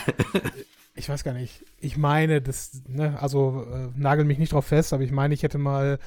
Ich 0.95 1.07
weiß 1.07 1.23
gar 1.23 1.33
nicht. 1.33 1.65
Ich 1.79 1.97
meine, 1.97 2.41
das, 2.41 2.81
ne, 2.87 3.19
also 3.21 3.65
äh, 3.71 3.89
nagel 3.95 4.25
mich 4.25 4.37
nicht 4.37 4.53
drauf 4.53 4.65
fest, 4.65 4.93
aber 4.93 5.03
ich 5.03 5.11
meine, 5.11 5.33
ich 5.33 5.43
hätte 5.43 5.57
mal 5.57 5.99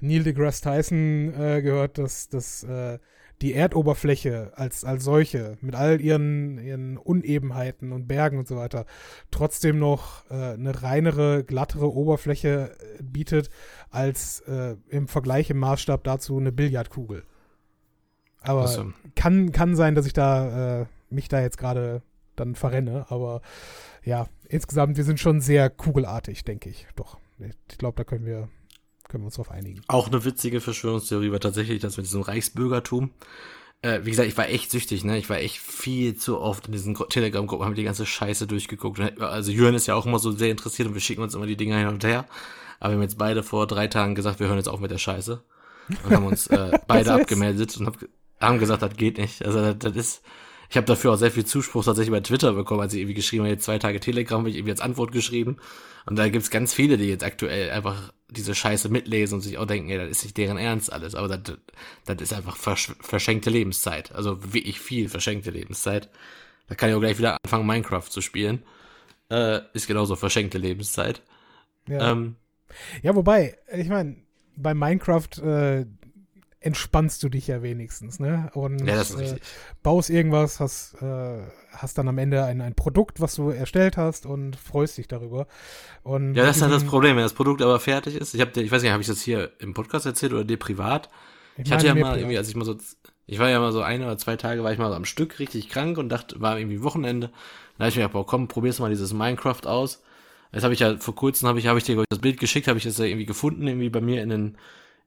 Neil 0.00 0.24
deGrasse 0.24 0.62
Tyson 0.62 1.34
äh, 1.34 1.62
gehört, 1.62 1.98
dass, 1.98 2.28
dass 2.28 2.64
äh, 2.64 2.98
die 3.42 3.54
Erdoberfläche 3.54 4.52
als, 4.54 4.84
als 4.84 5.04
solche, 5.04 5.56
mit 5.60 5.74
all 5.74 6.00
ihren, 6.00 6.58
ihren 6.58 6.98
Unebenheiten 6.98 7.92
und 7.92 8.06
Bergen 8.06 8.38
und 8.38 8.46
so 8.46 8.56
weiter, 8.56 8.84
trotzdem 9.30 9.78
noch 9.78 10.28
äh, 10.30 10.34
eine 10.34 10.82
reinere, 10.82 11.44
glattere 11.44 11.90
Oberfläche 11.90 12.76
äh, 12.98 13.02
bietet, 13.02 13.50
als 13.90 14.40
äh, 14.40 14.76
im 14.88 15.08
Vergleich 15.08 15.48
im 15.50 15.58
Maßstab 15.58 16.04
dazu 16.04 16.38
eine 16.38 16.52
Billardkugel. 16.52 17.24
Aber 18.42 18.62
awesome. 18.62 18.94
kann, 19.14 19.52
kann 19.52 19.74
sein, 19.74 19.94
dass 19.94 20.06
ich 20.06 20.12
da 20.12 20.82
äh, 20.82 20.86
mich 21.08 21.28
da 21.28 21.40
jetzt 21.40 21.58
gerade 21.58 22.02
dann 22.36 22.54
verrenne, 22.54 23.06
aber 23.08 23.42
ja, 24.04 24.28
insgesamt, 24.48 24.96
wir 24.96 25.04
sind 25.04 25.20
schon 25.20 25.40
sehr 25.40 25.70
kugelartig, 25.70 26.44
denke 26.44 26.70
ich. 26.70 26.86
Doch. 26.96 27.18
Ich 27.68 27.78
glaube, 27.78 27.96
da 27.96 28.04
können 28.04 28.26
wir, 28.26 28.48
können 29.08 29.22
wir 29.22 29.26
uns 29.26 29.36
drauf 29.36 29.50
einigen. 29.50 29.80
Auch 29.88 30.08
eine 30.08 30.24
witzige 30.24 30.60
Verschwörungstheorie 30.60 31.32
war 31.32 31.40
tatsächlich, 31.40 31.80
dass 31.80 31.96
mit 31.96 32.06
diesem 32.06 32.22
Reichsbürgertum, 32.22 33.10
äh, 33.82 34.00
wie 34.04 34.10
gesagt, 34.10 34.28
ich 34.28 34.36
war 34.36 34.48
echt 34.48 34.70
süchtig, 34.70 35.04
ne? 35.04 35.18
Ich 35.18 35.30
war 35.30 35.38
echt 35.38 35.58
viel 35.58 36.16
zu 36.16 36.38
oft 36.38 36.66
in 36.66 36.72
diesen 36.72 36.94
Telegram-Gruppen, 36.94 37.64
haben 37.64 37.74
die 37.74 37.84
ganze 37.84 38.04
Scheiße 38.04 38.46
durchgeguckt. 38.46 39.00
Also 39.20 39.52
Jürgen 39.52 39.74
ist 39.74 39.86
ja 39.86 39.94
auch 39.94 40.06
immer 40.06 40.18
so 40.18 40.32
sehr 40.32 40.50
interessiert 40.50 40.88
und 40.88 40.94
wir 40.94 41.00
schicken 41.00 41.22
uns 41.22 41.34
immer 41.34 41.46
die 41.46 41.56
Dinger 41.56 41.78
hin 41.78 41.88
und 41.88 42.04
her. 42.04 42.26
Aber 42.78 42.90
wir 42.90 42.96
haben 42.96 43.02
jetzt 43.02 43.18
beide 43.18 43.42
vor 43.42 43.66
drei 43.66 43.86
Tagen 43.86 44.14
gesagt, 44.14 44.40
wir 44.40 44.48
hören 44.48 44.56
jetzt 44.56 44.68
auf 44.68 44.80
mit 44.80 44.90
der 44.90 44.98
Scheiße. 44.98 45.42
Und 46.04 46.10
haben 46.10 46.26
uns 46.26 46.46
äh, 46.46 46.78
beide 46.86 47.12
abgemeldet 47.12 47.76
und 47.78 47.86
hab, 47.86 47.96
haben 48.40 48.58
gesagt, 48.58 48.82
das 48.82 48.96
geht 48.96 49.18
nicht. 49.18 49.44
Also 49.44 49.60
das, 49.60 49.78
das 49.78 49.96
ist, 49.96 50.22
ich 50.70 50.76
habe 50.76 50.86
dafür 50.86 51.12
auch 51.12 51.16
sehr 51.16 51.32
viel 51.32 51.44
Zuspruch 51.44 51.84
tatsächlich 51.84 52.12
bei 52.12 52.20
Twitter 52.20 52.52
bekommen, 52.52 52.80
als 52.80 52.94
ich 52.94 53.00
irgendwie 53.00 53.14
geschrieben 53.14 53.42
habe, 53.42 53.52
jetzt 53.52 53.64
zwei 53.64 53.80
Tage 53.80 53.98
Telegram, 53.98 54.38
habe 54.38 54.50
ich 54.50 54.56
irgendwie 54.56 54.70
als 54.70 54.80
Antwort 54.80 55.10
geschrieben. 55.10 55.56
Und 56.06 56.16
da 56.16 56.28
gibt's 56.28 56.50
ganz 56.50 56.72
viele, 56.72 56.96
die 56.96 57.08
jetzt 57.08 57.24
aktuell 57.24 57.70
einfach 57.70 58.12
diese 58.28 58.54
Scheiße 58.54 58.88
mitlesen 58.88 59.34
und 59.34 59.40
sich 59.40 59.58
auch 59.58 59.66
denken, 59.66 59.90
ey, 59.90 59.98
das 59.98 60.10
ist 60.10 60.22
nicht 60.22 60.36
deren 60.36 60.58
Ernst 60.58 60.92
alles. 60.92 61.16
Aber 61.16 61.26
das, 61.26 61.58
das 62.04 62.22
ist 62.22 62.32
einfach 62.32 62.56
versch 62.56 62.92
verschenkte 63.00 63.50
Lebenszeit. 63.50 64.12
Also 64.14 64.54
wirklich 64.54 64.78
viel 64.78 65.08
verschenkte 65.08 65.50
Lebenszeit. 65.50 66.08
Da 66.68 66.76
kann 66.76 66.88
ich 66.88 66.94
auch 66.94 67.00
gleich 67.00 67.18
wieder 67.18 67.36
anfangen, 67.42 67.66
Minecraft 67.66 68.08
zu 68.08 68.20
spielen. 68.20 68.62
Äh, 69.28 69.60
ist 69.72 69.88
genauso 69.88 70.14
verschenkte 70.14 70.58
Lebenszeit. 70.58 71.20
Ja. 71.88 72.12
Ähm, 72.12 72.36
ja, 73.02 73.16
wobei, 73.16 73.58
ich 73.76 73.88
meine, 73.88 74.16
bei 74.56 74.74
Minecraft 74.74 75.38
äh, 75.42 75.86
entspannst 76.60 77.22
du 77.22 77.30
dich 77.30 77.46
ja 77.46 77.62
wenigstens, 77.62 78.20
ne? 78.20 78.50
Und 78.52 78.86
ja, 78.86 79.00
äh, 79.00 79.36
baust 79.82 80.10
irgendwas, 80.10 80.60
hast, 80.60 80.94
äh, 81.00 81.40
hast 81.72 81.96
dann 81.96 82.06
am 82.06 82.18
Ende 82.18 82.44
ein, 82.44 82.60
ein 82.60 82.74
Produkt, 82.74 83.20
was 83.20 83.34
du 83.34 83.48
erstellt 83.48 83.96
hast 83.96 84.26
und 84.26 84.56
freust 84.56 84.98
dich 84.98 85.08
darüber. 85.08 85.46
Und 86.02 86.34
ja, 86.34 86.44
das 86.44 86.56
ist 86.56 86.62
halt 86.62 86.72
das 86.72 86.84
Problem, 86.84 87.16
wenn 87.16 87.22
das 87.22 87.32
Produkt 87.32 87.62
aber 87.62 87.80
fertig 87.80 88.14
ist. 88.14 88.34
Ich 88.34 88.42
habe, 88.42 88.60
ich 88.60 88.70
weiß 88.70 88.82
nicht, 88.82 88.92
habe 88.92 89.00
ich 89.00 89.08
das 89.08 89.22
hier 89.22 89.52
im 89.58 89.72
Podcast 89.72 90.04
erzählt 90.04 90.34
oder 90.34 90.44
dir 90.44 90.58
privat? 90.58 91.08
Ich, 91.56 91.66
ich 91.66 91.72
hatte 91.72 91.86
ja 91.86 91.94
mal 91.94 92.18
irgendwie, 92.18 92.36
als 92.36 92.48
ich 92.48 92.56
mal 92.56 92.66
so, 92.66 92.76
ich 93.26 93.38
war 93.38 93.48
ja 93.48 93.58
mal 93.58 93.72
so 93.72 93.80
ein 93.80 94.02
oder 94.02 94.18
zwei 94.18 94.36
Tage, 94.36 94.62
war 94.62 94.72
ich 94.72 94.78
mal 94.78 94.90
so 94.90 94.96
am 94.96 95.06
Stück 95.06 95.38
richtig 95.38 95.70
krank 95.70 95.96
und 95.96 96.10
dachte, 96.10 96.40
war 96.42 96.58
irgendwie 96.58 96.82
Wochenende. 96.82 97.30
Da 97.78 97.84
habe 97.84 97.88
ich 97.88 97.96
mir 97.96 98.02
gedacht, 98.02 98.12
boah, 98.12 98.26
komm, 98.26 98.48
probier's 98.48 98.80
mal 98.80 98.90
dieses 98.90 99.14
Minecraft 99.14 99.64
aus. 99.64 100.02
Jetzt 100.52 100.64
habe 100.64 100.74
ich 100.74 100.80
ja 100.80 100.98
vor 100.98 101.14
kurzem 101.14 101.48
habe 101.48 101.58
ich, 101.58 101.68
habe 101.68 101.78
ich 101.78 101.84
dir 101.84 102.04
das 102.10 102.18
Bild 102.18 102.38
geschickt, 102.38 102.68
habe 102.68 102.76
ich 102.76 102.84
das 102.84 102.98
ja 102.98 103.06
irgendwie 103.06 103.24
gefunden, 103.24 103.66
irgendwie 103.66 103.88
bei 103.88 104.02
mir 104.02 104.22
in 104.22 104.28
den, 104.28 104.58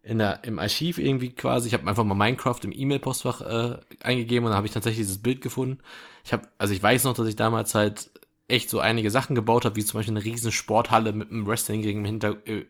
in 0.04 0.18
der, 0.18 0.44
im 0.44 0.60
Archiv 0.60 0.98
irgendwie 0.98 1.32
quasi. 1.32 1.68
Ich 1.68 1.74
habe 1.74 1.88
einfach 1.88 2.04
mal 2.04 2.14
Minecraft 2.14 2.60
im 2.64 2.74
E-Mail-Postfach 2.74 3.42
äh, 3.42 3.78
eingegeben 4.02 4.46
und 4.46 4.52
dann 4.52 4.58
habe 4.58 4.68
ich 4.68 4.74
tatsächlich 4.74 5.06
dieses 5.06 5.22
Bild 5.22 5.42
gefunden. 5.42 5.80
Ich 6.26 6.34
habe, 6.34 6.48
also 6.58 6.74
ich 6.74 6.84
weiß 6.84 7.06
noch, 7.06 7.14
dass 7.14 7.28
ich 7.28 7.38
damals 7.38 7.74
halt 7.74 8.12
echt 8.50 8.70
so 8.70 8.80
einige 8.80 9.10
Sachen 9.10 9.34
gebaut 9.34 9.64
habe, 9.64 9.78
wie 9.78 9.86
zum 9.86 10.00
Beispiel 10.00 10.16
eine 10.16 10.26
riesen 10.26 10.52
Sporthalle 10.52 11.14
mit 11.14 11.32
einem 11.32 11.48
Wrestling-Ring 11.48 12.00
im 12.00 12.06
Hinter, 12.06 12.36
äh, 12.46 12.66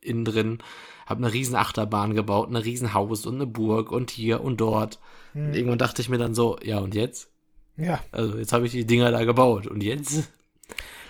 innen 0.00 0.24
drin. 0.24 0.58
Habe 1.06 1.24
eine 1.24 1.32
riesen 1.32 1.56
Achterbahn 1.56 2.14
gebaut, 2.14 2.48
eine 2.48 2.64
riesen 2.64 2.94
Haus 2.94 3.26
und 3.26 3.34
eine 3.34 3.46
Burg 3.46 3.92
und 3.92 4.10
hier 4.10 4.42
und 4.42 4.58
dort. 4.60 4.98
Hm. 5.34 5.48
Und 5.48 5.56
irgendwann 5.56 5.78
dachte 5.78 6.00
ich 6.00 6.08
mir 6.08 6.18
dann 6.18 6.34
so, 6.34 6.58
ja 6.62 6.78
und 6.78 6.94
jetzt? 6.94 7.30
Ja. 7.76 8.00
Also 8.12 8.38
jetzt 8.38 8.52
habe 8.54 8.66
ich 8.66 8.72
die 8.72 8.86
Dinger 8.86 9.10
da 9.10 9.24
gebaut 9.24 9.66
und 9.66 9.82
jetzt? 9.82 10.30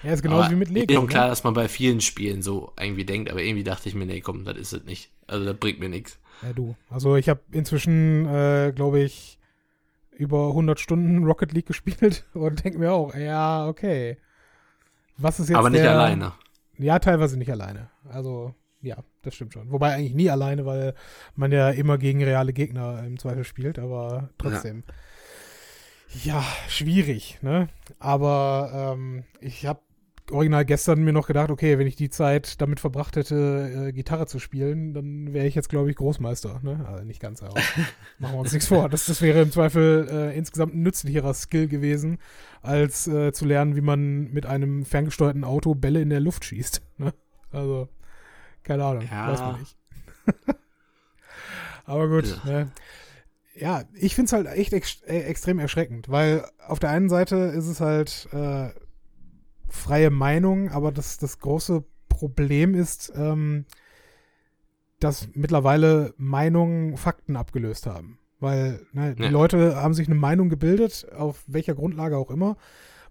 Ja, 0.03 0.13
ist 0.13 0.23
genauso 0.23 0.45
aber 0.45 0.53
wie 0.53 0.57
mit 0.57 0.69
Lego. 0.69 0.93
Ist 0.93 1.01
ne? 1.01 1.07
klar, 1.07 1.29
dass 1.29 1.45
man 1.45 1.55
bei 1.55 1.69
vielen 1.69 2.01
Spielen 2.01 2.43
so 2.43 2.73
irgendwie 2.79 3.05
denkt, 3.05 3.31
aber 3.31 3.43
irgendwie 3.43 3.65
dachte 3.65 3.89
ich 3.89 3.95
mir, 3.95 4.07
nee, 4.07 4.21
komm, 4.21 4.45
das 4.45 4.57
ist 4.57 4.73
es 4.73 4.85
nicht. 4.85 5.11
Also 5.27 5.45
das 5.45 5.57
bringt 5.57 5.81
mir 5.81 5.89
nichts. 5.89 6.19
Ja, 6.43 6.53
du. 6.53 6.77
Also 6.89 7.17
ich 7.17 7.29
habe 7.29 7.41
inzwischen, 7.51 8.27
äh, 8.27 8.73
glaube 8.75 9.01
ich, 9.01 9.39
über 10.13 10.49
100 10.49 10.79
Stunden 10.79 11.25
Rocket 11.25 11.53
League 11.53 11.67
gespielt 11.67 12.25
und 12.35 12.65
denke 12.65 12.79
mir 12.79 12.93
auch, 12.93 13.15
ja, 13.15 13.67
okay. 13.67 14.19
Was 15.17 15.41
ist 15.41 15.49
jetzt 15.49 15.59
Aber 15.59 15.71
nicht 15.71 15.83
der, 15.83 15.93
alleine. 15.93 16.33
Ja, 16.77 16.99
teilweise 17.01 17.37
nicht 17.37 17.51
alleine. 17.51 17.91
Also, 18.09 18.55
ja, 18.81 18.99
das 19.23 19.35
stimmt 19.35 19.53
schon. 19.53 19.73
Wobei 19.73 19.95
eigentlich 19.95 20.15
nie 20.15 20.31
alleine, 20.31 20.65
weil 20.65 20.95
man 21.35 21.51
ja 21.51 21.71
immer 21.71 21.99
gegen 21.99 22.23
reale 22.23 22.53
Gegner 22.53 23.03
im 23.05 23.19
Zweifel 23.19 23.43
spielt, 23.43 23.81
aber 23.81 24.31
trotzdem. 24.39 24.85
Ja, 24.87 24.95
ja 26.25 26.45
schwierig, 26.69 27.39
ne? 27.43 27.69
Aber 27.99 28.95
ähm, 28.97 29.25
ich 29.41 29.67
habe 29.67 29.81
original 30.31 30.65
gestern 30.65 31.03
mir 31.03 31.13
noch 31.13 31.27
gedacht, 31.27 31.51
okay, 31.51 31.79
wenn 31.79 31.87
ich 31.87 31.97
die 31.97 32.11
Zeit 32.11 32.61
damit 32.61 32.81
verbracht 32.81 33.17
hätte, 33.17 33.89
äh, 33.89 33.93
Gitarre 33.93 34.27
zu 34.27 34.39
spielen, 34.39 34.95
dann 34.95 35.33
wäre 35.33 35.47
ich 35.47 35.55
jetzt, 35.55 35.69
glaube 35.69 35.91
ich, 35.91 35.97
Großmeister. 35.97 36.61
Ne? 36.63 36.85
Also 36.87 37.05
nicht 37.05 37.21
ganz, 37.21 37.43
aber 37.43 37.55
machen 38.19 38.35
wir 38.35 38.41
uns 38.41 38.53
nichts 38.53 38.69
vor. 38.69 38.89
Das, 38.89 39.07
das 39.07 39.23
wäre 39.23 39.43
im 39.43 39.53
Zweifel 39.53 40.09
äh, 40.11 40.37
insgesamt 40.37 40.75
ein 40.75 40.83
nützlicherer 40.83 41.35
Skill 41.35 41.69
gewesen, 41.69 42.19
als 42.63 43.07
äh, 43.07 43.33
zu 43.33 43.45
lernen, 43.45 43.77
wie 43.77 43.81
man 43.81 44.31
mit 44.31 44.47
einem 44.47 44.85
ferngesteuerten 44.85 45.45
Auto 45.45 45.75
Bälle 45.75 46.01
in 46.01 46.11
der 46.11 46.21
Luft 46.21 46.45
schießt. 46.45 46.83
Ne? 46.99 47.13
Also, 47.51 47.89
keine 48.63 48.85
Ahnung, 48.85 49.05
ja. 49.11 49.29
weiß 49.29 49.41
man 49.41 49.61
nicht. 49.61 49.77
aber 51.85 52.09
gut, 52.09 52.41
ja. 52.45 52.51
Ne? 52.51 52.73
Ja, 53.61 53.85
ich 53.95 54.15
finde 54.15 54.27
es 54.27 54.33
halt 54.33 54.47
echt 54.47 54.73
ex 54.73 55.03
äh, 55.03 55.21
extrem 55.21 55.59
erschreckend, 55.59 56.09
weil 56.09 56.45
auf 56.67 56.79
der 56.79 56.91
einen 56.91 57.09
Seite 57.09 57.37
ist 57.37 57.67
es 57.67 57.81
halt 57.81 58.29
äh, 58.33 58.71
freie 59.69 60.11
Meinung, 60.11 60.71
aber 60.71 60.93
das, 60.93 61.19
das 61.19 61.39
große 61.39 61.85
Problem 62.09 62.75
ist, 62.75 63.13
ähm, 63.15 63.67
dass 65.01 65.29
mittlerweile 65.35 66.15
Meinungen 66.17 66.97
Fakten 66.97 67.37
abgelöst 67.37 67.87
haben. 67.87 68.19
Weil 68.41 68.87
ne, 68.93 69.17
die 69.17 69.25
Leute 69.25 69.77
haben 69.77 69.95
sich 69.95 70.07
eine 70.07 70.15
Meinung 70.15 70.49
gebildet, 70.49 71.09
auf 71.17 71.43
welcher 71.47 71.75
Grundlage 71.75 72.17
auch 72.17 72.31
immer. 72.31 72.57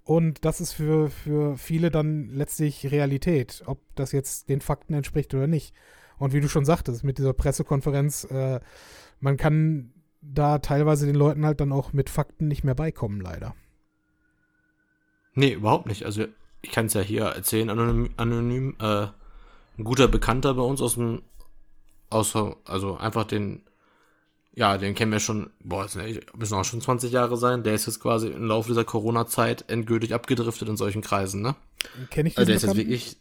Und 0.04 0.46
das 0.46 0.62
ist 0.62 0.72
für, 0.72 1.10
für 1.10 1.58
viele 1.58 1.92
dann 1.92 2.30
letztlich 2.30 2.90
Realität, 2.92 3.64
ob 3.66 3.80
das 3.96 4.14
jetzt 4.14 4.48
den 4.48 4.62
Fakten 4.62 4.94
entspricht 4.94 5.34
oder 5.34 5.48
nicht. 5.48 5.76
Und 6.18 6.34
wie 6.34 6.40
du 6.40 6.48
schon 6.48 6.64
sagtest, 6.64 7.04
mit 7.04 7.18
dieser 7.18 7.34
Pressekonferenz, 7.34 8.24
äh, 8.32 8.62
man 9.20 9.36
kann 9.36 9.92
da 10.34 10.60
teilweise 10.60 11.06
den 11.06 11.16
Leuten 11.16 11.46
halt 11.46 11.60
dann 11.60 11.72
auch 11.72 11.94
mit 11.94 12.10
Fakten 12.10 12.48
nicht 12.48 12.64
mehr 12.64 12.76
beikommen, 12.76 13.22
leider. 13.22 13.56
Nee, 15.34 15.54
überhaupt 15.54 15.88
nicht. 15.88 16.06
Also 16.06 16.26
ich 16.62 16.72
kann 16.72 16.88
es 16.88 16.94
ja 16.94 17.02
hier 17.02 17.26
erzählen, 17.26 17.70
anonym, 17.70 18.10
anonym 18.18 18.76
äh, 18.80 19.08
ein 19.78 19.84
guter 19.84 20.08
Bekannter 20.08 20.54
bei 20.56 20.64
uns 20.64 20.82
aus 20.82 20.96
dem, 20.96 21.22
aus, 22.10 22.36
also 22.66 22.98
einfach 22.98 23.26
den, 23.26 23.62
ja, 24.56 24.78
den 24.78 24.96
kennen 24.96 25.12
wir 25.12 25.20
schon, 25.20 25.52
boah, 25.64 25.86
es 25.86 25.96
müssen 26.36 26.56
auch 26.56 26.66
schon 26.66 26.82
20 26.82 27.12
Jahre 27.12 27.38
sein, 27.38 27.64
der 27.64 27.76
ist 27.76 27.86
jetzt 27.86 28.00
quasi 28.00 28.28
im 28.28 28.46
Laufe 28.46 28.70
dieser 28.70 28.84
Corona-Zeit 28.84 29.66
endgültig 29.68 30.14
abgedriftet 30.14 30.68
in 30.68 30.78
solchen 30.78 31.02
Kreisen, 31.02 31.42
ne? 31.42 31.56
Kenn 32.10 32.26
ich 32.26 32.38
also 32.38 32.48
der 32.48 32.56
ist 32.56 32.64
jetzt 32.64 32.76
wirklich, 32.76 33.18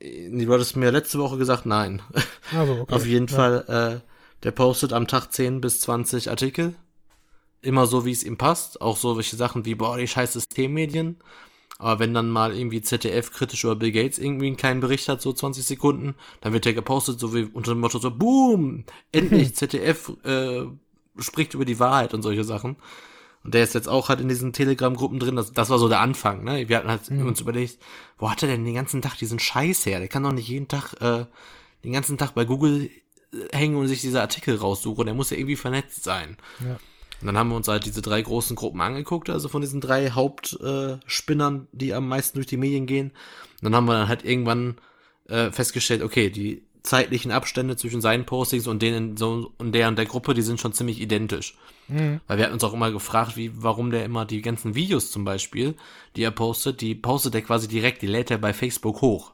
du 0.00 0.52
hattest 0.52 0.76
mir 0.76 0.90
letzte 0.90 1.18
Woche 1.18 1.36
gesagt, 1.36 1.66
nein. 1.66 2.00
Also, 2.56 2.80
okay. 2.80 2.94
Auf 2.94 3.04
jeden 3.04 3.26
ja. 3.26 3.36
Fall, 3.36 4.00
äh, 4.02 4.09
der 4.42 4.52
postet 4.52 4.92
am 4.92 5.06
Tag 5.06 5.32
10 5.32 5.60
bis 5.60 5.80
20 5.80 6.30
Artikel. 6.30 6.74
Immer 7.62 7.86
so, 7.86 8.04
wie 8.06 8.12
es 8.12 8.24
ihm 8.24 8.38
passt. 8.38 8.80
Auch 8.80 8.96
so 8.96 9.16
welche 9.16 9.36
Sachen 9.36 9.64
wie, 9.64 9.74
boah, 9.74 9.98
die 9.98 10.08
scheiß 10.08 10.32
Systemmedien. 10.32 11.16
Aber 11.78 11.98
wenn 11.98 12.12
dann 12.12 12.28
mal 12.28 12.54
irgendwie 12.54 12.82
ZDF 12.82 13.32
kritisch 13.32 13.64
über 13.64 13.74
Bill 13.74 13.90
Gates 13.92 14.18
irgendwie 14.18 14.48
einen 14.48 14.58
kleinen 14.58 14.80
Bericht 14.80 15.08
hat, 15.08 15.22
so 15.22 15.32
20 15.32 15.64
Sekunden, 15.64 16.14
dann 16.42 16.52
wird 16.52 16.66
der 16.66 16.74
gepostet, 16.74 17.18
so 17.18 17.34
wie 17.34 17.44
unter 17.44 17.72
dem 17.72 17.80
Motto 17.80 17.98
so, 17.98 18.10
boom, 18.10 18.84
endlich 19.12 19.54
ZDF 19.56 20.12
äh, 20.24 20.66
spricht 21.18 21.54
über 21.54 21.64
die 21.64 21.78
Wahrheit 21.78 22.12
und 22.12 22.20
solche 22.20 22.44
Sachen. 22.44 22.76
Und 23.42 23.54
der 23.54 23.62
ist 23.62 23.74
jetzt 23.74 23.88
auch 23.88 24.10
halt 24.10 24.20
in 24.20 24.28
diesen 24.28 24.52
Telegram-Gruppen 24.52 25.18
drin. 25.18 25.36
Das, 25.36 25.52
das 25.52 25.70
war 25.70 25.78
so 25.78 25.88
der 25.88 26.00
Anfang, 26.00 26.44
ne? 26.44 26.68
Wir 26.68 26.76
hatten 26.76 26.90
halt 26.90 27.10
mhm. 27.10 27.26
uns 27.26 27.40
überlegt, 27.40 27.78
wo 28.18 28.30
hat 28.30 28.42
er 28.42 28.48
denn 28.48 28.64
den 28.66 28.74
ganzen 28.74 29.00
Tag 29.00 29.16
diesen 29.16 29.38
Scheiß 29.38 29.86
her? 29.86 29.98
Der 29.98 30.08
kann 30.08 30.22
doch 30.22 30.32
nicht 30.32 30.48
jeden 30.48 30.68
Tag, 30.68 31.00
äh, 31.00 31.24
den 31.82 31.92
ganzen 31.92 32.18
Tag 32.18 32.34
bei 32.34 32.44
Google 32.44 32.90
hängen 33.52 33.76
und 33.76 33.88
sich 33.88 34.00
diese 34.00 34.20
Artikel 34.20 34.56
raussuchen. 34.56 35.06
Der 35.06 35.14
muss 35.14 35.30
ja 35.30 35.36
irgendwie 35.36 35.56
vernetzt 35.56 36.04
sein. 36.04 36.36
Ja. 36.60 36.78
Und 37.20 37.26
dann 37.26 37.36
haben 37.36 37.50
wir 37.50 37.56
uns 37.56 37.68
halt 37.68 37.84
diese 37.84 38.02
drei 38.02 38.22
großen 38.22 38.56
Gruppen 38.56 38.80
angeguckt, 38.80 39.28
also 39.28 39.48
von 39.48 39.60
diesen 39.60 39.80
drei 39.80 40.10
Hauptspinnern, 40.10 41.62
äh, 41.62 41.76
die 41.76 41.92
am 41.92 42.08
meisten 42.08 42.38
durch 42.38 42.46
die 42.46 42.56
Medien 42.56 42.86
gehen. 42.86 43.10
Und 43.10 43.64
dann 43.64 43.74
haben 43.74 43.84
wir 43.86 43.92
dann 43.92 44.08
halt 44.08 44.24
irgendwann 44.24 44.76
äh, 45.28 45.50
festgestellt, 45.50 46.02
okay, 46.02 46.30
die 46.30 46.62
zeitlichen 46.82 47.30
Abstände 47.30 47.76
zwischen 47.76 48.00
seinen 48.00 48.24
Postings 48.24 48.66
und 48.66 48.80
denen 48.80 49.18
so 49.18 49.52
und 49.58 49.72
der 49.72 49.88
und 49.88 49.96
der 49.96 50.06
Gruppe, 50.06 50.32
die 50.32 50.40
sind 50.40 50.60
schon 50.60 50.72
ziemlich 50.72 50.98
identisch. 50.98 51.58
Mhm. 51.88 52.20
Weil 52.26 52.38
wir 52.38 52.44
hatten 52.44 52.54
uns 52.54 52.64
auch 52.64 52.72
immer 52.72 52.90
gefragt, 52.90 53.36
wie, 53.36 53.50
warum 53.54 53.90
der 53.90 54.04
immer 54.04 54.24
die 54.24 54.40
ganzen 54.40 54.74
Videos 54.74 55.10
zum 55.10 55.24
Beispiel, 55.24 55.74
die 56.16 56.22
er 56.22 56.30
postet, 56.30 56.80
die 56.80 56.94
postet 56.94 57.34
er 57.34 57.42
quasi 57.42 57.68
direkt, 57.68 58.00
die 58.00 58.06
lädt 58.06 58.30
er 58.30 58.38
bei 58.38 58.54
Facebook 58.54 59.02
hoch. 59.02 59.32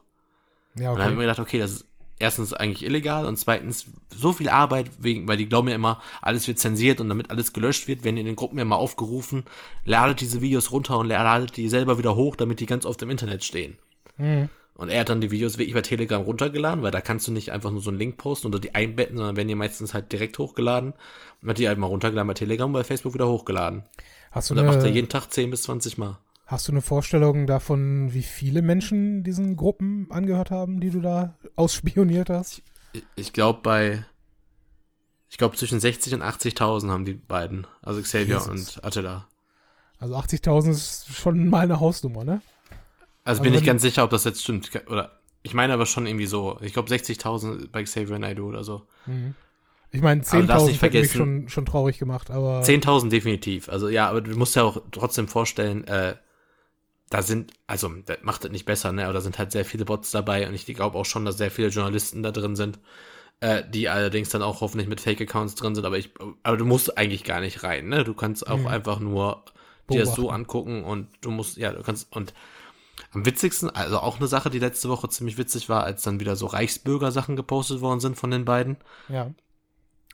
Ja, 0.75 0.91
okay. 0.91 0.91
Und 0.91 0.99
dann 0.99 1.07
haben 1.07 1.15
wir 1.15 1.23
gedacht, 1.23 1.39
okay, 1.39 1.59
das 1.59 1.71
ist 1.71 1.86
erstens 2.19 2.53
eigentlich 2.53 2.83
illegal 2.83 3.25
und 3.25 3.37
zweitens 3.37 3.85
so 4.15 4.33
viel 4.33 4.49
Arbeit, 4.49 4.89
wegen, 4.99 5.27
weil 5.27 5.37
die 5.37 5.47
glauben 5.47 5.67
ja 5.67 5.75
immer, 5.75 6.01
alles 6.21 6.47
wird 6.47 6.59
zensiert 6.59 6.99
und 6.99 7.09
damit 7.09 7.29
alles 7.29 7.53
gelöscht 7.53 7.87
wird, 7.87 8.03
werden 8.03 8.17
in 8.17 8.25
den 8.25 8.35
Gruppen 8.35 8.59
immer 8.59 8.77
aufgerufen, 8.77 9.43
ladet 9.85 10.21
diese 10.21 10.41
Videos 10.41 10.71
runter 10.71 10.97
und 10.97 11.07
ladet 11.07 11.57
die 11.57 11.69
selber 11.69 11.97
wieder 11.97 12.15
hoch, 12.15 12.35
damit 12.35 12.59
die 12.59 12.65
ganz 12.65 12.85
oft 12.85 13.01
im 13.01 13.09
Internet 13.09 13.43
stehen. 13.43 13.77
Mhm. 14.17 14.49
Und 14.77 14.89
er 14.89 14.99
hat 14.99 15.09
dann 15.09 15.21
die 15.21 15.31
Videos 15.31 15.57
wirklich 15.57 15.73
bei 15.73 15.81
Telegram 15.81 16.21
runtergeladen, 16.21 16.83
weil 16.83 16.91
da 16.91 17.01
kannst 17.01 17.27
du 17.27 17.31
nicht 17.31 17.51
einfach 17.51 17.71
nur 17.71 17.81
so 17.81 17.89
einen 17.89 17.97
Link 17.97 18.17
posten 18.17 18.47
oder 18.47 18.59
die 18.59 18.75
einbetten, 18.75 19.17
sondern 19.17 19.35
werden 19.35 19.47
die 19.47 19.55
meistens 19.55 19.95
halt 19.95 20.11
direkt 20.11 20.37
hochgeladen. 20.37 20.93
Und 21.41 21.49
hat 21.49 21.57
die 21.57 21.67
halt 21.67 21.79
mal 21.79 21.87
runtergeladen 21.87 22.27
bei 22.27 22.35
Telegram 22.35 22.69
und 22.69 22.73
bei 22.73 22.83
Facebook 22.83 23.15
wieder 23.15 23.27
hochgeladen. 23.27 23.83
Hast 24.29 24.49
du 24.49 24.53
und 24.53 24.57
dann 24.57 24.67
macht 24.67 24.83
er 24.83 24.89
jeden 24.89 25.09
Tag 25.09 25.31
10 25.31 25.49
bis 25.49 25.63
20 25.63 25.97
Mal. 25.97 26.19
Hast 26.47 26.69
du 26.69 26.71
eine 26.71 26.81
Vorstellung 26.81 27.45
davon, 27.45 28.13
wie 28.13 28.23
viele 28.23 28.61
Menschen 28.61 29.21
diesen 29.21 29.57
Gruppen 29.57 30.07
angehört 30.09 30.49
haben, 30.49 30.79
die 30.79 30.91
du 30.91 31.01
da 31.01 31.35
ausspioniert 31.57 32.29
hast? 32.29 32.61
Ich, 32.93 33.03
ich 33.17 33.33
glaube 33.33 33.59
bei, 33.61 34.05
ich 35.29 35.37
glaube 35.37 35.57
zwischen 35.57 35.81
60 35.81 36.13
und 36.15 36.23
80.000 36.23 36.89
haben 36.89 37.03
die 37.03 37.15
beiden, 37.15 37.67
also 37.81 38.01
Xavier 38.01 38.35
Jesus. 38.35 38.47
und 38.47 38.85
Attila. 38.85 39.27
Also 39.99 40.15
80.000 40.15 40.69
ist 40.69 41.07
schon 41.13 41.49
mal 41.49 41.63
eine 41.63 41.81
Hausnummer, 41.81 42.23
ne? 42.23 42.41
Also, 43.25 43.41
also 43.41 43.43
bin 43.43 43.53
ich 43.53 43.65
ganz 43.65 43.81
sicher, 43.81 44.05
ob 44.05 44.11
das 44.11 44.23
jetzt 44.23 44.41
stimmt. 44.41 44.71
Oder 44.87 45.19
ich 45.43 45.53
meine 45.53 45.73
aber 45.73 45.85
schon 45.85 46.07
irgendwie 46.07 46.27
so. 46.27 46.57
Ich 46.61 46.71
glaube 46.71 46.89
60.000 46.89 47.71
bei 47.73 47.83
Xavier 47.83 48.19
Naidoo 48.19 48.47
oder 48.47 48.63
so. 48.63 48.83
Mhm. 49.05 49.35
Ich 49.91 50.01
meine, 50.01 50.21
10.000 50.21 50.49
also 50.49 50.69
hätte 50.69 51.01
mich 51.01 51.11
schon, 51.11 51.49
schon 51.49 51.65
traurig 51.65 51.99
gemacht, 51.99 52.31
aber. 52.31 52.61
10.000 52.61 53.09
definitiv. 53.09 53.67
Also 53.67 53.89
ja, 53.89 54.07
aber 54.09 54.21
du 54.21 54.37
musst 54.37 54.55
ja 54.55 54.63
auch 54.63 54.81
trotzdem 54.91 55.27
vorstellen, 55.27 55.85
äh, 55.87 56.15
da 57.09 57.21
sind, 57.21 57.53
also 57.67 57.89
das 58.05 58.17
macht 58.21 58.43
das 58.43 58.51
nicht 58.51 58.65
besser, 58.65 58.91
ne? 58.91 59.05
Aber 59.05 59.13
da 59.13 59.21
sind 59.21 59.39
halt 59.39 59.51
sehr 59.51 59.65
viele 59.65 59.85
Bots 59.85 60.11
dabei 60.11 60.47
und 60.47 60.53
ich 60.53 60.65
glaube 60.65 60.97
auch 60.97 61.05
schon, 61.05 61.25
dass 61.25 61.37
sehr 61.37 61.51
viele 61.51 61.69
Journalisten 61.69 62.23
da 62.23 62.31
drin 62.31 62.55
sind, 62.55 62.79
äh, 63.39 63.63
die 63.69 63.87
allerdings 63.89 64.29
dann 64.29 64.41
auch 64.41 64.61
hoffentlich 64.61 64.89
mit 64.89 64.99
Fake-Accounts 64.99 65.55
drin 65.55 65.75
sind, 65.75 65.85
aber 65.85 65.97
ich, 65.97 66.11
aber 66.43 66.57
du 66.57 66.65
musst 66.65 66.97
eigentlich 66.97 67.23
gar 67.23 67.39
nicht 67.39 67.63
rein, 67.63 67.87
ne? 67.87 68.03
Du 68.03 68.13
kannst 68.13 68.47
auch 68.47 68.57
mhm. 68.57 68.67
einfach 68.67 68.99
nur 68.99 69.43
dir 69.89 70.03
das 70.03 70.15
so 70.15 70.29
angucken 70.29 70.83
und 70.83 71.07
du 71.21 71.31
musst, 71.31 71.57
ja, 71.57 71.71
du 71.71 71.81
kannst, 71.81 72.13
und 72.13 72.33
am 73.11 73.25
witzigsten, 73.25 73.69
also 73.69 73.99
auch 73.99 74.17
eine 74.17 74.27
Sache, 74.27 74.49
die 74.49 74.59
letzte 74.59 74.89
Woche 74.89 75.07
ziemlich 75.07 75.37
witzig 75.37 75.69
war, 75.69 75.83
als 75.83 76.03
dann 76.03 76.19
wieder 76.19 76.35
so 76.35 76.45
Reichsbürger-Sachen 76.47 77.35
gepostet 77.35 77.79
worden 77.79 77.99
sind 77.99 78.17
von 78.17 78.31
den 78.31 78.43
beiden. 78.43 78.77
Ja. 79.07 79.27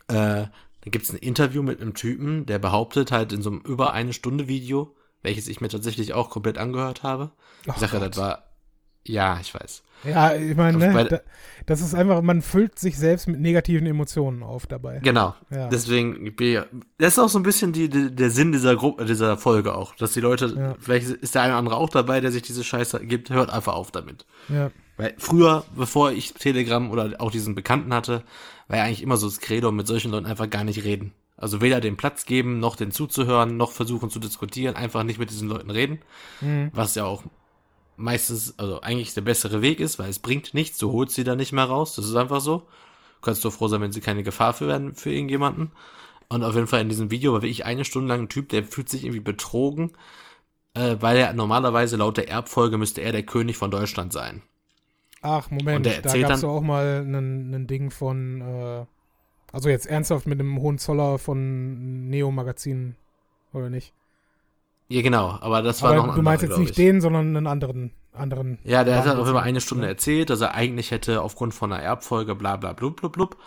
Äh, 0.09 0.47
da 0.81 0.89
gibt's 0.91 1.11
ein 1.11 1.17
Interview 1.17 1.63
mit 1.63 1.81
einem 1.81 1.93
Typen, 1.95 2.45
der 2.45 2.59
behauptet 2.59 3.11
halt 3.11 3.33
in 3.33 3.41
so 3.41 3.49
einem 3.49 3.61
über 3.61 3.93
eine 3.93 4.13
Stunde 4.13 4.47
Video, 4.47 4.95
welches 5.23 5.47
ich 5.47 5.61
mir 5.61 5.69
tatsächlich 5.69 6.13
auch 6.13 6.29
komplett 6.29 6.57
angehört 6.57 7.01
habe. 7.03 7.31
Ich 7.65 7.73
sage 7.73 7.97
ja, 7.97 8.07
das 8.07 8.17
war, 8.17 8.43
Ja, 9.05 9.39
ich 9.41 9.53
weiß. 9.53 9.83
Ja, 10.05 10.35
ich 10.35 10.55
meine, 10.55 10.77
ne, 10.77 11.05
da, 11.05 11.21
das 11.65 11.81
ist 11.81 11.95
einfach, 11.95 12.21
man 12.21 12.41
füllt 12.41 12.77
sich 12.77 12.97
selbst 12.97 13.27
mit 13.27 13.39
negativen 13.39 13.87
Emotionen 13.87 14.43
auf 14.43 14.67
dabei. 14.67 14.99
Genau. 14.99 15.33
Ja. 15.49 15.69
Deswegen, 15.69 16.35
das 16.97 17.13
ist 17.13 17.19
auch 17.19 17.29
so 17.29 17.39
ein 17.39 17.43
bisschen 17.43 17.71
die, 17.71 17.89
die, 17.89 18.13
der 18.13 18.29
Sinn 18.29 18.51
dieser 18.51 18.75
Gruppe, 18.75 19.05
dieser 19.05 19.37
Folge 19.37 19.73
auch, 19.73 19.95
dass 19.95 20.13
die 20.13 20.19
Leute, 20.19 20.53
ja. 20.57 20.75
vielleicht 20.79 21.07
ist 21.07 21.35
der 21.35 21.43
eine 21.43 21.53
oder 21.53 21.59
andere 21.59 21.77
auch 21.77 21.89
dabei, 21.89 22.19
der 22.19 22.31
sich 22.31 22.41
diese 22.41 22.63
Scheiße 22.63 23.05
gibt, 23.05 23.29
hört 23.29 23.49
einfach 23.49 23.73
auf 23.73 23.91
damit. 23.91 24.25
Ja. 24.49 24.71
Weil 24.97 25.15
früher, 25.17 25.63
bevor 25.75 26.11
ich 26.11 26.33
Telegram 26.33 26.91
oder 26.91 27.15
auch 27.19 27.31
diesen 27.31 27.55
Bekannten 27.55 27.93
hatte, 27.93 28.23
war 28.67 28.77
ja 28.77 28.83
eigentlich 28.83 29.03
immer 29.03 29.17
so 29.17 29.27
das 29.27 29.39
Credo, 29.39 29.71
mit 29.71 29.87
solchen 29.87 30.11
Leuten 30.11 30.25
einfach 30.25 30.49
gar 30.49 30.63
nicht 30.63 30.83
reden. 30.83 31.13
Also 31.43 31.59
weder 31.59 31.81
den 31.81 31.97
Platz 31.97 32.25
geben, 32.25 32.61
noch 32.61 32.77
den 32.77 32.91
zuzuhören, 32.91 33.57
noch 33.57 33.73
versuchen 33.73 34.09
zu 34.09 34.17
diskutieren, 34.19 34.77
einfach 34.77 35.03
nicht 35.03 35.19
mit 35.19 35.29
diesen 35.29 35.49
Leuten 35.49 35.71
reden. 35.71 35.99
Mhm. 36.39 36.71
Was 36.73 36.95
ja 36.95 37.03
auch 37.03 37.23
meistens, 37.97 38.57
also 38.57 38.79
eigentlich 38.79 39.13
der 39.13 39.23
bessere 39.23 39.61
Weg 39.61 39.81
ist, 39.81 39.99
weil 39.99 40.09
es 40.09 40.19
bringt 40.19 40.53
nichts, 40.53 40.77
du 40.77 40.93
holst 40.93 41.15
sie 41.15 41.25
da 41.25 41.35
nicht 41.35 41.51
mehr 41.51 41.65
raus, 41.65 41.95
das 41.95 42.05
ist 42.05 42.15
einfach 42.15 42.39
so. 42.39 42.59
Du 42.59 43.25
kannst 43.25 43.43
doch 43.43 43.51
froh 43.51 43.67
sein, 43.67 43.81
wenn 43.81 43.91
sie 43.91 43.99
keine 43.99 44.23
Gefahr 44.23 44.53
für 44.53 44.69
werden 44.69 44.95
für 44.95 45.11
irgendjemanden. 45.11 45.71
Und 46.29 46.45
auf 46.45 46.55
jeden 46.55 46.67
Fall 46.67 46.79
in 46.79 46.87
diesem 46.87 47.11
Video 47.11 47.33
war 47.33 47.41
wirklich 47.41 47.65
eine 47.65 47.83
Stunde 47.83 48.07
lang 48.07 48.21
ein 48.21 48.29
Typ, 48.29 48.47
der 48.47 48.63
fühlt 48.63 48.87
sich 48.87 49.03
irgendwie 49.03 49.19
betrogen, 49.19 49.91
äh, 50.75 50.95
weil 51.01 51.17
er 51.17 51.33
normalerweise 51.33 51.97
laut 51.97 52.15
der 52.15 52.29
Erbfolge 52.29 52.77
müsste 52.77 53.01
er 53.01 53.11
der 53.11 53.23
König 53.23 53.57
von 53.57 53.69
Deutschland 53.69 54.13
sein. 54.13 54.43
Ach, 55.21 55.51
Moment, 55.51 55.85
da 55.85 56.17
gab 56.17 56.31
es 56.31 56.45
auch 56.45 56.61
mal 56.61 57.05
ein 57.05 57.67
Ding 57.67 57.91
von, 57.91 58.39
äh, 58.39 58.85
also 59.53 59.69
jetzt 59.69 59.85
ernsthaft 59.85 60.27
mit 60.27 60.39
dem 60.39 60.59
Hohenzoller 60.59 61.19
von 61.19 62.09
Neo 62.09 62.31
Magazin, 62.31 62.95
oder 63.53 63.69
nicht? 63.69 63.93
Ja, 64.89 65.01
genau, 65.01 65.37
aber 65.39 65.61
das 65.61 65.81
war 65.81 65.91
aber 65.91 66.01
noch 66.01 66.09
ein 66.09 66.15
Du 66.15 66.21
meinst 66.23 66.43
jetzt 66.43 66.57
nicht 66.57 66.71
ich. 66.71 66.75
den, 66.75 67.01
sondern 67.01 67.37
einen 67.37 67.47
anderen. 67.47 67.91
anderen 68.13 68.59
ja, 68.63 68.83
der 68.83 68.97
hat 68.97 69.05
halt 69.05 69.17
auf 69.17 69.25
jeden 69.25 69.37
Fall 69.37 69.47
eine 69.47 69.61
Stunde 69.61 69.87
erzählt, 69.87 70.29
dass 70.29 70.41
er 70.41 70.55
eigentlich 70.55 70.91
hätte 70.91 71.21
aufgrund 71.21 71.53
von 71.53 71.71
einer 71.71 71.81
Erbfolge 71.81 72.35
bla 72.35 72.57
bla 72.57 72.73
blub 72.73 72.99
blub 72.99 73.13
blub. 73.13 73.37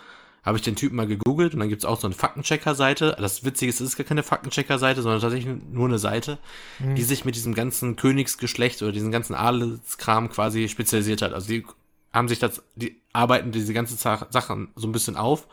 Habe 0.45 0.59
ich 0.59 0.63
den 0.63 0.77
Typen 0.77 0.95
mal 0.95 1.09
gegoogelt 1.09 1.55
und 1.55 1.61
dann 1.61 1.69
gibt's 1.69 1.85
auch 1.85 1.99
so 1.99 2.07
eine 2.07 2.15
Faktenchecker-Seite. 2.15 3.17
Das 3.19 3.45
Witzige 3.45 3.69
ist, 3.69 3.81
es 3.81 3.89
ist 3.89 3.97
gar 3.97 4.07
keine 4.07 4.23
Faktenchecker-Seite, 4.23 5.03
sondern 5.03 5.21
tatsächlich 5.21 5.57
nur 5.73 5.89
eine 5.89 5.99
Seite, 5.99 6.39
mhm. 6.79 6.95
die 6.95 7.03
sich 7.03 7.25
mit 7.25 7.35
diesem 7.35 7.53
ganzen 7.53 7.97
Königsgeschlecht 7.97 8.81
oder 8.81 8.93
diesem 8.93 9.11
ganzen 9.11 9.35
Adelskram 9.35 10.31
quasi 10.31 10.69
spezialisiert 10.69 11.21
hat. 11.21 11.33
Also 11.33 11.49
die 11.49 11.67
haben 12.13 12.29
sich 12.29 12.39
das, 12.39 12.63
die 12.77 13.01
arbeiten 13.13 13.51
diese 13.51 13.75
ganze 13.75 13.97
Sachen 13.97 14.69
so 14.77 14.87
ein 14.87 14.93
bisschen 14.93 15.17
auf. 15.17 15.49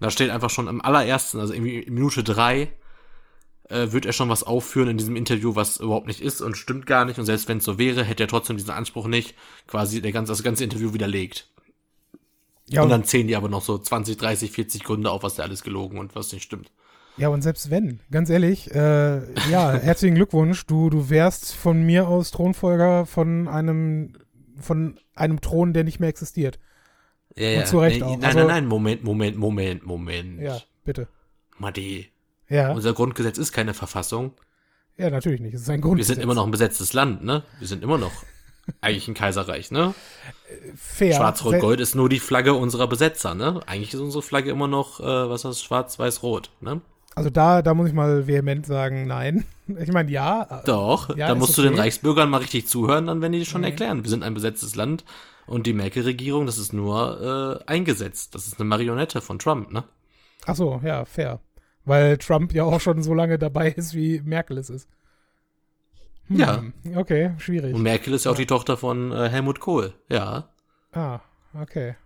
Und 0.00 0.06
da 0.06 0.10
steht 0.10 0.30
einfach 0.30 0.48
schon 0.48 0.66
im 0.66 0.80
allerersten, 0.80 1.38
also 1.40 1.52
irgendwie 1.52 1.80
in 1.80 1.92
Minute 1.92 2.24
drei, 2.24 2.72
äh, 3.68 3.92
wird 3.92 4.06
er 4.06 4.14
schon 4.14 4.30
was 4.30 4.42
aufführen 4.42 4.88
in 4.88 4.96
diesem 4.96 5.14
Interview, 5.14 5.54
was 5.56 5.76
überhaupt 5.76 6.06
nicht 6.06 6.22
ist 6.22 6.40
und 6.40 6.56
stimmt 6.56 6.86
gar 6.86 7.04
nicht. 7.04 7.18
Und 7.18 7.26
selbst 7.26 7.48
wenn 7.48 7.58
es 7.58 7.64
so 7.64 7.78
wäre, 7.78 8.02
hätte 8.02 8.24
er 8.24 8.28
trotzdem 8.28 8.56
diesen 8.56 8.70
Anspruch 8.70 9.06
nicht, 9.06 9.34
quasi 9.66 10.00
der 10.00 10.12
ganze, 10.12 10.32
das 10.32 10.42
ganze 10.42 10.64
Interview 10.64 10.94
widerlegt. 10.94 11.48
Ja, 12.70 12.80
und, 12.80 12.86
und 12.86 12.90
dann 12.90 13.04
zählen 13.04 13.26
die 13.26 13.36
aber 13.36 13.50
noch 13.50 13.62
so 13.62 13.76
20, 13.76 14.16
30, 14.16 14.52
40 14.52 14.84
Gründe 14.84 15.10
auf, 15.10 15.22
was 15.22 15.34
da 15.34 15.42
alles 15.42 15.62
gelogen 15.62 15.98
und 15.98 16.14
was 16.14 16.32
nicht 16.32 16.44
stimmt. 16.44 16.70
Ja, 17.18 17.28
und 17.28 17.42
selbst 17.42 17.68
wenn, 17.68 18.00
ganz 18.10 18.30
ehrlich, 18.30 18.74
äh, 18.74 19.18
ja, 19.50 19.72
herzlichen 19.82 20.14
Glückwunsch, 20.14 20.64
du, 20.64 20.88
du 20.88 21.10
wärst 21.10 21.54
von 21.54 21.82
mir 21.82 22.08
aus 22.08 22.30
Thronfolger 22.30 23.04
von 23.04 23.48
einem, 23.48 24.14
von 24.58 24.98
einem 25.14 25.42
Thron, 25.42 25.74
der 25.74 25.84
nicht 25.84 26.00
mehr 26.00 26.08
existiert. 26.08 26.58
Ja, 27.36 27.48
ja. 27.48 27.60
Und 27.60 27.66
zu 27.66 27.78
Recht 27.78 28.00
nee, 28.00 28.02
auch. 28.02 28.16
Nein, 28.16 28.24
also, 28.24 28.38
nein, 28.38 28.48
nein, 28.48 28.66
Moment, 28.66 29.04
Moment, 29.04 29.36
Moment, 29.36 29.86
Moment. 29.86 30.40
Ja, 30.40 30.58
bitte. 30.84 31.08
Madi, 31.58 32.10
ja. 32.48 32.72
Unser 32.72 32.92
Grundgesetz 32.92 33.38
ist 33.38 33.52
keine 33.52 33.74
Verfassung. 33.74 34.32
Ja, 34.98 35.08
natürlich 35.08 35.40
nicht. 35.40 35.54
Es 35.54 35.62
ist 35.62 35.70
ein 35.70 35.80
Grundgesetz. 35.80 36.08
Wir 36.08 36.14
sind 36.16 36.22
immer 36.24 36.34
noch 36.34 36.44
ein 36.44 36.50
besetztes 36.50 36.92
Land, 36.92 37.24
ne? 37.24 37.44
Wir 37.58 37.68
sind 37.68 37.82
immer 37.82 37.96
noch 37.96 38.12
eigentlich 38.80 39.08
ein 39.08 39.14
Kaiserreich, 39.14 39.70
ne? 39.70 39.94
Fair. 40.76 41.14
Schwarz-Rot-Gold 41.14 41.80
ist 41.80 41.94
nur 41.94 42.08
die 42.08 42.18
Flagge 42.18 42.54
unserer 42.54 42.88
Besetzer, 42.88 43.34
ne? 43.34 43.60
Eigentlich 43.66 43.94
ist 43.94 44.00
unsere 44.00 44.22
Flagge 44.22 44.50
immer 44.50 44.68
noch, 44.68 45.00
äh, 45.00 45.04
was 45.04 45.44
heißt 45.44 45.64
Schwarz-Weiß-Rot, 45.64 46.50
ne? 46.60 46.80
Also 47.14 47.30
da, 47.30 47.62
da 47.62 47.74
muss 47.74 47.88
ich 47.88 47.94
mal 47.94 48.26
vehement 48.26 48.66
sagen, 48.66 49.06
nein. 49.06 49.44
Ich 49.78 49.92
meine, 49.92 50.10
ja. 50.10 50.62
Doch, 50.66 51.16
ja, 51.16 51.28
da 51.28 51.36
musst 51.36 51.56
okay. 51.56 51.62
du 51.62 51.68
den 51.68 51.78
Reichsbürgern 51.78 52.28
mal 52.28 52.38
richtig 52.38 52.66
zuhören, 52.66 53.06
dann 53.06 53.22
werden 53.22 53.32
die 53.34 53.46
schon 53.46 53.60
mhm. 53.60 53.68
erklären. 53.68 54.02
Wir 54.02 54.10
sind 54.10 54.24
ein 54.24 54.34
besetztes 54.34 54.74
Land 54.74 55.04
und 55.46 55.66
die 55.66 55.72
Merkel-Regierung, 55.72 56.46
das 56.46 56.58
ist 56.58 56.72
nur 56.72 57.60
äh, 57.66 57.70
eingesetzt. 57.70 58.34
Das 58.34 58.46
ist 58.46 58.58
eine 58.58 58.68
Marionette 58.68 59.20
von 59.20 59.38
Trump, 59.38 59.72
ne? 59.72 59.84
Ach 60.46 60.54
so, 60.54 60.80
ja, 60.84 61.04
fair. 61.04 61.40
Weil 61.84 62.18
Trump 62.18 62.52
ja 62.52 62.64
auch 62.64 62.80
schon 62.80 63.02
so 63.02 63.14
lange 63.14 63.38
dabei 63.38 63.70
ist, 63.76 63.94
wie 63.94 64.20
Merkel 64.20 64.58
es 64.58 64.70
ist. 64.70 64.88
Hm, 66.28 66.36
ja. 66.36 66.62
Okay, 66.94 67.32
schwierig. 67.38 67.74
Und 67.74 67.82
Merkel 67.82 68.14
ist 68.14 68.24
ja 68.24 68.30
auch 68.30 68.36
die 68.36 68.46
Tochter 68.46 68.76
von 68.76 69.12
äh, 69.12 69.28
Helmut 69.28 69.60
Kohl, 69.60 69.92
ja. 70.08 70.48
Ah, 70.92 71.20
okay. 71.60 71.96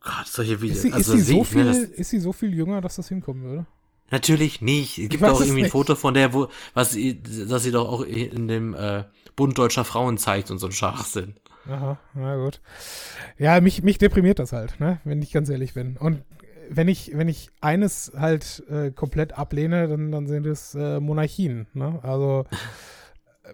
Gott, 0.00 0.26
solche 0.26 0.60
Videos. 0.60 0.78
Ist 0.78 0.82
sie, 0.82 0.92
also 0.92 1.14
ist, 1.14 1.26
sie 1.26 1.32
so 1.34 1.44
viel, 1.44 1.64
ne, 1.64 1.76
ist 1.78 2.10
sie 2.10 2.20
so 2.20 2.32
viel 2.32 2.54
jünger, 2.54 2.80
dass 2.80 2.96
das 2.96 3.08
hinkommen 3.08 3.42
würde? 3.42 3.66
Natürlich 4.10 4.62
nicht. 4.62 4.98
Es 4.98 5.08
gibt 5.08 5.22
auch 5.24 5.40
irgendwie 5.40 5.64
ein 5.64 5.70
Foto 5.70 5.94
von 5.94 6.14
der, 6.14 6.32
wo, 6.32 6.48
was 6.72 6.92
sie, 6.92 7.22
dass 7.22 7.62
sie 7.62 7.72
doch 7.72 7.88
auch 7.88 8.02
in 8.02 8.48
dem 8.48 8.74
äh, 8.74 9.04
Bund 9.36 9.58
deutscher 9.58 9.84
Frauen 9.84 10.16
zeigt 10.16 10.50
und 10.50 10.58
so 10.58 10.66
ein 10.66 10.72
Schwachsinn. 10.72 11.34
Aha, 11.68 11.98
na 12.14 12.36
gut. 12.36 12.60
Ja, 13.36 13.60
mich, 13.60 13.82
mich 13.82 13.98
deprimiert 13.98 14.38
das 14.38 14.52
halt, 14.52 14.80
ne, 14.80 15.00
wenn 15.04 15.20
ich 15.20 15.32
ganz 15.32 15.48
ehrlich 15.48 15.74
bin. 15.74 15.96
Und 15.96 16.22
wenn 16.70 16.88
ich, 16.88 17.12
wenn 17.14 17.28
ich 17.28 17.50
eines 17.60 18.12
halt 18.16 18.62
äh, 18.70 18.90
komplett 18.90 19.38
ablehne, 19.38 19.88
dann, 19.88 20.10
dann 20.10 20.26
sind 20.26 20.46
es 20.46 20.74
äh, 20.74 21.00
Monarchien. 21.00 21.66
Ne? 21.74 21.98
Also 22.02 22.44
äh, 23.42 23.52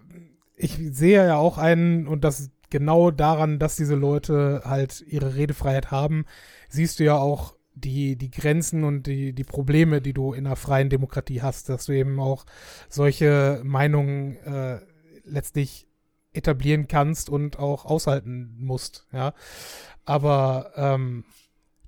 ich 0.57 0.79
sehe 0.93 1.27
ja 1.27 1.37
auch 1.37 1.59
einen, 1.59 2.07
und 2.07 2.25
das 2.25 2.51
genau 2.71 3.11
daran, 3.11 3.59
dass 3.59 3.77
diese 3.77 3.95
Leute 3.95 4.62
halt 4.65 5.05
ihre 5.07 5.35
Redefreiheit 5.37 5.91
haben, 5.91 6.25
siehst 6.69 6.99
du 6.99 7.05
ja 7.05 7.17
auch 7.17 7.55
die, 7.75 8.17
die 8.17 8.31
Grenzen 8.31 8.85
und 8.85 9.07
die, 9.07 9.33
die 9.33 9.45
Probleme, 9.45 10.01
die 10.01 10.12
du 10.12 10.33
in 10.33 10.47
einer 10.47 10.57
freien 10.57 10.91
Demokratie 10.91 11.43
hast, 11.43 11.69
dass 11.69 11.87
du 11.87 11.93
eben 11.93 12.21
auch 12.21 12.47
solche 12.89 13.61
Meinungen 13.65 14.37
äh, 14.45 14.79
letztlich 15.25 15.89
etablieren 16.35 16.89
kannst 16.89 17.30
und 17.30 17.59
auch 17.59 17.85
aushalten 17.85 18.57
musst, 18.59 19.07
ja. 19.12 19.32
Aber 20.05 20.72
ähm, 20.76 21.24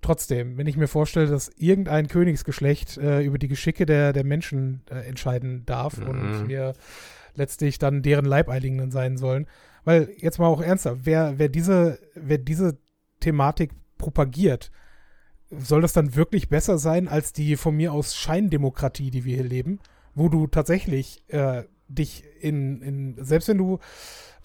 trotzdem, 0.00 0.56
wenn 0.56 0.66
ich 0.66 0.76
mir 0.76 0.88
vorstelle, 0.88 1.26
dass 1.26 1.50
irgendein 1.56 2.08
Königsgeschlecht 2.08 2.96
äh, 2.96 3.22
über 3.22 3.38
die 3.38 3.48
Geschicke 3.48 3.84
der, 3.86 4.12
der 4.12 4.24
Menschen 4.24 4.82
äh, 4.90 5.06
entscheiden 5.06 5.64
darf 5.66 5.98
mhm. 5.98 6.08
und 6.08 6.48
wir 6.48 6.74
letztlich 7.34 7.78
dann 7.78 8.02
deren 8.02 8.24
Leibeiligen 8.24 8.90
sein 8.90 9.16
sollen. 9.16 9.46
Weil, 9.84 10.10
jetzt 10.16 10.38
mal 10.38 10.46
auch 10.46 10.62
ernsthaft, 10.62 11.00
wer, 11.04 11.38
wer, 11.38 11.48
diese, 11.48 11.98
wer 12.14 12.38
diese 12.38 12.78
Thematik 13.20 13.72
propagiert, 13.98 14.70
soll 15.50 15.80
das 15.80 15.92
dann 15.92 16.16
wirklich 16.16 16.48
besser 16.48 16.78
sein 16.78 17.08
als 17.08 17.32
die 17.32 17.56
von 17.56 17.76
mir 17.76 17.92
aus 17.92 18.16
Scheindemokratie, 18.16 19.10
die 19.10 19.24
wir 19.24 19.36
hier 19.36 19.44
leben, 19.44 19.78
wo 20.14 20.28
du 20.28 20.46
tatsächlich 20.46 21.22
äh, 21.28 21.64
dich 21.88 22.24
in, 22.40 22.82
in, 22.82 23.24
selbst 23.24 23.48
wenn 23.48 23.58
du, 23.58 23.78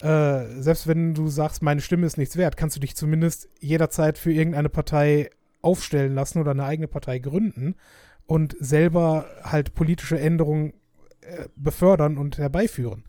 äh, 0.00 0.44
selbst 0.60 0.86
wenn 0.86 1.14
du 1.14 1.28
sagst, 1.28 1.62
meine 1.62 1.80
Stimme 1.80 2.06
ist 2.06 2.18
nichts 2.18 2.36
wert, 2.36 2.56
kannst 2.56 2.76
du 2.76 2.80
dich 2.80 2.96
zumindest 2.96 3.48
jederzeit 3.60 4.18
für 4.18 4.32
irgendeine 4.32 4.68
Partei 4.68 5.30
aufstellen 5.60 6.14
lassen 6.14 6.40
oder 6.40 6.52
eine 6.52 6.64
eigene 6.64 6.88
Partei 6.88 7.18
gründen 7.18 7.76
und 8.26 8.56
selber 8.58 9.26
halt 9.42 9.74
politische 9.74 10.18
Änderungen 10.18 10.74
äh, 11.20 11.48
befördern 11.56 12.18
und 12.18 12.38
herbeiführen. 12.38 13.04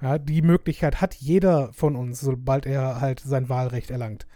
Ja, 0.00 0.18
die 0.18 0.42
Möglichkeit 0.42 1.00
hat 1.00 1.14
jeder 1.14 1.72
von 1.72 1.96
uns, 1.96 2.20
sobald 2.20 2.66
er 2.66 3.00
halt 3.00 3.20
sein 3.20 3.48
Wahlrecht 3.48 3.90
erlangt. 3.90 4.26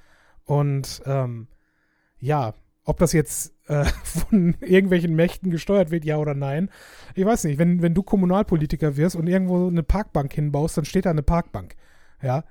Und 0.44 1.02
ähm, 1.04 1.48
ja, 2.18 2.54
ob 2.90 2.98
das 2.98 3.12
jetzt 3.12 3.54
äh, 3.68 3.84
von 4.04 4.56
irgendwelchen 4.60 5.14
Mächten 5.14 5.50
gesteuert 5.50 5.90
wird, 5.90 6.04
ja 6.04 6.16
oder 6.16 6.34
nein, 6.34 6.70
ich 7.14 7.24
weiß 7.24 7.44
nicht. 7.44 7.58
Wenn, 7.58 7.82
wenn 7.82 7.94
du 7.94 8.02
Kommunalpolitiker 8.02 8.96
wirst 8.96 9.16
und 9.16 9.28
irgendwo 9.28 9.68
eine 9.68 9.82
Parkbank 9.82 10.32
hinbaust, 10.32 10.76
dann 10.76 10.84
steht 10.84 11.06
da 11.06 11.10
eine 11.10 11.22
Parkbank. 11.22 11.76
Ja. 12.20 12.44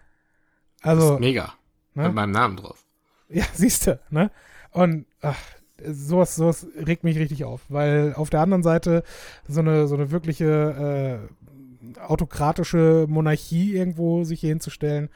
Also. 0.82 1.02
Das 1.02 1.12
ist 1.16 1.20
mega. 1.20 1.54
Ne? 1.94 2.04
Mit 2.04 2.14
meinem 2.14 2.32
Namen 2.32 2.58
drauf. 2.58 2.86
Ja, 3.28 3.44
siehst 3.54 3.88
du, 3.88 4.00
ne? 4.10 4.32
Und 4.72 5.06
ach, 5.22 5.40
sowas, 5.86 6.36
sowas 6.36 6.68
regt 6.76 7.04
mich 7.04 7.18
richtig 7.18 7.44
auf, 7.44 7.62
weil 7.70 8.14
auf 8.16 8.30
der 8.30 8.42
anderen 8.42 8.64
Seite 8.64 9.04
so 9.48 9.60
eine, 9.60 9.88
so 9.88 9.96
eine 9.96 10.12
wirkliche 10.12 11.28
äh, 11.96 12.00
autokratische 12.00 13.06
Monarchie 13.10 13.76
irgendwo 13.76 14.24
sich 14.24 14.42
hier 14.42 14.50
hinzustellen 14.50 15.10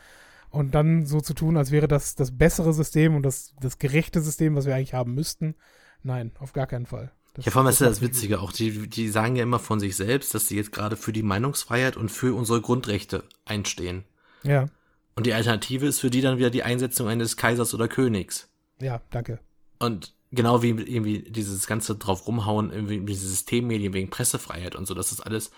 und 0.53 0.75
dann 0.75 1.07
so 1.07 1.19
zu 1.19 1.33
tun, 1.33 1.57
als 1.57 1.71
wäre 1.71 1.87
das 1.87 2.13
das 2.13 2.37
bessere 2.37 2.73
System 2.73 3.15
und 3.15 3.23
das, 3.23 3.55
das 3.59 3.79
gerechte 3.79 4.21
System, 4.21 4.55
was 4.55 4.67
wir 4.67 4.75
eigentlich 4.75 4.93
haben 4.93 5.15
müssten. 5.15 5.55
Nein, 6.03 6.31
auf 6.37 6.53
gar 6.53 6.67
keinen 6.67 6.85
Fall. 6.85 7.11
Das, 7.33 7.45
ja, 7.45 7.51
vor 7.51 7.63
allem 7.63 7.69
ist 7.69 7.81
ja 7.81 7.87
das 7.87 8.01
Witzige 8.01 8.39
auch. 8.39 8.51
Die, 8.51 8.87
die 8.87 9.09
sagen 9.09 9.35
ja 9.35 9.41
immer 9.41 9.57
von 9.57 9.79
sich 9.79 9.95
selbst, 9.95 10.35
dass 10.35 10.47
sie 10.47 10.55
jetzt 10.55 10.71
gerade 10.71 10.95
für 10.95 11.11
die 11.11 11.23
Meinungsfreiheit 11.23 11.97
und 11.97 12.09
für 12.09 12.35
unsere 12.37 12.61
Grundrechte 12.61 13.23
einstehen. 13.45 14.03
Ja. 14.43 14.67
Und 15.15 15.25
die 15.25 15.33
Alternative 15.33 15.87
ist 15.87 15.99
für 15.99 16.11
die 16.11 16.21
dann 16.21 16.37
wieder 16.37 16.51
die 16.51 16.61
Einsetzung 16.61 17.07
eines 17.07 17.35
Kaisers 17.35 17.73
oder 17.73 17.87
Königs. 17.87 18.47
Ja, 18.79 19.01
danke. 19.09 19.39
Und 19.79 20.13
genau 20.31 20.61
wie 20.61 20.69
irgendwie 20.69 21.23
dieses 21.23 21.65
ganze 21.65 21.95
drauf 21.95 22.27
rumhauen, 22.27 22.71
irgendwie 22.71 22.99
diese 22.99 23.27
Systemmedien 23.27 23.93
wegen 23.93 24.11
Pressefreiheit 24.11 24.75
und 24.75 24.85
so, 24.85 24.93
das 24.93 25.11
ist 25.11 25.21
alles. 25.21 25.49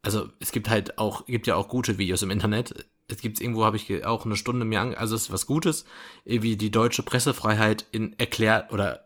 Also 0.00 0.30
es 0.38 0.52
gibt 0.52 0.70
halt 0.70 0.96
auch, 0.96 1.26
gibt 1.26 1.46
ja 1.46 1.56
auch 1.56 1.68
gute 1.68 1.98
Videos 1.98 2.22
im 2.22 2.30
Internet. 2.30 2.86
Es 3.12 3.20
gibt 3.20 3.40
irgendwo, 3.40 3.64
habe 3.64 3.76
ich 3.76 4.04
auch 4.04 4.24
eine 4.24 4.36
Stunde 4.36 4.64
mir 4.64 4.80
an, 4.80 4.94
also 4.94 5.14
es 5.14 5.22
ist 5.22 5.32
was 5.32 5.46
Gutes, 5.46 5.84
wie 6.24 6.56
die 6.56 6.70
deutsche 6.70 7.02
Pressefreiheit 7.02 7.86
in 7.92 8.18
erklärt 8.18 8.72
oder 8.72 9.04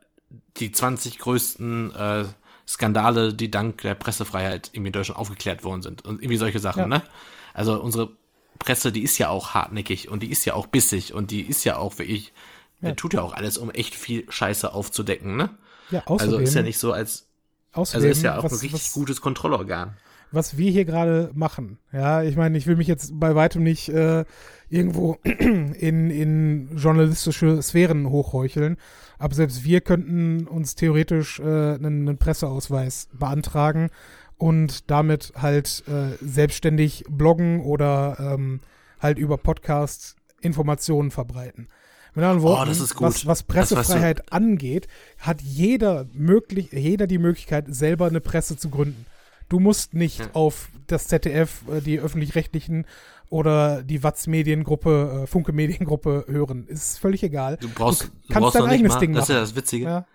die 0.56 0.72
20 0.72 1.18
größten 1.18 1.94
äh, 1.94 2.24
Skandale, 2.66 3.34
die 3.34 3.50
dank 3.50 3.82
der 3.82 3.94
Pressefreiheit 3.94 4.70
irgendwie 4.72 4.88
in 4.88 4.92
Deutschland 4.92 5.20
aufgeklärt 5.20 5.64
worden 5.64 5.82
sind 5.82 6.04
und 6.04 6.20
irgendwie 6.20 6.38
solche 6.38 6.60
Sachen, 6.60 6.82
ja. 6.82 6.86
ne? 6.86 7.02
Also 7.52 7.80
unsere 7.80 8.10
Presse, 8.58 8.90
die 8.90 9.02
ist 9.02 9.18
ja 9.18 9.28
auch 9.28 9.54
hartnäckig 9.54 10.08
und 10.08 10.22
die 10.22 10.30
ist 10.30 10.44
ja 10.44 10.54
auch 10.54 10.66
bissig 10.66 11.12
und 11.12 11.30
die 11.30 11.42
ist 11.42 11.64
ja 11.64 11.76
auch 11.76 11.98
wirklich, 11.98 12.32
ja. 12.80 12.92
tut 12.92 13.14
ja 13.14 13.22
auch 13.22 13.34
alles, 13.34 13.58
um 13.58 13.70
echt 13.70 13.94
viel 13.94 14.24
Scheiße 14.30 14.72
aufzudecken, 14.72 15.36
ne? 15.36 15.50
Ja, 15.90 16.02
außerdem, 16.06 16.34
also 16.34 16.42
ist 16.42 16.54
ja 16.54 16.62
nicht 16.62 16.78
so, 16.78 16.92
als 16.92 17.26
außerdem, 17.72 18.06
also 18.06 18.18
ist 18.18 18.22
ja 18.22 18.38
auch 18.38 18.44
was, 18.44 18.52
ein 18.52 18.58
richtig 18.58 18.86
was, 18.86 18.92
gutes 18.92 19.20
Kontrollorgan. 19.20 19.96
Was 20.34 20.58
wir 20.58 20.70
hier 20.70 20.84
gerade 20.84 21.30
machen, 21.34 21.78
ja, 21.92 22.22
ich 22.22 22.36
meine, 22.36 22.58
ich 22.58 22.66
will 22.66 22.76
mich 22.76 22.88
jetzt 22.88 23.18
bei 23.18 23.34
weitem 23.34 23.62
nicht 23.62 23.88
äh, 23.88 24.24
irgendwo 24.68 25.14
in, 25.24 26.10
in 26.10 26.76
journalistische 26.76 27.62
Sphären 27.62 28.10
hochheucheln, 28.10 28.76
aber 29.18 29.34
selbst 29.34 29.64
wir 29.64 29.80
könnten 29.80 30.46
uns 30.46 30.74
theoretisch 30.74 31.40
äh, 31.40 31.42
einen, 31.42 32.08
einen 32.08 32.18
Presseausweis 32.18 33.08
beantragen 33.12 33.90
und 34.36 34.90
damit 34.90 35.32
halt 35.36 35.84
äh, 35.88 36.16
selbstständig 36.20 37.04
bloggen 37.08 37.60
oder 37.60 38.16
ähm, 38.18 38.60
halt 39.00 39.18
über 39.18 39.36
Podcasts 39.36 40.16
Informationen 40.40 41.10
verbreiten. 41.10 41.68
Mit 42.14 42.24
anderen 42.24 42.42
Worten, 42.42 42.70
oh, 42.70 43.00
was, 43.00 43.26
was, 43.26 43.42
Pressefreiheit 43.42 44.32
angeht, 44.32 44.86
hat 45.18 45.40
jeder 45.42 46.06
möglich, 46.12 46.70
jeder 46.70 47.08
die 47.08 47.18
Möglichkeit, 47.18 47.66
selber 47.68 48.06
eine 48.06 48.20
Presse 48.20 48.56
zu 48.56 48.70
gründen. 48.70 49.04
Du 49.48 49.60
musst 49.60 49.94
nicht 49.94 50.20
ja. 50.20 50.26
auf 50.32 50.68
das 50.86 51.08
ZDF, 51.08 51.62
äh, 51.68 51.80
die 51.80 52.00
öffentlich-rechtlichen 52.00 52.86
oder 53.30 53.82
die 53.82 54.02
Watz 54.02 54.26
Mediengruppe, 54.26 55.22
äh, 55.24 55.26
Funke 55.26 55.52
Mediengruppe 55.52 56.24
hören. 56.28 56.66
Ist 56.66 56.98
völlig 56.98 57.22
egal. 57.22 57.58
Du 57.60 57.68
brauchst, 57.68 58.04
du 58.04 58.08
kannst 58.28 58.40
brauchst 58.40 58.56
dein 58.56 58.66
eigenes 58.66 58.94
mal, 58.94 59.00
Ding 59.00 59.10
machen. 59.12 59.20
Das 59.20 59.28
ist 59.28 59.34
ja 59.34 59.40
das 59.40 59.56
Witzige. 59.56 59.84
Ja. 59.84 60.06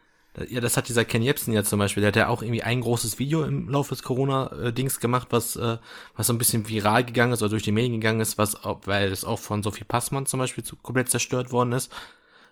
Ja, 0.48 0.62
das 0.62 0.78
hat 0.78 0.88
dieser 0.88 1.06
Ken 1.06 1.24
Jebsen 1.24 1.54
ja 1.54 1.64
zum 1.64 1.80
Beispiel, 1.80 2.02
der 2.02 2.10
hat 2.10 2.16
ja 2.16 2.28
auch 2.28 2.44
irgendwie 2.44 2.62
ein 2.62 2.82
großes 2.82 3.20
Video 3.20 3.44
im 3.44 3.68
Laufe 3.68 3.90
des 3.90 4.04
Corona-Dings 4.04 5.00
gemacht, 5.00 5.30
was, 5.32 5.56
äh, 5.56 5.78
was 6.16 6.28
so 6.28 6.34
ein 6.34 6.38
bisschen 6.38 6.70
viral 6.70 7.04
gegangen 7.04 7.34
ist 7.34 7.42
oder 7.42 7.50
durch 7.50 7.64
die 7.64 7.72
Medien 7.72 7.94
gegangen 8.00 8.22
ist, 8.22 8.38
was, 8.38 8.56
weil 8.86 9.12
es 9.12 9.26
auch 9.26 9.40
von 9.40 9.64
Sophie 9.64 9.84
Passmann 9.84 10.28
zum 10.28 10.40
Beispiel 10.40 10.64
zu, 10.64 10.76
komplett 10.78 11.10
zerstört 11.10 11.52
worden 11.52 11.74
ist 11.74 11.92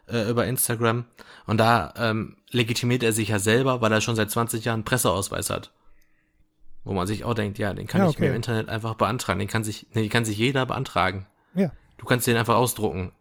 äh, 0.08 0.30
über 0.30 0.46
Instagram. 0.48 1.06
Und 1.46 1.60
da 1.60 1.94
ähm, 1.98 2.38
legitimiert 2.50 3.04
er 3.04 3.14
sich 3.14 3.30
ja 3.30 3.40
selber, 3.40 3.80
weil 3.80 3.92
er 3.92 4.02
schon 4.02 4.16
seit 4.16 4.32
20 4.32 4.66
Jahren 4.66 4.84
Presseausweis 4.84 5.50
hat. 5.50 5.72
Wo 6.88 6.94
man 6.94 7.06
sich 7.06 7.26
auch 7.26 7.34
denkt, 7.34 7.58
ja, 7.58 7.74
den 7.74 7.86
kann 7.86 8.00
ja, 8.00 8.08
okay. 8.08 8.14
ich 8.14 8.20
mir 8.20 8.28
im 8.28 8.36
Internet 8.36 8.70
einfach 8.70 8.96
beantragen. 8.96 9.40
Den 9.40 9.50
kann 9.50 9.66
sich, 9.66 9.88
nee, 9.94 10.04
den 10.04 10.10
kann 10.10 10.24
sich 10.24 10.38
jeder 10.38 10.66
beantragen. 10.66 11.26
Ja. 11.54 11.72
Du 11.98 12.06
kannst 12.06 12.28
den 12.28 12.38
einfach 12.38 12.56
ausdrucken. 12.56 13.12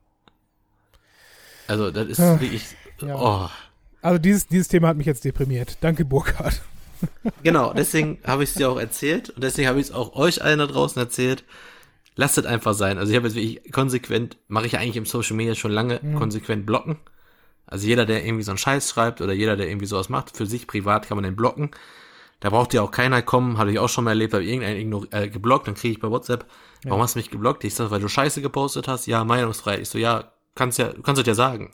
Also, 1.67 1.91
das 1.91 2.07
ist 2.07 2.19
ja. 2.19 2.41
wirklich, 2.41 2.65
ja. 3.01 3.17
oh. 3.17 3.51
Also 4.03 4.19
dieses, 4.19 4.47
dieses 4.47 4.69
Thema 4.69 4.87
hat 4.87 4.97
mich 4.97 5.07
jetzt 5.07 5.25
deprimiert. 5.25 5.79
Danke, 5.81 6.05
Burkhard. 6.05 6.63
Genau, 7.43 7.75
deswegen 7.75 8.19
habe 8.25 8.43
ich 8.43 8.51
es 8.51 8.55
dir 8.55 8.71
auch 8.71 8.79
erzählt 8.79 9.29
und 9.29 9.45
deswegen 9.45 9.69
habe 9.69 9.79
ich 9.79 9.89
es 9.89 9.93
auch 9.93 10.17
euch 10.17 10.43
allen 10.43 10.61
da 10.61 10.67
draußen 10.67 11.01
erzählt. 11.01 11.45
Lasst 12.15 12.39
es 12.39 12.47
einfach 12.47 12.73
sein. 12.73 12.97
Also 12.97 13.11
ich 13.11 13.17
habe 13.17 13.27
jetzt 13.27 13.37
wirklich 13.37 13.71
konsequent, 13.71 14.39
mache 14.49 14.65
ich 14.65 14.73
ja 14.73 14.81
eigentlich 14.81 14.97
im 14.97 15.05
Social 15.05 15.37
Media 15.37 15.55
schon 15.55 15.73
lange, 15.73 16.01
mhm. 16.03 16.15
konsequent 16.15 16.65
blocken. 16.65 16.97
Also 17.67 17.87
jeder, 17.87 18.07
der 18.07 18.25
irgendwie 18.25 18.45
so 18.45 18.53
einen 18.53 18.59
Scheiß 18.59 18.89
schreibt 18.89 19.21
oder 19.21 19.35
jeder, 19.35 19.57
der 19.57 19.69
irgendwie 19.69 19.87
sowas 19.87 20.09
macht, 20.09 20.35
für 20.37 20.47
sich 20.47 20.67
privat 20.67 21.07
kann 21.07 21.17
man 21.17 21.25
den 21.25 21.37
blocken. 21.37 21.71
Da 22.41 22.51
braucht 22.51 22.75
ja 22.75 22.83
auch 22.83 22.91
keiner 22.91 23.23
kommen, 23.23 23.57
hatte 23.57 23.71
ich 23.71 23.79
auch 23.79 23.89
schon 23.89 24.05
mal 24.05 24.11
erlebt, 24.11 24.35
habe 24.35 24.45
irgendeinen 24.45 25.07
äh, 25.11 25.29
geblockt, 25.29 25.69
dann 25.69 25.75
kriege 25.75 25.93
ich 25.93 26.01
bei 26.01 26.11
WhatsApp, 26.11 26.47
warum 26.85 26.99
ja. 26.99 27.05
hast 27.05 27.15
du 27.15 27.19
mich 27.19 27.31
geblockt? 27.31 27.65
Ich 27.65 27.75
sag, 27.75 27.91
weil 27.91 28.01
du 28.01 28.09
Scheiße 28.09 28.43
gepostet 28.43 28.89
hast, 28.89 29.07
ja, 29.07 29.25
meinungsfrei. 29.25 29.79
Ich 29.79 29.89
so, 29.89 29.99
ja, 29.99 30.33
kannst 30.55 30.79
ja, 30.79 30.93
kannst 31.03 31.23
du 31.23 31.27
ja 31.27 31.35
sagen. 31.35 31.73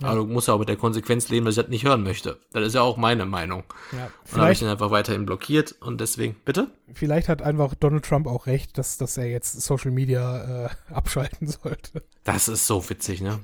Ja. 0.00 0.08
Aber 0.08 0.20
du 0.20 0.26
musst 0.26 0.48
ja 0.48 0.54
auch 0.54 0.58
mit 0.58 0.68
der 0.68 0.76
Konsequenz 0.76 1.28
leben, 1.28 1.46
dass 1.46 1.56
ich 1.56 1.62
das 1.62 1.70
nicht 1.70 1.84
hören 1.84 2.02
möchte. 2.02 2.38
Das 2.52 2.66
ist 2.66 2.74
ja 2.74 2.82
auch 2.82 2.96
meine 2.96 3.26
Meinung. 3.26 3.64
Ja, 3.92 4.10
und 4.32 4.40
habe 4.40 4.52
ich 4.52 4.58
den 4.58 4.68
einfach 4.68 4.90
weiterhin 4.90 5.24
blockiert 5.24 5.74
und 5.80 6.00
deswegen, 6.00 6.36
bitte? 6.44 6.68
Vielleicht 6.92 7.28
hat 7.28 7.42
einfach 7.42 7.74
Donald 7.74 8.04
Trump 8.04 8.26
auch 8.26 8.46
recht, 8.46 8.76
dass, 8.78 8.98
dass 8.98 9.16
er 9.16 9.26
jetzt 9.26 9.60
Social 9.60 9.90
Media 9.90 10.66
äh, 10.66 10.68
abschalten 10.92 11.46
sollte. 11.46 12.02
Das 12.24 12.48
ist 12.48 12.66
so 12.66 12.88
witzig, 12.88 13.20
ne? 13.20 13.40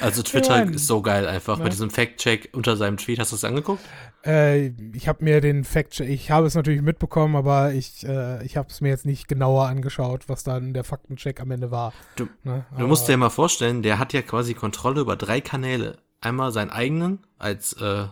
Also 0.00 0.22
Twitter 0.24 0.64
ja, 0.64 0.70
ist 0.70 0.86
so 0.86 1.02
geil 1.02 1.26
einfach. 1.26 1.58
Ja. 1.58 1.64
Bei 1.64 1.70
diesem 1.70 1.90
Fact-Check 1.90 2.50
unter 2.52 2.76
seinem 2.76 2.96
Tweet, 2.96 3.18
hast 3.18 3.32
du 3.32 3.36
es 3.36 3.44
angeguckt? 3.44 3.82
Äh, 4.24 4.72
ich 4.92 5.08
habe 5.08 5.24
mir 5.24 5.40
den 5.40 5.64
Fact-Check, 5.64 6.08
ich 6.08 6.30
habe 6.30 6.46
es 6.46 6.54
natürlich 6.54 6.82
mitbekommen, 6.82 7.36
aber 7.36 7.72
ich, 7.72 8.06
äh, 8.06 8.44
ich 8.44 8.56
habe 8.56 8.68
es 8.68 8.80
mir 8.80 8.88
jetzt 8.88 9.06
nicht 9.06 9.28
genauer 9.28 9.66
angeschaut, 9.66 10.28
was 10.28 10.44
dann 10.44 10.74
der 10.74 10.84
Faktencheck 10.84 11.40
am 11.40 11.50
Ende 11.50 11.70
war. 11.70 11.92
Du, 12.16 12.28
ne? 12.44 12.66
du 12.76 12.86
musst 12.86 13.08
dir 13.08 13.16
mal 13.16 13.30
vorstellen, 13.30 13.82
der 13.82 13.98
hat 13.98 14.12
ja 14.12 14.22
quasi 14.22 14.54
Kontrolle 14.54 15.00
über 15.00 15.16
drei 15.16 15.40
Kanäle. 15.40 15.98
Einmal 16.20 16.52
seinen 16.52 16.70
eigenen 16.70 17.20
als 17.38 17.72
äh, 17.74 18.04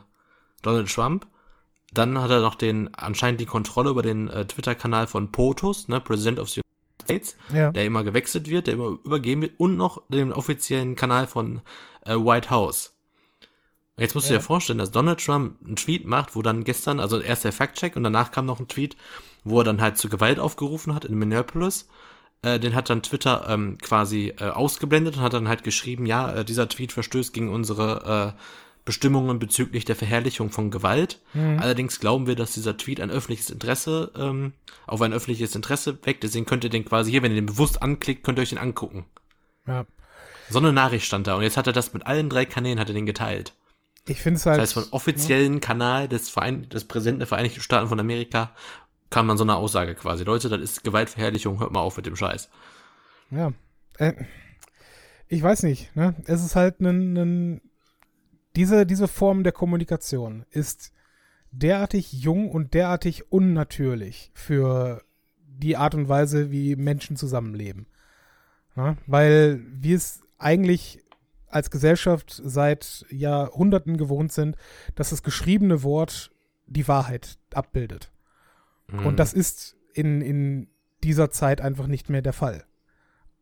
Donald 0.62 0.90
Trump, 0.90 1.26
dann 1.92 2.18
hat 2.18 2.30
er 2.30 2.40
noch 2.40 2.54
den 2.54 2.94
anscheinend 2.94 3.40
die 3.40 3.46
Kontrolle 3.46 3.90
über 3.90 4.02
den 4.02 4.28
äh, 4.28 4.46
Twitter-Kanal 4.46 5.06
von 5.06 5.30
POTUS, 5.30 5.88
ne, 5.88 6.00
President 6.00 6.38
of 6.38 6.48
the 6.48 6.60
United 6.60 7.02
States, 7.04 7.36
ja. 7.54 7.70
der 7.70 7.84
immer 7.84 8.04
gewechselt 8.04 8.48
wird, 8.48 8.66
der 8.66 8.74
immer 8.74 8.98
übergeben 9.04 9.42
wird, 9.42 9.60
und 9.60 9.76
noch 9.76 10.02
den 10.08 10.32
offiziellen 10.32 10.96
Kanal 10.96 11.26
von 11.26 11.60
äh, 12.04 12.14
White 12.14 12.48
House. 12.50 12.97
Jetzt 13.98 14.14
musst 14.14 14.30
du 14.30 14.34
dir 14.34 14.40
vorstellen, 14.40 14.78
dass 14.78 14.90
Donald 14.90 15.24
Trump 15.24 15.56
einen 15.64 15.76
Tweet 15.76 16.06
macht, 16.06 16.36
wo 16.36 16.42
dann 16.42 16.64
gestern, 16.64 17.00
also 17.00 17.20
erst 17.20 17.44
der 17.44 17.52
Fact-Check 17.52 17.96
und 17.96 18.04
danach 18.04 18.30
kam 18.30 18.46
noch 18.46 18.60
ein 18.60 18.68
Tweet, 18.68 18.96
wo 19.44 19.60
er 19.60 19.64
dann 19.64 19.80
halt 19.80 19.98
zu 19.98 20.08
Gewalt 20.08 20.38
aufgerufen 20.38 20.94
hat 20.94 21.04
in 21.04 21.18
Minneapolis. 21.18 21.88
Äh, 22.42 22.60
den 22.60 22.74
hat 22.74 22.88
dann 22.90 23.02
Twitter 23.02 23.46
ähm, 23.48 23.78
quasi 23.78 24.34
äh, 24.38 24.44
ausgeblendet 24.44 25.16
und 25.16 25.22
hat 25.22 25.32
dann 25.32 25.48
halt 25.48 25.64
geschrieben, 25.64 26.06
ja, 26.06 26.32
äh, 26.32 26.44
dieser 26.44 26.68
Tweet 26.68 26.92
verstößt 26.92 27.32
gegen 27.32 27.52
unsere 27.52 28.34
äh, 28.36 28.40
Bestimmungen 28.84 29.38
bezüglich 29.38 29.84
der 29.84 29.96
Verherrlichung 29.96 30.50
von 30.50 30.70
Gewalt. 30.70 31.20
Mhm. 31.34 31.58
Allerdings 31.58 32.00
glauben 32.00 32.26
wir, 32.26 32.36
dass 32.36 32.52
dieser 32.52 32.76
Tweet 32.76 33.00
ein 33.00 33.10
öffentliches 33.10 33.50
Interesse, 33.50 34.12
ähm, 34.16 34.52
auf 34.86 35.02
ein 35.02 35.12
öffentliches 35.12 35.54
Interesse 35.54 35.98
weckt. 36.04 36.22
Deswegen 36.22 36.46
könnt 36.46 36.64
ihr 36.64 36.70
den 36.70 36.84
quasi 36.84 37.10
hier, 37.10 37.22
wenn 37.22 37.32
ihr 37.32 37.40
den 37.40 37.46
bewusst 37.46 37.82
anklickt, 37.82 38.24
könnt 38.24 38.38
ihr 38.38 38.42
euch 38.42 38.48
den 38.48 38.58
angucken. 38.58 39.04
Ja. 39.66 39.84
So 40.48 40.58
eine 40.58 40.72
Nachricht 40.72 41.04
stand 41.04 41.26
da 41.26 41.34
und 41.34 41.42
jetzt 41.42 41.58
hat 41.58 41.66
er 41.66 41.74
das 41.74 41.92
mit 41.92 42.06
allen 42.06 42.30
drei 42.30 42.46
Kanälen 42.46 42.80
hat 42.80 42.88
er 42.88 42.94
den 42.94 43.04
geteilt. 43.04 43.52
Ich 44.08 44.20
finde 44.20 44.38
es 44.38 44.46
halt. 44.46 44.58
Das 44.58 44.76
heißt, 44.76 44.86
von 44.86 44.92
offiziellen 44.92 45.54
ja. 45.54 45.60
Kanal 45.60 46.08
des, 46.08 46.30
Verein 46.30 46.68
des 46.68 46.84
Präsidenten 46.84 47.20
der 47.20 47.26
Vereinigten 47.28 47.60
Staaten 47.60 47.88
von 47.88 48.00
Amerika 48.00 48.52
kam 49.10 49.28
dann 49.28 49.38
so 49.38 49.44
eine 49.44 49.56
Aussage 49.56 49.94
quasi. 49.94 50.24
Leute, 50.24 50.48
das 50.48 50.60
ist 50.60 50.84
Gewaltverherrlichung, 50.84 51.60
hört 51.60 51.72
mal 51.72 51.80
auf 51.80 51.96
mit 51.96 52.06
dem 52.06 52.16
Scheiß. 52.16 52.48
Ja. 53.30 53.52
Äh, 53.98 54.14
ich 55.28 55.42
weiß 55.42 55.62
nicht, 55.62 55.94
ne? 55.94 56.14
Es 56.24 56.42
ist 56.44 56.56
halt 56.56 56.80
ein, 56.80 57.16
ein 57.16 57.60
diese, 58.56 58.86
diese 58.86 59.08
Form 59.08 59.44
der 59.44 59.52
Kommunikation 59.52 60.44
ist 60.50 60.92
derartig 61.50 62.12
jung 62.12 62.50
und 62.50 62.74
derartig 62.74 63.30
unnatürlich 63.30 64.30
für 64.34 65.02
die 65.46 65.76
Art 65.76 65.94
und 65.94 66.08
Weise, 66.08 66.50
wie 66.50 66.76
Menschen 66.76 67.16
zusammenleben. 67.16 67.86
Ja, 68.76 68.96
weil 69.06 69.64
wir 69.72 69.96
es 69.96 70.20
eigentlich 70.38 71.02
als 71.50 71.70
Gesellschaft 71.70 72.40
seit 72.44 73.06
Jahrhunderten 73.10 73.96
gewohnt 73.96 74.32
sind, 74.32 74.56
dass 74.94 75.10
das 75.10 75.22
geschriebene 75.22 75.82
Wort 75.82 76.30
die 76.66 76.86
Wahrheit 76.88 77.38
abbildet. 77.54 78.12
Mhm. 78.88 79.06
Und 79.06 79.18
das 79.18 79.32
ist 79.32 79.76
in, 79.94 80.20
in 80.20 80.68
dieser 81.02 81.30
Zeit 81.30 81.60
einfach 81.60 81.86
nicht 81.86 82.08
mehr 82.10 82.22
der 82.22 82.32
Fall. 82.32 82.64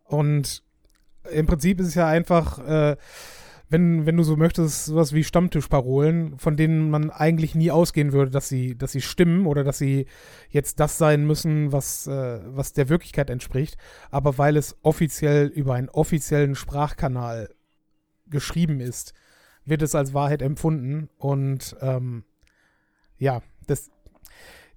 Und 0.05 0.63
im 1.31 1.47
Prinzip 1.47 1.81
ist 1.81 1.89
es 1.89 1.95
ja 1.95 2.07
einfach, 2.07 2.59
äh, 2.59 2.97
wenn, 3.69 4.07
wenn 4.07 4.17
du 4.17 4.23
so 4.23 4.37
möchtest, 4.37 4.85
sowas 4.87 5.13
wie 5.13 5.25
Stammtischparolen, 5.25 6.39
von 6.39 6.57
denen 6.57 6.89
man 6.89 7.11
eigentlich 7.11 7.57
nie 7.57 7.73
ausgehen 7.73 8.13
würde, 8.13 8.31
dass 8.31 8.49
sie, 8.49 8.79
dass 8.79 8.93
sie 8.93 9.01
stimmen 9.01 9.47
oder 9.47 9.65
dass 9.65 9.79
sie 9.79 10.07
jetzt 10.51 10.79
das 10.79 10.99
sein 10.99 11.27
müssen, 11.27 11.73
was, 11.73 12.07
äh, 12.07 12.41
was 12.47 12.73
der 12.75 12.89
Wirklichkeit 12.89 13.29
entspricht. 13.29 13.77
Aber 14.11 14.39
weil 14.39 14.57
es 14.57 14.77
offiziell 14.83 15.49
über 15.49 15.75
einen 15.75 15.89
offiziellen 15.89 16.55
Sprachkanal 16.55 17.51
geschrieben 18.29 18.81
ist, 18.81 19.15
wird 19.65 19.83
es 19.83 19.95
als 19.95 20.15
Wahrheit 20.15 20.43
empfunden. 20.43 21.09
Und 21.19 21.77
ähm, 21.81 22.25
ja, 23.19 23.43
das, 23.67 23.91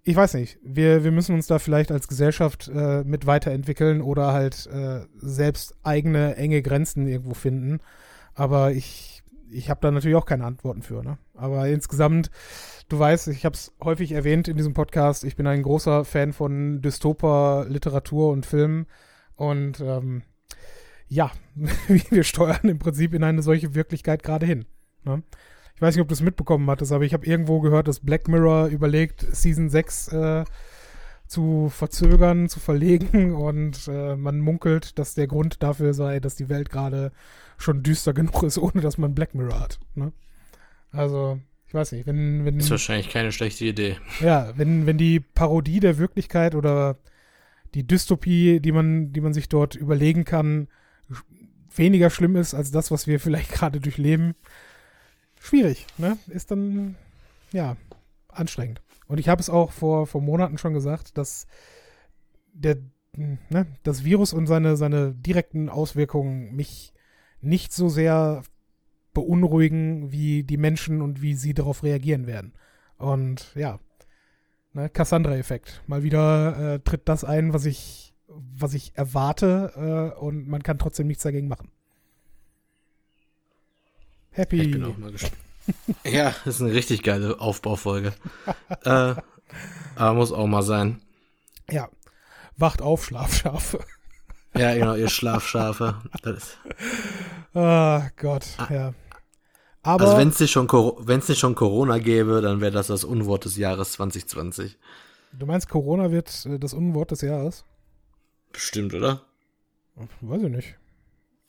ich 0.03 0.15
weiß 0.15 0.33
nicht, 0.35 0.57
wir, 0.63 1.03
wir 1.03 1.11
müssen 1.11 1.35
uns 1.35 1.47
da 1.47 1.59
vielleicht 1.59 1.91
als 1.91 2.07
Gesellschaft 2.07 2.69
äh, 2.73 3.03
mit 3.03 3.25
weiterentwickeln 3.25 4.01
oder 4.01 4.33
halt 4.33 4.67
äh, 4.67 5.01
selbst 5.17 5.75
eigene 5.83 6.35
enge 6.35 6.61
Grenzen 6.61 7.07
irgendwo 7.07 7.33
finden. 7.33 7.79
Aber 8.33 8.71
ich, 8.71 9.21
ich 9.51 9.69
habe 9.69 9.81
da 9.81 9.91
natürlich 9.91 10.15
auch 10.15 10.25
keine 10.25 10.45
Antworten 10.45 10.81
für. 10.81 11.03
Ne? 11.03 11.17
Aber 11.35 11.67
insgesamt, 11.67 12.31
du 12.87 12.97
weißt, 12.97 13.27
ich 13.27 13.45
habe 13.45 13.55
es 13.55 13.73
häufig 13.83 14.11
erwähnt 14.13 14.47
in 14.47 14.57
diesem 14.57 14.73
Podcast, 14.73 15.23
ich 15.23 15.35
bin 15.35 15.47
ein 15.47 15.63
großer 15.63 16.05
Fan 16.05 16.33
von 16.33 16.81
Dystoper-Literatur 16.81 18.31
und 18.31 18.45
Filmen. 18.45 18.87
Und 19.35 19.79
ähm, 19.79 20.23
ja, 21.09 21.31
wir 22.09 22.23
steuern 22.23 22.69
im 22.69 22.79
Prinzip 22.79 23.13
in 23.13 23.23
eine 23.23 23.41
solche 23.41 23.75
Wirklichkeit 23.75 24.23
gerade 24.23 24.45
hin. 24.45 24.65
Ne? 25.03 25.23
Ich 25.75 25.81
weiß 25.81 25.95
nicht, 25.95 26.01
ob 26.01 26.07
du 26.07 26.13
es 26.13 26.21
mitbekommen 26.21 26.69
hattest, 26.69 26.91
aber 26.91 27.03
ich 27.03 27.13
habe 27.13 27.25
irgendwo 27.25 27.59
gehört, 27.61 27.87
dass 27.87 28.01
Black 28.01 28.27
Mirror 28.27 28.67
überlegt, 28.67 29.25
Season 29.31 29.69
6 29.69 30.07
äh, 30.09 30.43
zu 31.25 31.69
verzögern, 31.69 32.49
zu 32.49 32.59
verlegen 32.59 33.33
und 33.35 33.87
äh, 33.87 34.15
man 34.15 34.39
munkelt, 34.39 34.99
dass 34.99 35.15
der 35.15 35.27
Grund 35.27 35.63
dafür 35.63 35.93
sei, 35.93 36.19
dass 36.19 36.35
die 36.35 36.49
Welt 36.49 36.69
gerade 36.69 37.11
schon 37.57 37.83
düster 37.83 38.13
genug 38.13 38.43
ist, 38.43 38.57
ohne 38.57 38.81
dass 38.81 38.97
man 38.97 39.15
Black 39.15 39.35
Mirror 39.35 39.59
hat. 39.59 39.79
Ne? 39.95 40.11
Also, 40.91 41.39
ich 41.67 41.73
weiß 41.73 41.91
nicht, 41.91 42.07
wenn, 42.07 42.45
wenn. 42.45 42.59
Ist 42.59 42.71
wahrscheinlich 42.71 43.09
keine 43.09 43.31
schlechte 43.31 43.65
Idee. 43.65 43.97
Ja, 44.21 44.53
wenn, 44.57 44.87
wenn 44.87 44.97
die 44.97 45.19
Parodie 45.19 45.79
der 45.79 45.99
Wirklichkeit 45.99 46.55
oder 46.55 46.97
die 47.75 47.85
Dystopie, 47.85 48.59
die 48.59 48.71
man, 48.71 49.13
die 49.13 49.21
man 49.21 49.33
sich 49.33 49.49
dort 49.49 49.75
überlegen 49.75 50.25
kann, 50.25 50.67
weniger 51.75 52.09
schlimm 52.09 52.35
ist 52.35 52.53
als 52.53 52.71
das, 52.71 52.91
was 52.91 53.07
wir 53.07 53.19
vielleicht 53.19 53.51
gerade 53.53 53.79
durchleben, 53.79 54.35
schwierig, 55.39 55.87
ne? 55.97 56.17
Ist 56.27 56.51
dann, 56.51 56.95
ja, 57.51 57.77
anstrengend. 58.27 58.81
Und 59.07 59.19
ich 59.19 59.27
habe 59.27 59.41
es 59.41 59.49
auch 59.49 59.71
vor, 59.71 60.05
vor 60.05 60.21
Monaten 60.21 60.57
schon 60.57 60.73
gesagt, 60.73 61.17
dass 61.17 61.47
der, 62.53 62.77
ne, 63.15 63.65
das 63.83 64.03
Virus 64.03 64.33
und 64.33 64.47
seine, 64.47 64.77
seine 64.77 65.13
direkten 65.13 65.69
Auswirkungen 65.69 66.55
mich 66.55 66.93
nicht 67.41 67.73
so 67.73 67.89
sehr 67.89 68.43
beunruhigen 69.13 70.11
wie 70.11 70.43
die 70.43 70.57
Menschen 70.57 71.01
und 71.01 71.21
wie 71.21 71.33
sie 71.33 71.53
darauf 71.53 71.83
reagieren 71.83 72.27
werden. 72.27 72.53
Und 72.97 73.53
ja, 73.55 73.79
ne, 74.73 74.89
Cassandra-Effekt. 74.89 75.81
Mal 75.87 76.03
wieder 76.03 76.75
äh, 76.75 76.79
tritt 76.79 77.09
das 77.09 77.23
ein, 77.23 77.53
was 77.53 77.65
ich, 77.65 78.08
was 78.29 78.73
ich 78.73 78.91
erwarte 78.95 80.13
äh, 80.15 80.19
und 80.19 80.47
man 80.47 80.63
kann 80.63 80.79
trotzdem 80.79 81.07
nichts 81.07 81.23
dagegen 81.23 81.47
machen. 81.47 81.71
Happy. 84.31 84.61
Ich 84.61 84.71
bin 84.71 84.83
auch 84.85 84.97
mal 84.97 85.11
gespannt. 85.11 85.35
ja, 86.03 86.33
das 86.45 86.55
ist 86.55 86.61
eine 86.61 86.73
richtig 86.73 87.03
geile 87.03 87.39
Aufbaufolge. 87.39 88.13
äh, 88.83 89.15
aber 89.95 90.13
muss 90.13 90.31
auch 90.31 90.47
mal 90.47 90.63
sein. 90.63 91.01
Ja. 91.69 91.89
Wacht 92.57 92.81
auf, 92.81 93.05
Schlafschafe. 93.05 93.79
ja, 94.55 94.73
genau, 94.73 94.95
ihr 94.95 95.09
Schlafschafe. 95.09 96.01
Ah, 97.55 98.03
oh 98.05 98.09
Gott, 98.15 98.45
ah. 98.57 98.67
ja. 98.71 98.93
Aber 99.81 100.05
also 100.05 100.17
wenn 100.17 100.29
es 100.29 100.39
nicht, 100.39 100.51
schon, 100.51 100.67
nicht 101.07 101.39
schon 101.39 101.55
Corona 101.55 101.97
gäbe, 101.97 102.41
dann 102.41 102.61
wäre 102.61 102.71
das 102.71 102.87
das 102.87 103.03
Unwort 103.03 103.45
des 103.45 103.57
Jahres 103.57 103.93
2020. 103.93 104.77
Du 105.33 105.47
meinst, 105.47 105.67
Corona 105.67 106.11
wird 106.11 106.45
äh, 106.45 106.59
das 106.59 106.75
Unwort 106.75 107.09
des 107.09 107.21
Jahres? 107.21 107.65
Bestimmt, 108.51 108.93
oder? 108.93 109.21
Weiß 110.21 110.41
ich 110.43 110.49
nicht. 110.49 110.75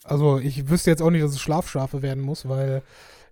Also 0.04 0.38
ich 0.38 0.68
wüsste 0.68 0.90
jetzt 0.90 1.02
auch 1.02 1.10
nicht, 1.10 1.22
dass 1.22 1.32
es 1.32 1.40
Schlafschafe 1.40 2.02
werden 2.02 2.22
muss, 2.22 2.48
weil 2.48 2.82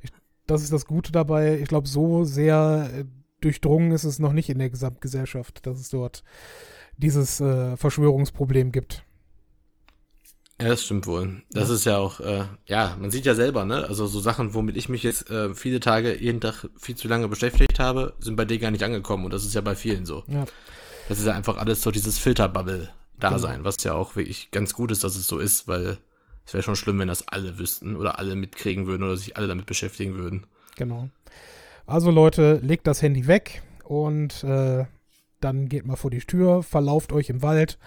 ich, 0.03 0.11
das 0.47 0.63
ist 0.63 0.73
das 0.73 0.87
Gute 0.87 1.13
dabei. 1.13 1.59
Ich 1.59 1.69
glaube, 1.69 1.89
so 1.89 2.25
sehr 2.25 2.91
äh, 2.95 3.05
durchdrungen 3.41 3.93
ist 3.93 4.05
es 4.05 4.19
noch 4.19 4.33
nicht 4.33 4.49
in 4.49 4.59
der 4.59 4.71
Gesamtgesellschaft, 4.71 5.67
dass 5.67 5.79
es 5.79 5.91
dort 5.91 6.23
dieses 6.97 7.41
äh, 7.41 7.77
Verschwörungsproblem 7.77 8.73
gibt. 8.73 9.05
Ja, 10.61 10.69
das 10.69 10.85
stimmt 10.85 11.07
wohl. 11.07 11.43
Das 11.51 11.69
ja. 11.69 11.75
ist 11.75 11.85
ja 11.85 11.99
auch, 11.99 12.19
äh, 12.19 12.45
ja, 12.67 12.97
man 13.01 13.13
sieht 13.13 13.25
ja 13.27 13.37
selber, 13.37 13.65
ne? 13.65 13.87
Also 13.87 14.09
so 14.09 14.19
Sachen, 14.19 14.55
womit 14.55 14.77
ich 14.77 14.89
mich 14.89 15.05
jetzt 15.05 15.31
äh, 15.31 15.55
viele 15.55 15.79
Tage, 15.79 16.21
jeden 16.21 16.41
Tag 16.41 16.69
viel 16.77 16.97
zu 16.97 17.07
lange 17.07 17.29
beschäftigt 17.29 17.79
habe, 17.79 18.15
sind 18.19 18.35
bei 18.35 18.45
dir 18.45 18.59
gar 18.59 18.73
nicht 18.73 18.83
angekommen. 18.83 19.25
Und 19.25 19.33
das 19.33 19.45
ist 19.45 19.55
ja 19.55 19.61
bei 19.61 19.77
vielen 19.77 20.05
so. 20.05 20.25
Ja. 20.27 20.47
Das 21.09 21.21
ist 21.21 21.27
ja 21.27 21.33
einfach 21.33 21.59
alles 21.59 21.81
so 21.81 21.93
dieses 21.93 22.19
Filterbubble-Dasein, 23.19 23.57
genau. 23.59 23.65
was 23.65 23.83
ja 23.85 23.95
auch 23.95 24.17
wirklich 24.17 24.51
ganz 24.51 24.75
gut 24.75 24.91
ist, 24.91 25.05
dass 25.05 25.17
es 25.17 25.27
so 25.27 25.39
ist, 25.39 25.69
weil 25.69 25.99
es 26.47 26.55
wäre 26.55 26.63
schon 26.63 26.77
schlimm, 26.77 26.99
wenn 26.99 27.09
das 27.09 27.29
alle 27.29 27.59
wüssten 27.59 27.97
oder 27.97 28.19
alle 28.19 28.35
mitkriegen 28.35 28.87
würden 28.87 29.03
oder 29.03 29.17
sich 29.17 29.37
alle 29.37 29.49
damit 29.49 29.67
beschäftigen 29.67 30.15
würden. 30.15 30.47
Genau. 30.77 31.11
Also 31.87 32.11
Leute, 32.11 32.61
legt 32.63 32.87
das 32.87 33.03
Handy 33.03 33.27
weg 33.27 33.63
und 33.85 34.45
äh, 34.45 34.85
dann 35.41 35.69
geht 35.69 35.87
mal 35.87 35.97
vor 35.97 36.11
die 36.11 36.21
Tür, 36.21 36.63
verlauft 36.63 37.13
euch 37.13 37.31
im 37.31 37.43
Wald 37.43 37.79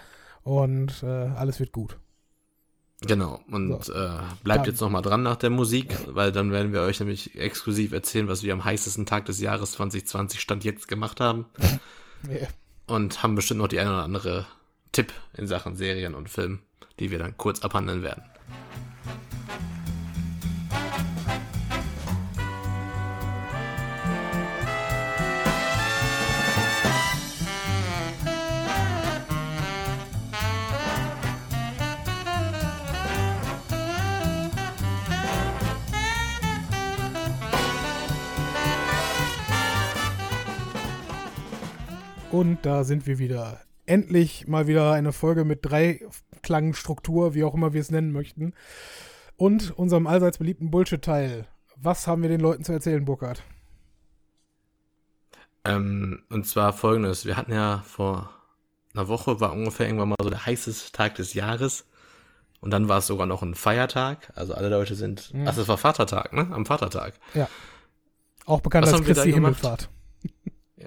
und 0.42 1.02
äh, 1.02 1.06
alles 1.06 1.60
wird 1.60 1.72
gut. 1.72 1.98
Genau, 3.04 3.40
und 3.50 3.84
so. 3.84 3.92
äh, 3.92 4.18
bleibt 4.44 4.66
dann. 4.66 4.72
jetzt 4.72 4.80
nochmal 4.80 5.02
dran 5.02 5.22
nach 5.22 5.36
der 5.36 5.50
Musik, 5.50 5.96
weil 6.06 6.30
dann 6.30 6.52
werden 6.52 6.72
wir 6.72 6.82
euch 6.82 7.00
nämlich 7.00 7.36
exklusiv 7.36 7.92
erzählen, 7.92 8.28
was 8.28 8.44
wir 8.44 8.52
am 8.52 8.64
heißesten 8.64 9.06
Tag 9.06 9.24
des 9.26 9.40
Jahres 9.40 9.72
2020 9.72 10.40
Stand 10.40 10.62
jetzt 10.64 10.86
gemacht 10.86 11.20
haben. 11.20 11.46
yeah. 12.28 12.46
Und 12.86 13.22
haben 13.22 13.34
bestimmt 13.34 13.58
noch 13.58 13.68
die 13.68 13.80
eine 13.80 13.90
oder 13.90 14.04
andere 14.04 14.46
Tipp 14.92 15.12
in 15.36 15.46
Sachen 15.46 15.74
Serien 15.74 16.14
und 16.14 16.28
Filmen, 16.28 16.62
die 17.00 17.10
wir 17.10 17.18
dann 17.18 17.36
kurz 17.38 17.60
abhandeln 17.62 18.02
werden. 18.02 18.22
Und 42.30 42.64
da 42.64 42.82
sind 42.82 43.06
wir 43.06 43.18
wieder. 43.18 43.60
Endlich 43.86 44.46
mal 44.46 44.66
wieder 44.66 44.92
eine 44.92 45.12
Folge 45.12 45.44
mit 45.44 45.60
drei 45.62 46.00
Klangstruktur, 46.42 47.34
wie 47.34 47.44
auch 47.44 47.54
immer 47.54 47.72
wir 47.72 47.80
es 47.80 47.90
nennen 47.90 48.12
möchten. 48.12 48.54
Und 49.36 49.76
unserem 49.76 50.06
allseits 50.06 50.38
beliebten 50.38 50.70
Bullshit-Teil. 50.70 51.46
Was 51.76 52.06
haben 52.06 52.22
wir 52.22 52.28
den 52.28 52.40
Leuten 52.40 52.64
zu 52.64 52.72
erzählen, 52.72 53.04
Burkhard? 53.04 53.42
Ähm, 55.64 56.22
und 56.28 56.46
zwar 56.46 56.72
folgendes. 56.72 57.24
Wir 57.26 57.36
hatten 57.36 57.52
ja 57.52 57.82
vor 57.86 58.30
einer 58.94 59.08
Woche, 59.08 59.40
war 59.40 59.52
ungefähr 59.52 59.86
irgendwann 59.86 60.10
mal 60.10 60.16
so 60.22 60.30
der 60.30 60.46
heißeste 60.46 60.92
Tag 60.92 61.14
des 61.16 61.34
Jahres. 61.34 61.86
Und 62.60 62.70
dann 62.70 62.88
war 62.88 62.98
es 62.98 63.08
sogar 63.08 63.26
noch 63.26 63.42
ein 63.42 63.54
Feiertag. 63.54 64.32
Also 64.36 64.54
alle 64.54 64.68
Leute 64.68 64.94
sind. 64.94 65.34
Mhm. 65.34 65.48
Ach, 65.48 65.56
es 65.56 65.66
war 65.66 65.78
Vatertag, 65.78 66.32
ne? 66.32 66.48
Am 66.52 66.66
Vatertag. 66.66 67.14
Ja. 67.34 67.48
Auch 68.46 68.60
bekannt 68.60 68.86
Was 68.86 68.94
als 68.94 69.04
Christi 69.04 69.32
Himmelfahrt. 69.32 69.88
Ja, 70.76 70.86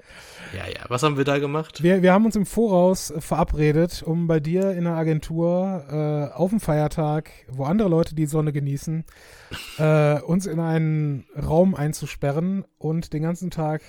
ja. 0.64 0.84
Was 0.88 1.02
haben 1.02 1.16
wir 1.16 1.24
da 1.24 1.38
gemacht? 1.38 1.82
Wir, 1.82 2.02
wir 2.02 2.12
haben 2.12 2.24
uns 2.24 2.36
im 2.36 2.46
Voraus 2.46 3.12
verabredet, 3.18 4.02
um 4.02 4.26
bei 4.26 4.40
dir 4.40 4.72
in 4.72 4.84
der 4.84 4.94
Agentur 4.94 5.84
äh, 5.90 6.34
auf 6.34 6.50
dem 6.50 6.60
Feiertag, 6.60 7.30
wo 7.48 7.64
andere 7.64 7.88
Leute 7.88 8.14
die 8.14 8.26
Sonne 8.26 8.52
genießen, 8.52 9.04
äh, 9.78 10.20
uns 10.20 10.46
in 10.46 10.60
einen 10.60 11.26
Raum 11.36 11.74
einzusperren 11.74 12.64
und 12.78 13.12
den 13.12 13.22
ganzen 13.22 13.50
Tag 13.50 13.82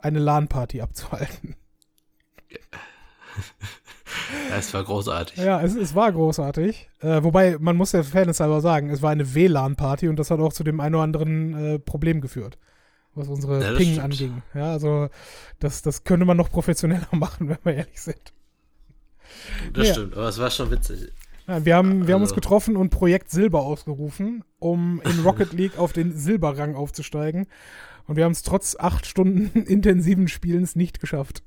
eine 0.00 0.18
LAN-Party 0.18 0.80
abzuhalten. 0.80 1.56
Ja, 4.50 4.56
es 4.58 4.74
war 4.74 4.84
großartig. 4.84 5.38
Ja, 5.38 5.60
es, 5.62 5.76
es 5.76 5.94
war 5.94 6.10
großartig. 6.10 6.90
Äh, 7.00 7.22
wobei, 7.22 7.56
man 7.60 7.76
muss 7.76 7.92
der 7.92 8.04
Fairness 8.04 8.40
halber 8.40 8.60
sagen, 8.60 8.90
es 8.90 9.02
war 9.02 9.10
eine 9.10 9.34
WLAN-Party 9.34 10.08
und 10.08 10.18
das 10.18 10.30
hat 10.30 10.40
auch 10.40 10.52
zu 10.52 10.64
dem 10.64 10.80
einen 10.80 10.96
oder 10.96 11.04
anderen 11.04 11.54
äh, 11.54 11.78
Problem 11.78 12.20
geführt 12.20 12.58
was 13.14 13.28
unsere 13.28 13.62
ja, 13.62 13.72
Ping 13.76 13.98
anging. 13.98 14.42
Ja, 14.54 14.72
also 14.72 15.08
das, 15.58 15.82
das 15.82 16.04
könnte 16.04 16.26
man 16.26 16.36
noch 16.36 16.50
professioneller 16.50 17.08
machen, 17.12 17.48
wenn 17.48 17.58
wir 17.64 17.74
ehrlich 17.74 18.00
sind. 18.00 18.32
Das 19.72 19.88
ja. 19.88 19.94
stimmt, 19.94 20.16
aber 20.16 20.28
es 20.28 20.38
war 20.38 20.50
schon 20.50 20.70
witzig. 20.70 21.12
Ja, 21.46 21.64
wir 21.64 21.74
haben, 21.74 21.92
wir 21.92 22.00
also. 22.00 22.12
haben 22.12 22.22
uns 22.22 22.30
also 22.30 22.40
getroffen 22.40 22.76
und 22.76 22.90
Projekt 22.90 23.30
Silber 23.30 23.62
ausgerufen, 23.62 24.44
um 24.58 25.00
in 25.04 25.20
Rocket 25.24 25.52
League 25.52 25.78
auf 25.78 25.92
den 25.92 26.16
Silberrang 26.16 26.74
aufzusteigen. 26.74 27.46
Und 28.06 28.16
wir 28.16 28.24
haben 28.24 28.32
es 28.32 28.42
trotz 28.42 28.76
acht 28.78 29.06
Stunden 29.06 29.62
intensiven 29.66 30.28
Spielens 30.28 30.76
nicht 30.76 31.00
geschafft. 31.00 31.42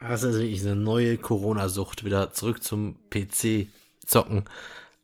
Das 0.00 0.20
ist 0.20 0.26
also 0.26 0.40
wirklich 0.40 0.62
eine 0.62 0.76
neue 0.76 1.18
Corona-Sucht, 1.18 2.04
wieder 2.04 2.32
zurück 2.32 2.62
zum 2.62 2.96
PC 3.10 3.68
zocken. 4.04 4.44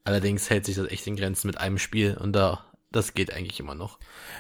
Allerdings 0.05 0.49
hält 0.49 0.65
sich 0.65 0.77
das 0.77 0.89
echt 0.89 1.07
in 1.07 1.17
Grenzen 1.17 1.49
mit 1.49 1.59
einem 1.59 1.79
Spiel 1.79 2.17
und 2.17 2.33
da 2.33 2.65
das 2.97 3.15
geht 3.15 3.33
eigentlich 3.33 3.61
immer 3.61 3.75
noch. 3.75 3.99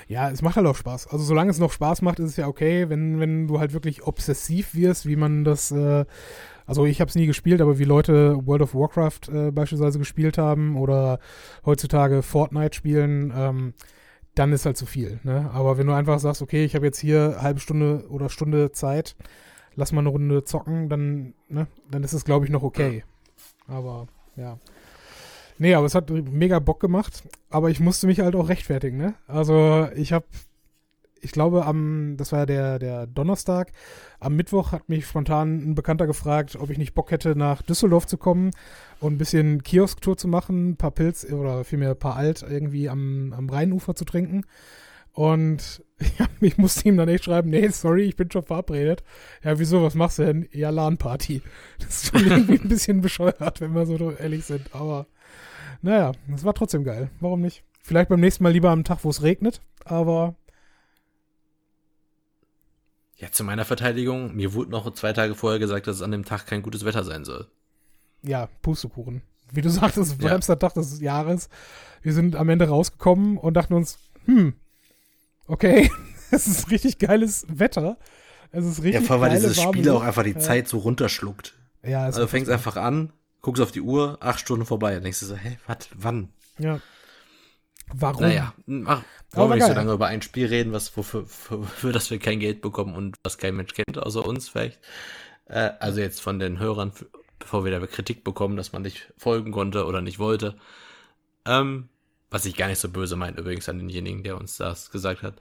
Ja, 0.08 0.30
es 0.30 0.42
macht 0.42 0.56
halt 0.56 0.66
auch 0.66 0.76
Spaß. 0.76 1.08
Also 1.08 1.24
solange 1.24 1.50
es 1.50 1.58
noch 1.58 1.72
Spaß 1.72 2.02
macht, 2.02 2.18
ist 2.18 2.30
es 2.30 2.36
ja 2.36 2.48
okay. 2.48 2.88
Wenn, 2.88 3.20
wenn 3.20 3.46
du 3.46 3.60
halt 3.60 3.72
wirklich 3.72 4.04
obsessiv 4.04 4.74
wirst, 4.74 5.06
wie 5.06 5.16
man 5.16 5.44
das, 5.44 5.70
äh, 5.70 6.04
also 6.66 6.86
ich 6.86 7.00
habe 7.00 7.08
es 7.08 7.14
nie 7.14 7.26
gespielt, 7.26 7.60
aber 7.60 7.78
wie 7.78 7.84
Leute 7.84 8.44
World 8.46 8.62
of 8.62 8.74
Warcraft 8.74 9.28
äh, 9.32 9.50
beispielsweise 9.52 9.98
gespielt 9.98 10.38
haben 10.38 10.76
oder 10.76 11.20
heutzutage 11.64 12.22
Fortnite 12.22 12.74
spielen, 12.74 13.32
ähm, 13.36 13.74
dann 14.34 14.52
ist 14.52 14.66
halt 14.66 14.76
zu 14.76 14.86
viel. 14.86 15.20
Ne? 15.22 15.50
Aber 15.52 15.78
wenn 15.78 15.86
du 15.86 15.92
einfach 15.92 16.18
sagst, 16.18 16.42
okay, 16.42 16.64
ich 16.64 16.74
habe 16.74 16.86
jetzt 16.86 16.98
hier 16.98 17.38
halbe 17.40 17.60
Stunde 17.60 18.06
oder 18.08 18.28
Stunde 18.28 18.72
Zeit, 18.72 19.16
lass 19.74 19.92
mal 19.92 20.00
eine 20.00 20.08
Runde 20.08 20.44
zocken, 20.44 20.88
dann, 20.88 21.34
ne, 21.48 21.66
dann 21.90 22.02
ist 22.02 22.12
es, 22.12 22.24
glaube 22.24 22.44
ich, 22.44 22.50
noch 22.50 22.62
okay. 22.62 23.04
Aber 23.66 24.08
ja. 24.36 24.58
Nee, 25.58 25.74
aber 25.74 25.86
es 25.86 25.94
hat 25.94 26.10
mega 26.10 26.58
Bock 26.58 26.80
gemacht. 26.80 27.22
Aber 27.50 27.70
ich 27.70 27.80
musste 27.80 28.06
mich 28.06 28.20
halt 28.20 28.34
auch 28.34 28.48
rechtfertigen, 28.48 28.98
ne? 28.98 29.14
Also 29.26 29.88
ich 29.94 30.12
habe, 30.12 30.26
ich 31.20 31.32
glaube, 31.32 31.64
am, 31.64 32.16
das 32.16 32.32
war 32.32 32.40
ja 32.40 32.46
der, 32.46 32.78
der 32.78 33.06
Donnerstag, 33.06 33.72
am 34.20 34.36
Mittwoch 34.36 34.72
hat 34.72 34.88
mich 34.88 35.06
spontan 35.06 35.70
ein 35.70 35.74
Bekannter 35.74 36.06
gefragt, 36.06 36.56
ob 36.56 36.70
ich 36.70 36.78
nicht 36.78 36.94
Bock 36.94 37.10
hätte, 37.10 37.36
nach 37.36 37.62
Düsseldorf 37.62 38.06
zu 38.06 38.18
kommen 38.18 38.50
und 39.00 39.14
ein 39.14 39.18
bisschen 39.18 39.62
Kiosktour 39.62 40.16
zu 40.16 40.28
machen, 40.28 40.70
ein 40.70 40.76
paar 40.76 40.90
Pilz 40.90 41.24
oder 41.32 41.64
vielmehr 41.64 41.90
ein 41.90 41.98
paar 41.98 42.16
Alt 42.16 42.44
irgendwie 42.48 42.88
am, 42.88 43.32
am 43.36 43.48
Rheinufer 43.48 43.94
zu 43.94 44.04
trinken. 44.04 44.44
Und 45.12 45.82
ja, 46.18 46.26
ich 46.42 46.58
musste 46.58 46.86
ihm 46.88 46.98
dann 46.98 47.08
echt 47.08 47.24
schreiben, 47.24 47.48
nee, 47.48 47.66
sorry, 47.68 48.02
ich 48.02 48.16
bin 48.16 48.30
schon 48.30 48.42
verabredet. 48.42 49.02
Ja, 49.42 49.58
wieso, 49.58 49.82
was 49.82 49.94
machst 49.94 50.18
du 50.18 50.26
denn? 50.26 50.46
Ja, 50.52 50.68
LAN-Party. 50.68 51.40
Das 51.78 51.88
ist 51.88 52.06
schon 52.08 52.26
irgendwie 52.26 52.60
ein 52.60 52.68
bisschen 52.68 53.00
bescheuert, 53.00 53.62
wenn 53.62 53.74
wir 53.74 53.86
so 53.86 54.10
ehrlich 54.10 54.44
sind. 54.44 54.74
Aber 54.74 55.06
naja, 55.82 56.12
es 56.34 56.44
war 56.44 56.54
trotzdem 56.54 56.84
geil. 56.84 57.10
Warum 57.20 57.40
nicht? 57.40 57.62
Vielleicht 57.82 58.08
beim 58.08 58.20
nächsten 58.20 58.42
Mal 58.42 58.52
lieber 58.52 58.70
am 58.70 58.84
Tag, 58.84 59.04
wo 59.04 59.10
es 59.10 59.22
regnet, 59.22 59.60
aber. 59.84 60.34
Ja, 63.16 63.30
zu 63.30 63.44
meiner 63.44 63.64
Verteidigung, 63.64 64.34
mir 64.34 64.52
wurde 64.52 64.70
noch 64.70 64.92
zwei 64.92 65.12
Tage 65.12 65.34
vorher 65.34 65.58
gesagt, 65.58 65.86
dass 65.86 65.96
es 65.96 66.02
an 66.02 66.10
dem 66.10 66.24
Tag 66.24 66.46
kein 66.46 66.62
gutes 66.62 66.84
Wetter 66.84 67.04
sein 67.04 67.24
soll. 67.24 67.46
Ja, 68.22 68.48
Pustekuchen. 68.62 69.22
Wie 69.52 69.62
du 69.62 69.70
sagtest, 69.70 70.20
wärmster 70.20 70.54
ja. 70.54 70.58
Tag 70.58 70.74
des 70.74 71.00
Jahres. 71.00 71.48
Wir 72.02 72.12
sind 72.12 72.36
am 72.36 72.48
Ende 72.48 72.68
rausgekommen 72.68 73.38
und 73.38 73.54
dachten 73.54 73.74
uns, 73.74 73.98
hm, 74.24 74.54
okay, 75.46 75.90
es 76.30 76.46
ist 76.46 76.70
richtig 76.70 76.98
geiles 76.98 77.46
Wetter. 77.48 77.96
Es 78.52 78.64
ist 78.64 78.82
richtig 78.82 79.00
Ja, 79.02 79.06
vor 79.06 79.16
allem, 79.16 79.22
weil 79.22 79.40
dieses 79.40 79.60
Spiel 79.60 79.88
auch 79.90 80.02
einfach 80.02 80.22
die 80.22 80.30
ja. 80.30 80.38
Zeit 80.38 80.68
so 80.68 80.78
runterschluckt. 80.78 81.54
Ja, 81.82 82.02
also 82.02 82.26
fängst 82.26 82.50
einfach 82.50 82.76
an, 82.76 83.12
guckst 83.46 83.62
auf 83.62 83.70
die 83.70 83.80
Uhr, 83.80 84.18
acht 84.18 84.40
Stunden 84.40 84.66
vorbei 84.66 84.96
und 84.96 85.04
denkst 85.04 85.20
du 85.20 85.26
so, 85.26 85.36
hä, 85.36 85.56
was, 85.68 85.88
wann? 85.94 86.30
Ja. 86.58 86.80
Warum? 87.94 88.22
Naja, 88.22 88.52
ach, 88.86 89.02
wollen 89.30 89.50
wir 89.50 89.54
nicht 89.54 89.66
so 89.68 89.72
lange 89.72 89.92
über 89.92 90.08
ein 90.08 90.20
Spiel 90.20 90.46
reden, 90.46 90.72
was 90.72 90.96
wofür 90.96 91.26
für, 91.26 91.62
für 91.62 91.92
das 91.92 92.10
wir 92.10 92.18
kein 92.18 92.40
Geld 92.40 92.60
bekommen 92.60 92.96
und 92.96 93.14
was 93.22 93.38
kein 93.38 93.54
Mensch 93.54 93.72
kennt, 93.72 93.98
außer 93.98 94.26
uns 94.26 94.48
vielleicht. 94.48 94.80
Äh, 95.44 95.70
also 95.78 96.00
jetzt 96.00 96.20
von 96.20 96.40
den 96.40 96.58
Hörern, 96.58 96.90
bevor 97.38 97.64
wir 97.64 97.70
da 97.70 97.86
Kritik 97.86 98.24
bekommen, 98.24 98.56
dass 98.56 98.72
man 98.72 98.82
nicht 98.82 99.12
folgen 99.16 99.52
konnte 99.52 99.86
oder 99.86 100.02
nicht 100.02 100.18
wollte. 100.18 100.56
Ähm, 101.44 101.88
was 102.30 102.46
ich 102.46 102.56
gar 102.56 102.66
nicht 102.66 102.80
so 102.80 102.88
böse 102.88 103.14
meint 103.14 103.38
übrigens 103.38 103.68
an 103.68 103.78
denjenigen, 103.78 104.24
der 104.24 104.36
uns 104.38 104.56
das 104.56 104.90
gesagt 104.90 105.22
hat. 105.22 105.36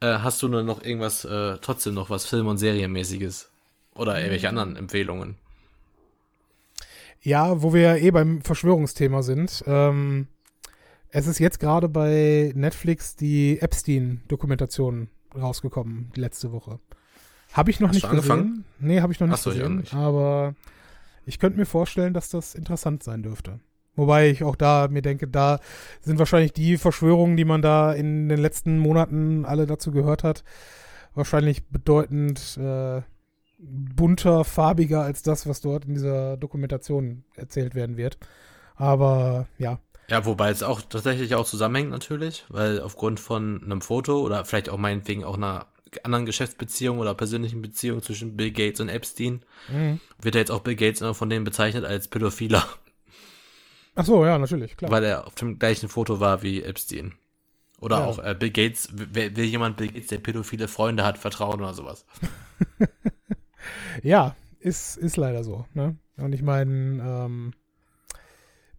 Äh, 0.00 0.18
hast 0.18 0.42
du 0.42 0.48
nur 0.48 0.64
noch 0.64 0.82
irgendwas, 0.82 1.24
äh, 1.24 1.58
trotzdem 1.58 1.94
noch 1.94 2.10
was 2.10 2.26
Film- 2.26 2.48
und 2.48 2.58
Serienmäßiges? 2.58 3.48
Oder 3.94 4.16
irgendwelche 4.16 4.48
anderen 4.48 4.74
Empfehlungen? 4.74 5.36
Ja, 7.24 7.62
wo 7.62 7.72
wir 7.72 7.80
ja 7.80 7.96
eh 7.96 8.10
beim 8.10 8.42
Verschwörungsthema 8.42 9.22
sind. 9.22 9.64
Ähm, 9.66 10.28
es 11.08 11.26
ist 11.26 11.38
jetzt 11.38 11.58
gerade 11.58 11.88
bei 11.88 12.52
Netflix 12.54 13.16
die 13.16 13.58
Epstein-Dokumentation 13.60 15.08
rausgekommen, 15.34 16.12
die 16.14 16.20
letzte 16.20 16.52
Woche. 16.52 16.80
Habe 17.52 17.70
ich 17.70 17.80
noch 17.80 17.88
Hast 17.88 17.94
nicht 17.94 18.10
gesehen. 18.10 18.18
Angefangen? 18.18 18.64
Nee, 18.78 19.00
habe 19.00 19.12
ich 19.12 19.20
noch 19.20 19.28
nicht 19.28 19.42
so, 19.42 19.50
gesehen. 19.50 19.76
Nicht. 19.76 19.94
Aber 19.94 20.54
ich 21.24 21.38
könnte 21.38 21.58
mir 21.58 21.66
vorstellen, 21.66 22.12
dass 22.12 22.28
das 22.28 22.54
interessant 22.54 23.02
sein 23.02 23.22
dürfte. 23.22 23.58
Wobei 23.96 24.28
ich 24.28 24.44
auch 24.44 24.56
da 24.56 24.88
mir 24.90 25.02
denke, 25.02 25.26
da 25.26 25.60
sind 26.02 26.18
wahrscheinlich 26.18 26.52
die 26.52 26.76
Verschwörungen, 26.76 27.36
die 27.36 27.44
man 27.46 27.62
da 27.62 27.92
in 27.92 28.28
den 28.28 28.38
letzten 28.38 28.78
Monaten 28.78 29.46
alle 29.46 29.66
dazu 29.66 29.92
gehört 29.92 30.24
hat, 30.24 30.44
wahrscheinlich 31.14 31.68
bedeutend 31.68 32.58
äh, 32.58 33.00
bunter, 33.66 34.44
farbiger 34.44 35.02
als 35.02 35.22
das, 35.22 35.46
was 35.46 35.60
dort 35.60 35.84
in 35.84 35.94
dieser 35.94 36.36
Dokumentation 36.36 37.24
erzählt 37.34 37.74
werden 37.74 37.96
wird. 37.96 38.18
Aber 38.76 39.46
ja, 39.58 39.78
ja, 40.08 40.26
wobei 40.26 40.50
es 40.50 40.62
auch 40.62 40.82
tatsächlich 40.82 41.34
auch 41.34 41.46
zusammenhängt 41.46 41.90
natürlich, 41.90 42.44
weil 42.48 42.80
aufgrund 42.80 43.20
von 43.20 43.62
einem 43.64 43.80
Foto 43.80 44.20
oder 44.20 44.44
vielleicht 44.44 44.68
auch 44.68 44.76
meinetwegen 44.76 45.24
auch 45.24 45.36
einer 45.36 45.66
anderen 46.02 46.26
Geschäftsbeziehung 46.26 46.98
oder 46.98 47.14
persönlichen 47.14 47.62
Beziehung 47.62 48.02
zwischen 48.02 48.36
Bill 48.36 48.50
Gates 48.50 48.80
und 48.80 48.88
Epstein 48.88 49.42
mhm. 49.68 50.00
wird 50.20 50.34
ja 50.34 50.40
jetzt 50.40 50.50
auch 50.50 50.60
Bill 50.60 50.74
Gates 50.74 51.00
immer 51.00 51.14
von 51.14 51.30
denen 51.30 51.44
bezeichnet 51.44 51.84
als 51.84 52.08
Pädophiler. 52.08 52.66
Ach 53.94 54.04
so, 54.04 54.24
ja, 54.26 54.38
natürlich, 54.38 54.76
klar. 54.76 54.90
Weil 54.90 55.04
er 55.04 55.26
auf 55.26 55.36
dem 55.36 55.58
gleichen 55.58 55.88
Foto 55.88 56.18
war 56.18 56.42
wie 56.42 56.62
Epstein. 56.62 57.14
Oder 57.80 57.98
ja. 57.98 58.04
auch 58.06 58.18
äh, 58.18 58.34
Bill 58.38 58.50
Gates, 58.50 58.88
will, 58.92 59.36
will 59.36 59.44
jemand 59.44 59.76
Bill 59.76 59.88
Gates, 59.88 60.08
der 60.08 60.18
pädophile 60.18 60.68
Freunde 60.68 61.04
hat, 61.04 61.16
vertrauen 61.16 61.60
oder 61.60 61.74
sowas? 61.74 62.04
ja, 64.02 64.34
ist, 64.60 64.96
ist 64.96 65.16
leider 65.16 65.44
so. 65.44 65.66
Ne? 65.74 65.96
Und 66.16 66.34
ich 66.34 66.42
meine, 66.42 67.02
ähm, 67.02 67.52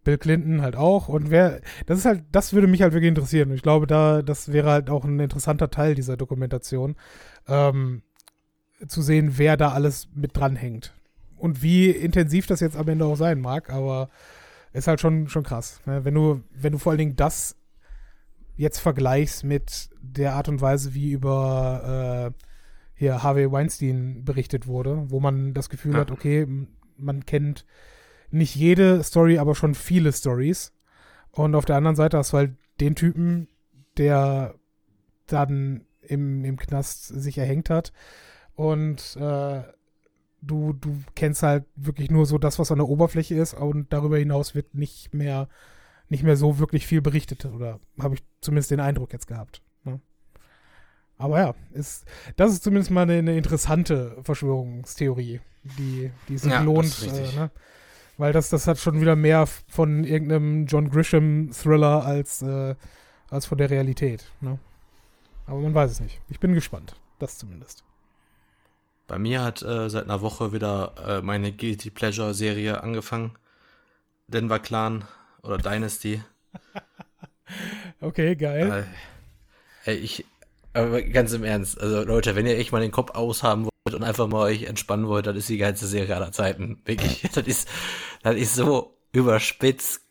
Bill 0.06 0.18
Clinton 0.18 0.62
halt 0.62 0.76
auch. 0.76 1.08
Und 1.08 1.30
wer, 1.30 1.60
das 1.86 1.98
ist 1.98 2.04
halt, 2.04 2.24
das 2.32 2.52
würde 2.52 2.68
mich 2.68 2.80
halt 2.80 2.92
wirklich 2.92 3.08
interessieren. 3.08 3.50
Und 3.50 3.56
ich 3.56 3.62
glaube, 3.62 3.86
da, 3.86 4.22
das 4.22 4.52
wäre 4.52 4.70
halt 4.70 4.88
auch 4.88 5.04
ein 5.04 5.18
interessanter 5.20 5.70
Teil 5.70 5.94
dieser 5.94 6.16
Dokumentation, 6.16 6.96
ähm, 7.48 8.02
zu 8.86 9.02
sehen, 9.02 9.32
wer 9.36 9.56
da 9.56 9.72
alles 9.72 10.08
mit 10.14 10.36
dranhängt. 10.36 10.94
Und 11.36 11.62
wie 11.62 11.90
intensiv 11.90 12.46
das 12.46 12.60
jetzt 12.60 12.76
am 12.76 12.88
Ende 12.88 13.04
auch 13.04 13.16
sein 13.16 13.40
mag, 13.40 13.70
aber 13.70 14.08
ist 14.72 14.86
halt 14.86 15.00
schon, 15.00 15.28
schon 15.28 15.42
krass. 15.42 15.80
Ne? 15.86 16.04
Wenn 16.04 16.14
du, 16.14 16.42
wenn 16.52 16.72
du 16.72 16.78
vor 16.78 16.92
allen 16.92 16.98
Dingen 16.98 17.16
das 17.16 17.56
jetzt 18.56 18.78
vergleichst 18.78 19.44
mit 19.44 19.90
der 20.00 20.34
Art 20.34 20.48
und 20.48 20.60
Weise, 20.60 20.94
wie 20.94 21.10
über 21.10 22.32
äh, 22.36 22.45
hier 22.96 23.22
Harvey 23.22 23.52
Weinstein 23.52 24.24
berichtet 24.24 24.66
wurde, 24.66 25.04
wo 25.10 25.20
man 25.20 25.54
das 25.54 25.68
Gefühl 25.68 25.92
ja. 25.92 26.00
hat, 26.00 26.10
okay, 26.10 26.46
man 26.96 27.24
kennt 27.26 27.66
nicht 28.30 28.56
jede 28.56 29.02
Story, 29.04 29.38
aber 29.38 29.54
schon 29.54 29.74
viele 29.74 30.12
Stories. 30.12 30.72
Und 31.30 31.54
auf 31.54 31.66
der 31.66 31.76
anderen 31.76 31.96
Seite 31.96 32.16
hast 32.16 32.32
du 32.32 32.38
halt 32.38 32.54
den 32.80 32.94
Typen, 32.94 33.48
der 33.98 34.54
dann 35.26 35.82
im, 36.00 36.44
im 36.44 36.56
Knast 36.56 37.06
sich 37.06 37.36
erhängt 37.38 37.68
hat. 37.68 37.92
Und 38.54 39.16
äh, 39.16 39.62
du, 40.40 40.72
du 40.72 41.02
kennst 41.14 41.42
halt 41.42 41.64
wirklich 41.76 42.10
nur 42.10 42.24
so 42.24 42.38
das, 42.38 42.58
was 42.58 42.72
an 42.72 42.78
der 42.78 42.88
Oberfläche 42.88 43.34
ist. 43.34 43.54
Und 43.54 43.92
darüber 43.92 44.16
hinaus 44.16 44.54
wird 44.54 44.74
nicht 44.74 45.12
mehr, 45.12 45.48
nicht 46.08 46.22
mehr 46.22 46.36
so 46.36 46.58
wirklich 46.58 46.86
viel 46.86 47.02
berichtet. 47.02 47.44
Oder 47.44 47.80
habe 48.00 48.14
ich 48.14 48.24
zumindest 48.40 48.70
den 48.70 48.80
Eindruck 48.80 49.12
jetzt 49.12 49.26
gehabt. 49.26 49.62
Aber 51.18 51.38
ja, 51.38 51.54
ist, 51.72 52.04
das 52.36 52.52
ist 52.52 52.62
zumindest 52.62 52.90
mal 52.90 53.02
eine, 53.02 53.14
eine 53.14 53.36
interessante 53.36 54.16
Verschwörungstheorie, 54.22 55.40
die, 55.78 56.10
die 56.28 56.38
sich 56.38 56.52
ja, 56.52 56.60
lohnt. 56.60 57.02
Äh, 57.02 57.36
ne? 57.36 57.50
Weil 58.18 58.32
das, 58.32 58.50
das 58.50 58.66
hat 58.66 58.78
schon 58.78 59.00
wieder 59.00 59.16
mehr 59.16 59.46
von 59.46 60.04
irgendeinem 60.04 60.66
John 60.66 60.90
Grisham-Thriller 60.90 62.04
als, 62.04 62.42
äh, 62.42 62.74
als 63.30 63.46
von 63.46 63.58
der 63.58 63.70
Realität. 63.70 64.30
Ne? 64.40 64.58
Aber 65.46 65.60
man 65.60 65.74
weiß 65.74 65.90
es 65.90 66.00
nicht. 66.00 66.20
Ich 66.28 66.40
bin 66.40 66.54
gespannt. 66.54 66.96
Das 67.18 67.38
zumindest. 67.38 67.82
Bei 69.06 69.18
mir 69.18 69.42
hat 69.42 69.62
äh, 69.62 69.88
seit 69.88 70.04
einer 70.04 70.20
Woche 70.20 70.52
wieder 70.52 70.92
äh, 71.06 71.22
meine 71.22 71.52
Guilty 71.52 71.90
Pleasure-Serie 71.90 72.82
angefangen. 72.82 73.32
Denver 74.26 74.58
Clan 74.58 75.04
oder 75.42 75.58
Dynasty. 75.58 76.22
okay, 78.00 78.34
geil. 78.34 78.86
Äh, 79.84 79.90
ey, 79.90 79.96
ich, 79.96 80.26
aber 80.76 81.02
ganz 81.02 81.32
im 81.32 81.44
Ernst, 81.44 81.80
also 81.80 82.02
Leute, 82.02 82.36
wenn 82.36 82.46
ihr 82.46 82.58
echt 82.58 82.72
mal 82.72 82.80
den 82.80 82.92
Kopf 82.92 83.12
aushaben 83.12 83.64
wollt, 83.64 83.94
und 83.94 84.02
einfach 84.02 84.26
mal 84.26 84.42
euch 84.42 84.64
entspannen 84.64 85.06
wollt, 85.06 85.26
das 85.26 85.36
ist 85.36 85.48
die 85.48 85.58
geilste 85.58 85.86
Serie 85.86 86.16
aller 86.16 86.32
Zeiten. 86.32 86.80
Wirklich. 86.84 87.22
Das 87.34 87.46
ist, 87.46 87.68
das 88.22 88.34
ist 88.34 88.54
so 88.54 88.96
überspitzt, 89.12 90.02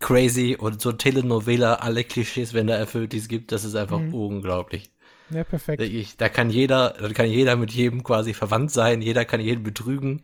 crazy 0.00 0.56
und 0.58 0.80
so 0.80 0.92
Telenovela, 0.92 1.74
alle 1.74 2.04
Klischees 2.04 2.54
werden 2.54 2.66
da 2.66 2.74
erfüllt, 2.74 3.12
die 3.12 3.18
es 3.18 3.28
gibt. 3.28 3.52
Das 3.52 3.64
ist 3.64 3.76
einfach 3.76 4.00
mhm. 4.00 4.14
unglaublich. 4.14 4.90
Ja, 5.30 5.44
perfekt. 5.44 5.80
Ich, 5.82 6.16
da 6.16 6.28
kann 6.28 6.50
jeder, 6.50 6.94
da 7.00 7.08
kann 7.10 7.26
jeder 7.26 7.56
mit 7.56 7.70
jedem 7.70 8.02
quasi 8.02 8.34
verwandt 8.34 8.72
sein, 8.72 9.00
jeder 9.00 9.24
kann 9.24 9.40
jeden 9.40 9.62
betrügen. 9.62 10.22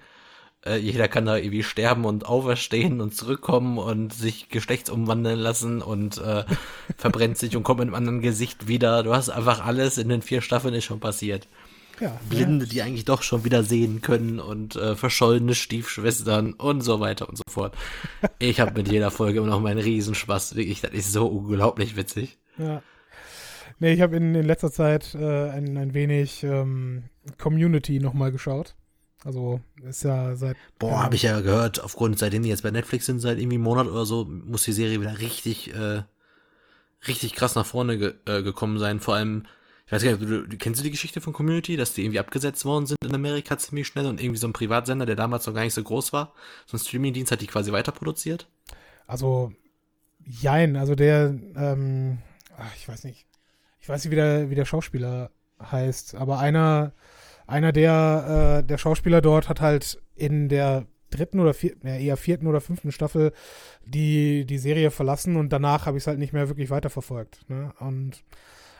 Äh, 0.67 0.79
jeder 0.79 1.09
kann 1.09 1.27
da 1.27 1.37
irgendwie 1.37 1.63
sterben 1.63 2.05
und 2.05 2.27
auferstehen 2.27 3.01
und 3.01 3.15
zurückkommen 3.15 3.79
und 3.79 4.13
sich 4.13 4.49
geschlechtsumwandeln 4.49 5.39
lassen 5.39 5.83
und 5.83 6.19
äh, 6.19 6.45
verbrennt 6.97 7.39
sich 7.39 7.57
und 7.57 7.63
kommt 7.63 7.81
mit 7.81 7.89
einem 7.89 7.95
anderen 7.95 8.21
Gesicht 8.21 8.69
wieder. 8.69 9.03
Du 9.03 9.15
hast 9.15 9.31
einfach 9.31 9.65
alles 9.65 9.99
in 9.99 10.09
den 10.09 10.23
vier 10.23 10.41
Staffeln 10.41 10.75
ist 10.75 10.85
schon 10.85 11.01
passiert. 11.01 11.49
Ja, 12.01 12.19
Blinde, 12.29 12.67
ja. 12.67 12.71
die 12.71 12.83
eigentlich 12.83 13.07
doch 13.07 13.23
schon 13.23 13.45
wieder 13.45 13.63
sehen 13.63 14.03
können 14.03 14.39
und 14.39 14.77
äh, 14.77 14.97
verschollene 14.97 15.55
Stiefschwestern 15.55 16.53
und 16.53 16.83
so 16.83 17.01
weiter 17.01 17.29
und 17.29 17.37
so 17.37 17.45
fort. 17.49 17.75
Ich 18.39 18.61
habe 18.61 18.73
mit 18.75 18.91
jeder 18.91 19.11
Folge 19.11 19.39
immer 19.39 19.49
noch 19.49 19.61
meinen 19.61 19.81
Riesenspaß. 19.81 20.57
Wirklich, 20.57 20.83
das 20.83 20.93
ist 20.93 21.13
so 21.13 21.27
unglaublich 21.27 21.97
witzig. 21.97 22.39
Ja. 22.59 22.83
Nee, 23.79 23.93
ich 23.93 24.01
habe 24.01 24.17
in, 24.17 24.35
in 24.35 24.45
letzter 24.45 24.71
Zeit 24.71 25.15
äh, 25.15 25.51
ein, 25.51 25.77
ein 25.77 25.95
wenig 25.95 26.43
ähm, 26.43 27.05
Community 27.39 27.99
nochmal 27.99 28.33
geschaut. 28.33 28.75
Also 29.25 29.61
ist 29.83 30.05
ja 30.05 30.37
seit. 30.37 30.57
Boah, 30.79 31.03
habe 31.03 31.15
ich 31.15 31.23
ja 31.23 31.41
gehört, 31.41 31.83
aufgrund, 31.83 32.19
seitdem 32.19 32.43
die 32.43 32.49
jetzt 32.49 32.63
bei 32.63 32.71
Netflix 32.71 33.07
sind, 33.07 33.21
seit 33.21 33.39
irgendwie 33.39 33.57
einem 33.57 33.65
Monat 33.65 33.87
oder 33.87 34.07
so, 34.07 34.25
muss 34.25 34.65
die 34.65 34.73
Serie 34.73 35.01
wieder 35.01 35.19
richtig, 35.19 35.75
äh, 35.75 36.03
richtig 37.09 37.35
krass 37.35 37.55
nach 37.55 37.67
vorne 37.67 37.99
ge 37.99 38.15
äh, 38.27 38.43
gekommen 38.43 38.79
sein. 38.79 39.01
Vor 39.01 39.15
allem 39.15 39.47
ich 39.87 39.93
weiß 39.93 40.03
gar 40.03 40.11
nicht, 40.11 40.23
du, 40.23 40.43
du, 40.49 40.57
kennst 40.57 40.81
du 40.81 40.85
die 40.85 40.91
Geschichte 40.91 41.21
von 41.21 41.33
Community, 41.33 41.77
dass 41.77 41.95
die 41.95 42.03
irgendwie 42.03 42.19
abgesetzt 42.19 42.65
worden 42.65 42.87
sind 42.87 42.99
in 43.05 43.15
Amerika 43.15 43.57
ziemlich 43.57 43.87
schnell 43.87 44.07
und 44.07 44.21
irgendwie 44.21 44.39
so 44.39 44.49
ein 44.49 44.53
Privatsender, 44.53 45.07
der 45.07 45.15
damals 45.15 45.47
noch 45.47 45.55
gar 45.55 45.63
nicht 45.63 45.75
so 45.75 45.83
groß 45.83 46.13
war, 46.13 46.33
so 46.67 46.77
ein 46.77 46.81
Streamingdienst 46.81 47.31
hat 47.31 47.41
die 47.41 47.47
quasi 47.47 47.71
weiter 47.71 47.93
produziert? 47.93 48.49
Also, 49.07 49.53
jein, 50.25 50.77
also 50.77 50.97
der, 50.97 51.37
ähm, 51.57 52.19
ach, 52.59 52.75
ich 52.77 52.89
weiß 52.89 53.05
nicht, 53.05 53.27
ich 53.81 53.89
weiß 53.89 54.05
nicht, 54.05 54.11
wie 54.11 54.17
der, 54.17 54.51
wie 54.51 54.57
der 54.57 54.65
Schauspieler 54.65 55.31
heißt, 55.63 56.17
aber 56.17 56.41
einer, 56.41 56.91
einer 57.47 57.73
der, 57.73 58.61
äh, 58.63 58.67
der 58.67 58.79
Schauspieler 58.79 59.21
dort 59.21 59.49
hat 59.49 59.61
halt 59.61 60.01
in 60.15 60.49
der 60.49 60.87
dritten 61.11 61.41
oder 61.41 61.55
vierten, 61.55 61.87
ja, 61.87 61.97
eher 61.97 62.17
vierten 62.17 62.47
oder 62.47 62.61
fünften 62.61 62.93
Staffel 62.93 63.33
die, 63.85 64.45
die 64.45 64.59
Serie 64.59 64.91
verlassen 64.91 65.37
und 65.37 65.53
danach 65.53 65.87
habe 65.87 65.97
ich 65.97 66.03
es 66.03 66.07
halt 66.07 66.19
nicht 66.19 66.33
mehr 66.33 66.49
wirklich 66.49 66.71
weiterverfolgt. 66.71 67.49
Ne? 67.49 67.73
Und 67.79 68.25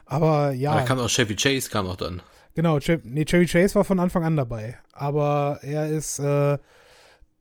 Aber 0.05 0.53
ja. 0.53 0.75
Da 0.75 0.83
kam 0.83 0.99
auch 0.99 1.09
Chevy 1.09 1.37
Chase, 1.37 1.71
kam 1.71 1.87
auch 1.87 1.97
dann. 1.97 2.23
Genau, 2.55 2.79
Ch 2.81 2.99
nee, 3.05 3.25
Chevy 3.25 3.47
Chase 3.47 3.75
war 3.75 3.85
von 3.85 4.01
Anfang 4.01 4.25
an 4.25 4.37
dabei. 4.37 4.79
Aber 4.93 5.61
er 5.63 5.89
ist, 5.89 6.19
äh, 6.19 6.59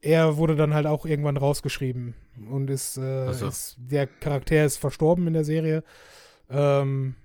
er 0.01 0.38
wurde 0.38 0.55
dann 0.55 0.73
halt 0.73 0.86
auch 0.86 1.05
irgendwann 1.05 1.38
rausgeschrieben 1.38 2.13
und 2.51 2.69
ist, 2.69 2.97
äh, 2.97 3.32
so. 3.34 3.47
ist 3.47 3.78
der 3.80 4.07
Charakter 4.07 4.63
ist 4.65 4.78
verstorben 4.78 5.26
in 5.28 5.34
der 5.34 5.45
Serie. 5.45 5.84
Ähm, 6.49 7.15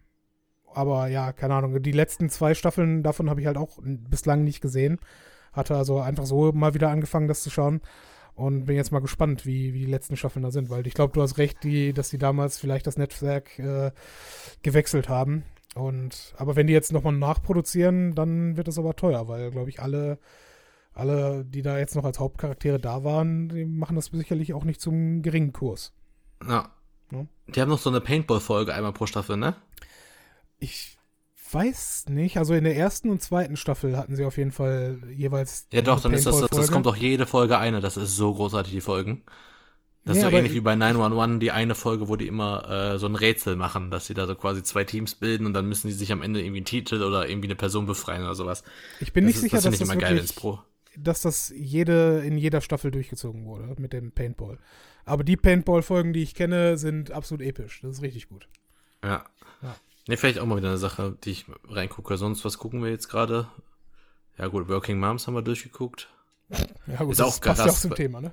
aber 0.74 1.08
ja, 1.08 1.32
keine 1.32 1.54
Ahnung. 1.54 1.82
Die 1.82 1.92
letzten 1.92 2.28
zwei 2.28 2.54
Staffeln 2.54 3.02
davon 3.02 3.30
habe 3.30 3.40
ich 3.40 3.46
halt 3.46 3.56
auch 3.56 3.78
bislang 3.82 4.44
nicht 4.44 4.60
gesehen. 4.60 4.98
Hatte 5.52 5.76
also 5.76 6.00
einfach 6.00 6.26
so 6.26 6.52
mal 6.52 6.74
wieder 6.74 6.90
angefangen, 6.90 7.28
das 7.28 7.42
zu 7.42 7.50
schauen. 7.50 7.80
Und 8.34 8.64
bin 8.66 8.76
jetzt 8.76 8.92
mal 8.92 9.00
gespannt, 9.00 9.44
wie, 9.44 9.74
wie 9.74 9.80
die 9.80 9.90
letzten 9.90 10.16
Staffeln 10.16 10.42
da 10.42 10.50
sind, 10.50 10.70
weil 10.70 10.86
ich 10.86 10.94
glaube, 10.94 11.12
du 11.12 11.20
hast 11.20 11.36
recht, 11.36 11.62
die, 11.62 11.92
dass 11.92 12.08
die 12.08 12.16
damals 12.16 12.58
vielleicht 12.58 12.86
das 12.86 12.96
Netzwerk 12.96 13.58
äh, 13.58 13.90
gewechselt 14.62 15.08
haben. 15.08 15.44
Und 15.74 16.34
aber 16.36 16.56
wenn 16.56 16.66
die 16.66 16.72
jetzt 16.72 16.92
nochmal 16.92 17.12
nachproduzieren, 17.12 18.14
dann 18.14 18.56
wird 18.56 18.68
es 18.68 18.78
aber 18.78 18.96
teuer, 18.96 19.28
weil, 19.28 19.50
glaube 19.50 19.68
ich, 19.68 19.80
alle, 19.80 20.18
alle, 20.94 21.44
die 21.44 21.62
da 21.62 21.78
jetzt 21.78 21.94
noch 21.94 22.04
als 22.04 22.18
Hauptcharaktere 22.18 22.80
da 22.80 23.04
waren, 23.04 23.48
die 23.50 23.64
machen 23.64 23.96
das 23.96 24.06
sicherlich 24.06 24.54
auch 24.54 24.64
nicht 24.64 24.80
zum 24.80 25.22
geringen 25.22 25.52
Kurs. 25.52 25.92
Ja. 26.46 26.70
ja? 27.12 27.26
Die 27.48 27.60
haben 27.60 27.68
noch 27.68 27.78
so 27.78 27.90
eine 27.90 28.00
Paintball-Folge 28.00 28.74
einmal 28.74 28.92
pro 28.92 29.06
Staffel, 29.06 29.36
ne? 29.36 29.54
Ich 30.60 30.96
weiß 31.52 32.06
nicht. 32.08 32.36
Also 32.36 32.54
in 32.54 32.64
der 32.64 32.76
ersten 32.76 33.10
und 33.10 33.22
zweiten 33.22 33.56
Staffel 33.56 33.96
hatten 33.96 34.16
sie 34.16 34.24
auf 34.24 34.36
jeden 34.36 34.52
Fall 34.52 34.98
jeweils. 35.14 35.66
Ja, 35.72 35.82
doch, 35.82 36.00
dann 36.00 36.12
ist 36.12 36.26
das, 36.26 36.40
das 36.40 36.70
kommt 36.70 36.86
doch 36.86 36.96
jede 36.96 37.26
Folge 37.26 37.58
eine. 37.58 37.80
Das 37.80 37.96
ist 37.96 38.16
so 38.16 38.34
großartig, 38.34 38.72
die 38.72 38.80
Folgen. 38.80 39.22
Das 40.04 40.16
ja, 40.16 40.24
ist 40.24 40.30
so 40.30 40.36
ähnlich 40.36 40.54
wie 40.54 40.60
bei 40.60 40.74
911, 40.76 41.40
die 41.40 41.50
eine 41.50 41.74
Folge, 41.74 42.08
wo 42.08 42.16
die 42.16 42.26
immer 42.26 42.94
äh, 42.94 42.98
so 42.98 43.06
ein 43.06 43.16
Rätsel 43.16 43.56
machen, 43.56 43.90
dass 43.90 44.06
sie 44.06 44.14
da 44.14 44.26
so 44.26 44.34
quasi 44.34 44.62
zwei 44.62 44.84
Teams 44.84 45.14
bilden 45.14 45.44
und 45.44 45.52
dann 45.52 45.68
müssen 45.68 45.88
die 45.88 45.92
sich 45.92 46.10
am 46.10 46.22
Ende 46.22 46.40
irgendwie 46.40 46.58
einen 46.58 46.64
Titel 46.64 47.02
oder 47.02 47.28
irgendwie 47.28 47.48
eine 47.48 47.56
Person 47.56 47.84
befreien 47.84 48.22
oder 48.22 48.34
sowas. 48.34 48.64
Ich 49.00 49.12
bin 49.12 49.24
das 49.24 49.28
nicht 49.28 49.36
ist, 49.36 49.42
sicher, 49.42 49.56
das 49.56 49.64
dass 49.64 49.78
das 49.78 49.88
wirklich, 49.88 50.00
geil 50.00 50.16
ins 50.16 50.32
Pro. 50.32 50.60
dass 50.96 51.20
das 51.20 51.52
jede 51.54 52.20
in 52.20 52.38
jeder 52.38 52.62
Staffel 52.62 52.90
durchgezogen 52.90 53.44
wurde 53.44 53.74
mit 53.78 53.92
dem 53.92 54.10
Paintball. 54.10 54.58
Aber 55.04 55.22
die 55.22 55.36
Paintball-Folgen, 55.36 56.14
die 56.14 56.22
ich 56.22 56.34
kenne, 56.34 56.78
sind 56.78 57.10
absolut 57.10 57.42
episch. 57.42 57.80
Das 57.82 57.96
ist 57.96 58.02
richtig 58.02 58.30
gut. 58.30 58.48
Ja. 59.04 59.24
Ne, 60.08 60.16
vielleicht 60.16 60.38
auch 60.38 60.46
mal 60.46 60.56
wieder 60.56 60.68
eine 60.68 60.78
Sache, 60.78 61.16
die 61.24 61.30
ich 61.30 61.46
reingucke. 61.68 62.16
Sonst, 62.16 62.44
was 62.44 62.58
gucken 62.58 62.82
wir 62.82 62.90
jetzt 62.90 63.08
gerade? 63.08 63.48
Ja 64.38 64.46
gut, 64.48 64.68
Working 64.68 64.98
Moms 64.98 65.26
haben 65.26 65.34
wir 65.34 65.42
durchgeguckt. 65.42 66.08
Ja 66.86 66.96
gut, 66.98 67.12
ist 67.12 67.20
das 67.20 67.38
auch 67.38 67.40
passt 67.40 67.64
ja 67.64 67.70
auch 67.70 67.78
zum 67.78 67.94
Thema, 67.94 68.20
ne? 68.20 68.32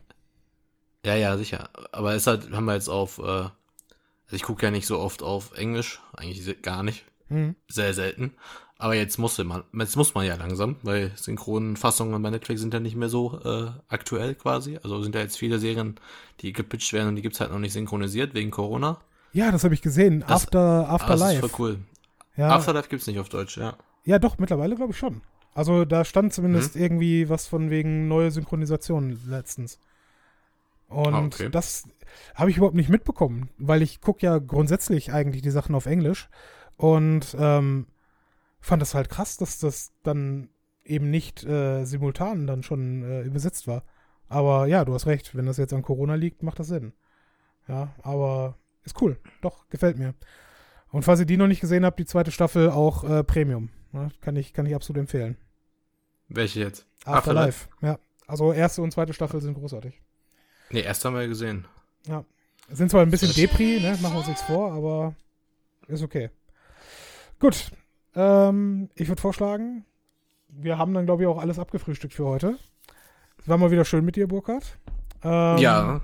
Ja, 1.05 1.15
ja, 1.15 1.37
sicher. 1.37 1.69
Aber 1.91 2.13
es 2.15 2.27
halt, 2.27 2.51
haben 2.51 2.65
wir 2.65 2.73
jetzt 2.73 2.89
auf, 2.89 3.19
äh, 3.19 3.21
also 3.21 3.51
ich 4.31 4.43
gucke 4.43 4.65
ja 4.65 4.71
nicht 4.71 4.87
so 4.87 4.99
oft 4.99 5.21
auf 5.21 5.57
Englisch, 5.57 6.01
eigentlich 6.13 6.61
gar 6.61 6.83
nicht. 6.83 7.05
Mhm. 7.29 7.55
Sehr 7.67 7.93
selten. 7.93 8.33
Aber 8.79 8.95
jetzt 8.95 9.17
muss 9.17 9.37
man, 9.39 9.63
jetzt 9.73 9.95
muss 9.95 10.13
man 10.13 10.25
ja 10.25 10.35
langsam, 10.35 10.75
weil 10.83 11.11
Synchronfassungen 11.15 12.21
bei 12.21 12.29
Netflix 12.29 12.61
sind 12.61 12.73
ja 12.73 12.79
nicht 12.79 12.95
mehr 12.95 13.09
so 13.09 13.39
äh, 13.43 13.71
aktuell 13.87 14.35
quasi. 14.35 14.77
Also 14.83 15.01
sind 15.01 15.15
ja 15.15 15.21
jetzt 15.21 15.37
viele 15.37 15.59
Serien, 15.59 15.99
die 16.41 16.53
gepitcht 16.53 16.93
werden 16.93 17.09
und 17.09 17.15
die 17.15 17.21
gibt's 17.21 17.39
halt 17.39 17.51
noch 17.51 17.59
nicht 17.59 17.73
synchronisiert 17.73 18.33
wegen 18.33 18.51
Corona. 18.51 18.99
Ja, 19.37 19.51
das 19.51 19.63
habe 19.63 19.75
ich 19.75 19.83
gesehen. 19.83 20.21
Das, 20.21 20.45
After, 20.45 20.89
After 20.89 21.09
das 21.09 21.19
Life. 21.19 21.41
Das 21.41 21.51
ist 21.51 21.55
voll 21.55 21.67
cool. 21.67 21.79
Ja. 22.37 22.55
Afterlife 22.55 22.89
gibt's 22.89 23.05
nicht 23.05 23.19
auf 23.19 23.29
Deutsch, 23.29 23.57
ja. 23.57 23.77
Ja, 24.03 24.17
doch, 24.17 24.39
mittlerweile 24.39 24.75
glaube 24.75 24.93
ich 24.93 24.97
schon. 24.97 25.21
Also 25.53 25.85
da 25.85 26.05
stand 26.05 26.33
zumindest 26.33 26.75
mhm. 26.75 26.81
irgendwie 26.81 27.29
was 27.29 27.45
von 27.45 27.69
wegen 27.69 28.07
neue 28.07 28.31
Synchronisation 28.31 29.19
letztens. 29.27 29.79
Und 30.87 31.13
ah, 31.13 31.25
okay. 31.25 31.49
das 31.51 31.87
habe 32.33 32.49
ich 32.49 32.57
überhaupt 32.57 32.75
nicht 32.75 32.89
mitbekommen, 32.89 33.49
weil 33.59 33.83
ich 33.83 34.01
gucke 34.01 34.25
ja 34.25 34.39
grundsätzlich 34.39 35.13
eigentlich 35.13 35.43
die 35.43 35.51
Sachen 35.51 35.75
auf 35.75 35.85
Englisch 35.85 36.29
und 36.75 37.35
ähm, 37.39 37.85
fand 38.59 38.81
das 38.81 38.95
halt 38.95 39.09
krass, 39.09 39.37
dass 39.37 39.59
das 39.59 39.91
dann 40.01 40.49
eben 40.83 41.11
nicht 41.11 41.43
äh, 41.43 41.85
simultan 41.85 42.47
dann 42.47 42.63
schon 42.63 43.03
äh, 43.03 43.21
übersetzt 43.21 43.67
war. 43.67 43.83
Aber 44.29 44.65
ja, 44.65 44.83
du 44.83 44.95
hast 44.95 45.05
recht, 45.05 45.35
wenn 45.35 45.45
das 45.45 45.57
jetzt 45.57 45.73
an 45.73 45.83
Corona 45.83 46.15
liegt, 46.15 46.41
macht 46.41 46.57
das 46.57 46.67
Sinn. 46.67 46.93
Ja, 47.67 47.93
aber 48.01 48.57
ist 48.87 49.01
cool. 49.01 49.17
Doch, 49.41 49.67
gefällt 49.69 49.97
mir. 49.97 50.13
Und 50.89 51.03
falls 51.03 51.19
ihr 51.19 51.25
die 51.25 51.37
noch 51.37 51.47
nicht 51.47 51.61
gesehen 51.61 51.85
habt, 51.85 51.99
die 51.99 52.05
zweite 52.05 52.31
Staffel 52.31 52.69
auch 52.69 53.03
äh, 53.03 53.23
Premium. 53.23 53.69
Ne? 53.91 54.09
Kann, 54.21 54.35
ich, 54.35 54.53
kann 54.53 54.65
ich 54.65 54.73
absolut 54.73 55.01
empfehlen. 55.01 55.37
Welche 56.29 56.61
jetzt? 56.61 56.87
Afterlife. 57.05 57.67
Afterlife. 57.67 57.67
Ja. 57.81 57.99
Also 58.25 58.53
erste 58.53 58.81
und 58.81 58.91
zweite 58.91 59.13
Staffel 59.13 59.41
sind 59.41 59.53
großartig. 59.53 60.01
Nee, 60.69 60.81
erst 60.81 61.03
haben 61.05 61.15
wir 61.15 61.27
gesehen. 61.27 61.67
Ja. 62.07 62.25
Sind 62.69 62.91
zwar 62.91 63.01
ein 63.01 63.11
bisschen 63.11 63.33
Depri, 63.33 63.79
ne? 63.79 63.97
Machen 64.01 64.13
wir 64.13 64.19
uns 64.19 64.27
nichts 64.27 64.43
vor, 64.43 64.73
aber 64.73 65.15
ist 65.87 66.03
okay. 66.03 66.29
Gut. 67.39 67.71
Ähm, 68.15 68.89
ich 68.95 69.07
würde 69.07 69.21
vorschlagen, 69.21 69.85
wir 70.49 70.77
haben 70.77 70.93
dann, 70.93 71.05
glaube 71.05 71.23
ich, 71.23 71.27
auch 71.27 71.37
alles 71.37 71.59
abgefrühstückt 71.59 72.13
für 72.13 72.25
heute. 72.25 72.57
Es 73.39 73.47
war 73.47 73.57
mal 73.57 73.71
wieder 73.71 73.85
schön 73.85 74.03
mit 74.03 74.15
dir, 74.15 74.27
Burkhard. 74.27 74.77
Ähm, 75.23 75.57
ja. 75.59 76.01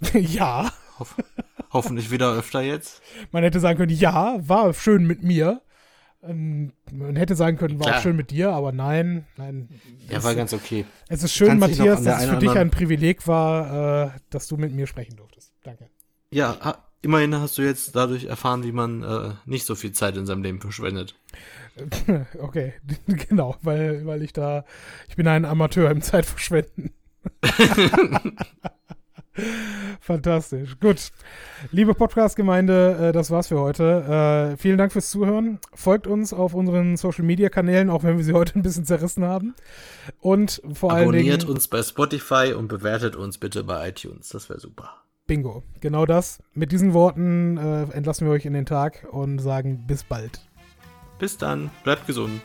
ja. 0.14 0.72
Hoff, 0.98 1.16
hoffentlich 1.72 2.10
wieder 2.10 2.32
öfter 2.32 2.62
jetzt. 2.62 3.02
Man 3.32 3.42
hätte 3.42 3.60
sagen 3.60 3.78
können, 3.78 3.92
ja, 3.92 4.36
war 4.40 4.72
schön 4.74 5.06
mit 5.06 5.22
mir. 5.22 5.60
Ähm, 6.22 6.72
man 6.90 7.16
hätte 7.16 7.34
sagen 7.36 7.56
können, 7.58 7.78
war 7.78 7.86
Klar. 7.86 7.98
auch 7.98 8.02
schön 8.02 8.16
mit 8.16 8.30
dir, 8.30 8.50
aber 8.52 8.72
nein, 8.72 9.26
nein. 9.36 9.68
Ja, 10.08 10.22
war 10.24 10.34
ganz 10.34 10.54
okay. 10.54 10.86
Es 11.08 11.22
ist 11.22 11.34
schön, 11.34 11.48
Kannst 11.48 11.78
Matthias, 11.78 12.02
dass 12.02 12.22
es 12.22 12.30
für 12.30 12.38
dich 12.38 12.50
ein 12.50 12.70
Privileg 12.70 13.26
war, 13.26 14.06
äh, 14.06 14.10
dass 14.30 14.48
du 14.48 14.56
mit 14.56 14.72
mir 14.74 14.86
sprechen 14.86 15.16
durftest. 15.16 15.52
Danke. 15.62 15.90
Ja, 16.30 16.78
immerhin 17.02 17.34
hast 17.34 17.58
du 17.58 17.62
jetzt 17.62 17.94
dadurch 17.94 18.24
erfahren, 18.24 18.64
wie 18.64 18.72
man 18.72 19.02
äh, 19.02 19.34
nicht 19.44 19.66
so 19.66 19.74
viel 19.74 19.92
Zeit 19.92 20.16
in 20.16 20.26
seinem 20.26 20.42
Leben 20.42 20.60
verschwendet. 20.60 21.14
Okay, 22.38 22.74
genau, 23.06 23.56
weil, 23.62 24.06
weil 24.06 24.22
ich 24.22 24.32
da, 24.32 24.64
ich 25.08 25.16
bin 25.16 25.26
ein 25.26 25.44
Amateur 25.44 25.90
im 25.90 26.02
Zeitverschwenden. 26.02 26.92
Fantastisch. 30.00 30.78
Gut. 30.80 31.10
Liebe 31.72 31.94
Podcast-Gemeinde, 31.94 33.08
äh, 33.08 33.12
das 33.12 33.30
war's 33.30 33.48
für 33.48 33.58
heute. 33.58 34.52
Äh, 34.52 34.56
vielen 34.56 34.78
Dank 34.78 34.92
fürs 34.92 35.10
Zuhören. 35.10 35.58
Folgt 35.74 36.06
uns 36.06 36.32
auf 36.32 36.54
unseren 36.54 36.96
Social-Media-Kanälen, 36.96 37.90
auch 37.90 38.04
wenn 38.04 38.16
wir 38.16 38.24
sie 38.24 38.32
heute 38.34 38.58
ein 38.58 38.62
bisschen 38.62 38.84
zerrissen 38.84 39.24
haben. 39.24 39.54
Und 40.20 40.62
vor 40.72 40.92
allen 40.92 41.12
Dingen. 41.12 41.32
Abonniert 41.32 41.44
uns 41.44 41.68
bei 41.68 41.82
Spotify 41.82 42.52
und 42.56 42.68
bewertet 42.68 43.16
uns 43.16 43.38
bitte 43.38 43.64
bei 43.64 43.88
iTunes. 43.88 44.28
Das 44.28 44.48
wäre 44.48 44.60
super. 44.60 45.04
Bingo. 45.26 45.62
Genau 45.80 46.06
das. 46.06 46.42
Mit 46.52 46.70
diesen 46.70 46.92
Worten 46.92 47.56
äh, 47.56 47.84
entlassen 47.92 48.26
wir 48.26 48.32
euch 48.32 48.44
in 48.44 48.52
den 48.52 48.66
Tag 48.66 49.06
und 49.10 49.38
sagen 49.38 49.84
bis 49.86 50.04
bald. 50.04 50.40
Bis 51.18 51.38
dann. 51.38 51.70
Bleibt 51.82 52.06
gesund. 52.06 52.42